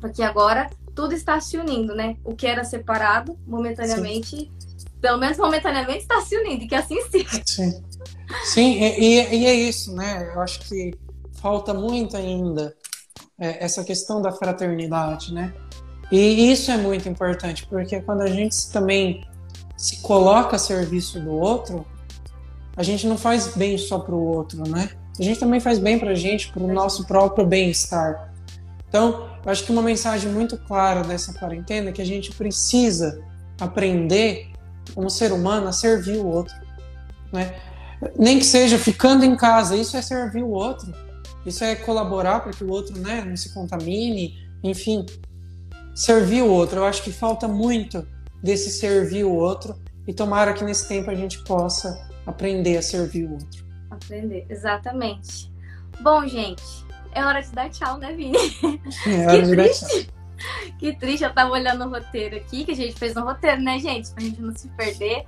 porque 0.00 0.24
agora 0.24 0.68
tudo 0.96 1.12
está 1.12 1.38
se 1.40 1.58
unindo, 1.58 1.94
né? 1.94 2.16
O 2.24 2.34
que 2.34 2.46
era 2.46 2.64
separado, 2.64 3.38
momentaneamente, 3.46 4.36
Sim. 4.36 4.50
pelo 5.00 5.18
menos 5.18 5.36
momentaneamente, 5.36 6.00
está 6.00 6.20
se 6.22 6.36
unindo, 6.36 6.64
e 6.64 6.66
que 6.66 6.74
assim 6.74 7.00
seja. 7.10 7.42
Sim, 7.44 7.82
Sim 8.44 8.82
e, 8.82 9.36
e, 9.36 9.46
é 9.46 9.54
isso, 9.54 9.94
né? 9.94 10.32
Eu 10.34 10.40
acho 10.40 10.60
que 10.60 10.92
falta 11.34 11.74
muito 11.74 12.16
ainda 12.16 12.74
é, 13.38 13.62
essa 13.64 13.84
questão 13.84 14.22
da 14.22 14.32
fraternidade, 14.32 15.34
né? 15.34 15.52
E 16.10 16.52
isso 16.52 16.70
é 16.70 16.76
muito 16.76 17.08
importante, 17.08 17.66
porque 17.66 18.00
quando 18.00 18.22
a 18.22 18.28
gente 18.28 18.70
também 18.70 19.26
se 19.76 20.00
coloca 20.00 20.56
a 20.56 20.58
serviço 20.58 21.20
do 21.20 21.32
outro, 21.32 21.84
a 22.76 22.82
gente 22.82 23.06
não 23.06 23.18
faz 23.18 23.56
bem 23.56 23.76
só 23.76 23.98
para 23.98 24.14
o 24.14 24.22
outro, 24.22 24.68
né? 24.68 24.90
A 25.18 25.22
gente 25.22 25.40
também 25.40 25.60
faz 25.60 25.78
bem 25.78 25.98
para 25.98 26.10
a 26.10 26.14
gente, 26.14 26.52
para 26.52 26.62
o 26.62 26.72
nosso 26.72 27.06
próprio 27.06 27.46
bem-estar. 27.46 28.32
Então, 28.88 29.28
eu 29.44 29.50
acho 29.50 29.64
que 29.64 29.72
uma 29.72 29.82
mensagem 29.82 30.30
muito 30.30 30.56
clara 30.58 31.02
dessa 31.02 31.32
quarentena 31.32 31.90
é 31.90 31.92
que 31.92 32.02
a 32.02 32.06
gente 32.06 32.32
precisa 32.32 33.22
aprender, 33.60 34.50
como 34.94 35.08
ser 35.08 35.32
humano, 35.32 35.68
a 35.68 35.72
servir 35.72 36.18
o 36.18 36.26
outro. 36.26 36.54
Né? 37.32 37.54
Nem 38.18 38.38
que 38.38 38.44
seja 38.44 38.78
ficando 38.78 39.24
em 39.24 39.36
casa, 39.36 39.74
isso 39.74 39.96
é 39.96 40.02
servir 40.02 40.42
o 40.42 40.50
outro. 40.50 40.92
Isso 41.46 41.64
é 41.64 41.74
colaborar 41.74 42.40
para 42.40 42.52
que 42.52 42.62
o 42.62 42.70
outro 42.70 42.98
né, 42.98 43.24
não 43.24 43.36
se 43.36 43.54
contamine, 43.54 44.34
enfim. 44.62 45.06
Servir 45.96 46.42
o 46.42 46.50
outro. 46.50 46.80
Eu 46.80 46.84
acho 46.84 47.02
que 47.02 47.10
falta 47.10 47.48
muito 47.48 48.06
desse 48.42 48.68
servir 48.70 49.24
o 49.24 49.32
outro 49.32 49.74
e 50.06 50.12
tomara 50.12 50.52
que 50.52 50.62
nesse 50.62 50.86
tempo 50.86 51.10
a 51.10 51.14
gente 51.14 51.42
possa 51.44 52.06
aprender 52.26 52.76
a 52.76 52.82
servir 52.82 53.24
o 53.24 53.32
outro. 53.32 53.64
Aprender, 53.90 54.44
exatamente. 54.50 55.50
Bom, 56.02 56.26
gente, 56.26 56.62
é 57.12 57.24
hora 57.24 57.40
de 57.40 57.50
dar 57.50 57.70
tchau, 57.70 57.96
né, 57.96 58.12
Vini? 58.12 58.36
É 59.06 59.26
hora 59.26 59.40
que 59.40 59.46
de 59.46 59.56
triste. 59.56 59.80
dar 59.82 59.88
tchau. 59.88 60.16
Que 60.78 60.94
triste, 60.94 61.24
eu 61.24 61.32
tava 61.32 61.50
olhando 61.50 61.86
o 61.86 61.88
roteiro 61.88 62.36
aqui, 62.36 62.66
que 62.66 62.72
a 62.72 62.76
gente 62.76 62.94
fez 62.98 63.16
um 63.16 63.22
roteiro, 63.22 63.62
né, 63.62 63.78
gente? 63.78 64.10
Pra 64.10 64.22
gente 64.22 64.42
não 64.42 64.54
se 64.54 64.68
perder. 64.68 65.24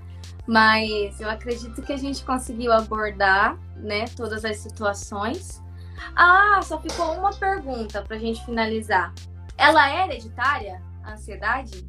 Mas 0.47 1.19
eu 1.19 1.31
acredito 1.31 1.81
que 1.81 1.95
a 1.95 1.97
gente 1.97 2.23
conseguiu 2.25 2.73
abordar, 2.73 3.59
né, 3.77 4.05
todas 4.15 4.45
as 4.45 4.59
situações. 4.59 5.63
Ah, 6.15 6.61
só 6.63 6.79
ficou 6.79 7.15
uma 7.15 7.33
pergunta 7.33 8.03
pra 8.03 8.19
gente 8.19 8.45
finalizar. 8.45 9.15
Ela 9.59 9.91
é 9.93 10.05
hereditária, 10.05 10.81
a 11.03 11.13
ansiedade? 11.13 11.87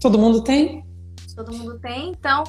Todo 0.00 0.18
mundo 0.18 0.42
tem? 0.42 0.84
Todo 1.36 1.52
mundo 1.52 1.78
tem, 1.78 2.10
então 2.10 2.42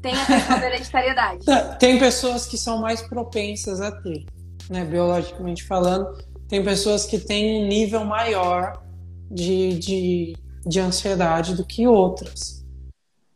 tem 0.00 0.14
a 0.14 0.26
questão 0.26 0.58
da 0.58 0.66
hereditariedade. 0.66 1.46
Tem 1.78 1.96
pessoas 1.96 2.44
que 2.46 2.58
são 2.58 2.78
mais 2.78 3.00
propensas 3.02 3.80
a 3.80 3.92
ter 3.92 4.26
né, 4.68 4.84
biologicamente 4.84 5.64
falando, 5.64 6.16
tem 6.48 6.62
pessoas 6.62 7.04
que 7.04 7.18
têm 7.18 7.62
um 7.62 7.68
nível 7.68 8.04
maior 8.04 8.82
de, 9.30 9.78
de, 9.78 10.36
de 10.66 10.80
ansiedade 10.80 11.54
do 11.54 11.64
que 11.64 11.86
outras, 11.86 12.64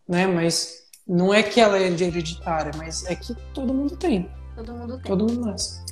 né? 0.09 0.27
Mas 0.27 0.87
não 1.07 1.33
é 1.33 1.43
que 1.43 1.61
ela 1.61 1.79
é 1.79 1.87
hereditária, 1.87 2.73
mas 2.77 3.05
é 3.07 3.15
que 3.15 3.35
todo 3.55 3.73
mundo 3.73 3.97
tem. 3.97 4.31
Todo 4.55 4.73
mundo 4.75 4.95
tem. 4.95 5.03
Todo 5.05 5.27
mundo 5.27 5.47
nasce. 5.47 5.85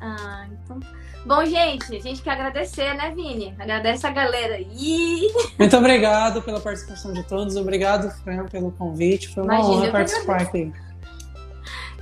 Ah, 0.00 0.48
então. 0.52 0.78
Bom, 1.26 1.44
gente, 1.44 1.96
a 1.96 2.00
gente 2.00 2.22
quer 2.22 2.30
agradecer, 2.30 2.94
né, 2.94 3.12
Vini? 3.14 3.54
Agradece 3.58 4.06
a 4.06 4.10
galera 4.10 4.54
aí. 4.54 5.30
Muito 5.58 5.76
obrigado 5.76 6.40
pela 6.42 6.60
participação 6.60 7.12
de 7.12 7.22
todos. 7.24 7.56
Obrigado, 7.56 8.10
Fran, 8.22 8.46
pelo 8.46 8.72
convite. 8.72 9.28
Foi 9.28 9.42
uma 9.42 9.54
Imagina, 9.54 9.76
honra 9.76 9.90
participar 9.90 10.42
aqui. 10.42 10.72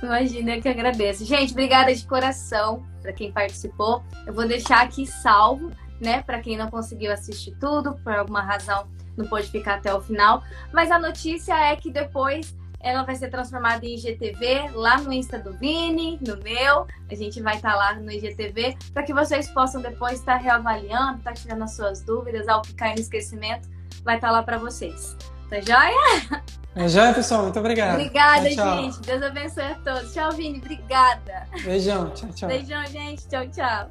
Imagina 0.01 0.61
que 0.61 0.69
agradeço. 0.69 1.25
Gente, 1.25 1.51
obrigada 1.51 1.93
de 1.93 2.05
coração 2.05 2.85
para 3.01 3.11
quem 3.11 3.31
participou. 3.31 4.03
Eu 4.25 4.33
vou 4.33 4.47
deixar 4.47 4.81
aqui 4.81 5.05
salvo, 5.05 5.71
né, 5.99 6.21
para 6.21 6.39
quem 6.39 6.55
não 6.55 6.69
conseguiu 6.69 7.11
assistir 7.11 7.55
tudo, 7.59 7.95
por 8.03 8.13
alguma 8.13 8.41
razão 8.41 8.87
não 9.17 9.25
pôde 9.25 9.49
ficar 9.49 9.75
até 9.75 9.93
o 9.93 9.99
final. 9.99 10.43
Mas 10.71 10.91
a 10.91 10.99
notícia 10.99 11.53
é 11.53 11.75
que 11.75 11.91
depois 11.91 12.55
ela 12.87 13.03
vai 13.03 13.15
ser 13.15 13.29
transformada 13.29 13.85
em 13.85 13.95
IGTV 13.95 14.71
lá 14.73 14.97
no 14.97 15.11
Insta 15.11 15.37
do 15.37 15.53
Vini, 15.53 16.19
no 16.25 16.37
meu. 16.37 16.87
A 17.09 17.15
gente 17.15 17.41
vai 17.41 17.55
estar 17.55 17.71
tá 17.71 17.75
lá 17.75 17.93
no 17.95 18.11
IGTV 18.11 18.77
para 18.93 19.03
que 19.03 19.13
vocês 19.13 19.49
possam 19.49 19.81
depois 19.81 20.19
estar 20.19 20.37
tá 20.37 20.37
reavaliando, 20.37 21.19
estar 21.19 21.33
tá 21.33 21.33
tirando 21.33 21.63
as 21.63 21.75
suas 21.75 22.01
dúvidas, 22.01 22.47
ao 22.47 22.61
que 22.61 22.73
cair 22.73 22.95
no 22.95 23.01
esquecimento, 23.01 23.67
vai 24.03 24.15
estar 24.15 24.27
tá 24.27 24.33
lá 24.33 24.43
para 24.43 24.57
vocês. 24.57 25.15
Tá 25.49 25.59
joia? 25.61 26.43
É 26.75 26.87
joia, 26.87 27.11
pessoal. 27.11 27.41
Muito 27.43 27.59
obrigado. 27.59 27.95
Obrigada, 27.95 28.49
tchau, 28.51 28.77
gente. 28.77 28.99
Deus 29.01 29.23
abençoe 29.23 29.63
a 29.63 29.75
todos. 29.75 30.13
Tchau, 30.13 30.31
Vini. 30.33 30.59
Obrigada. 30.59 31.47
Beijão. 31.63 32.11
Tchau, 32.11 32.29
tchau. 32.29 32.49
Beijão, 32.49 32.85
gente. 32.85 33.27
Tchau, 33.27 33.47
tchau. 33.47 33.89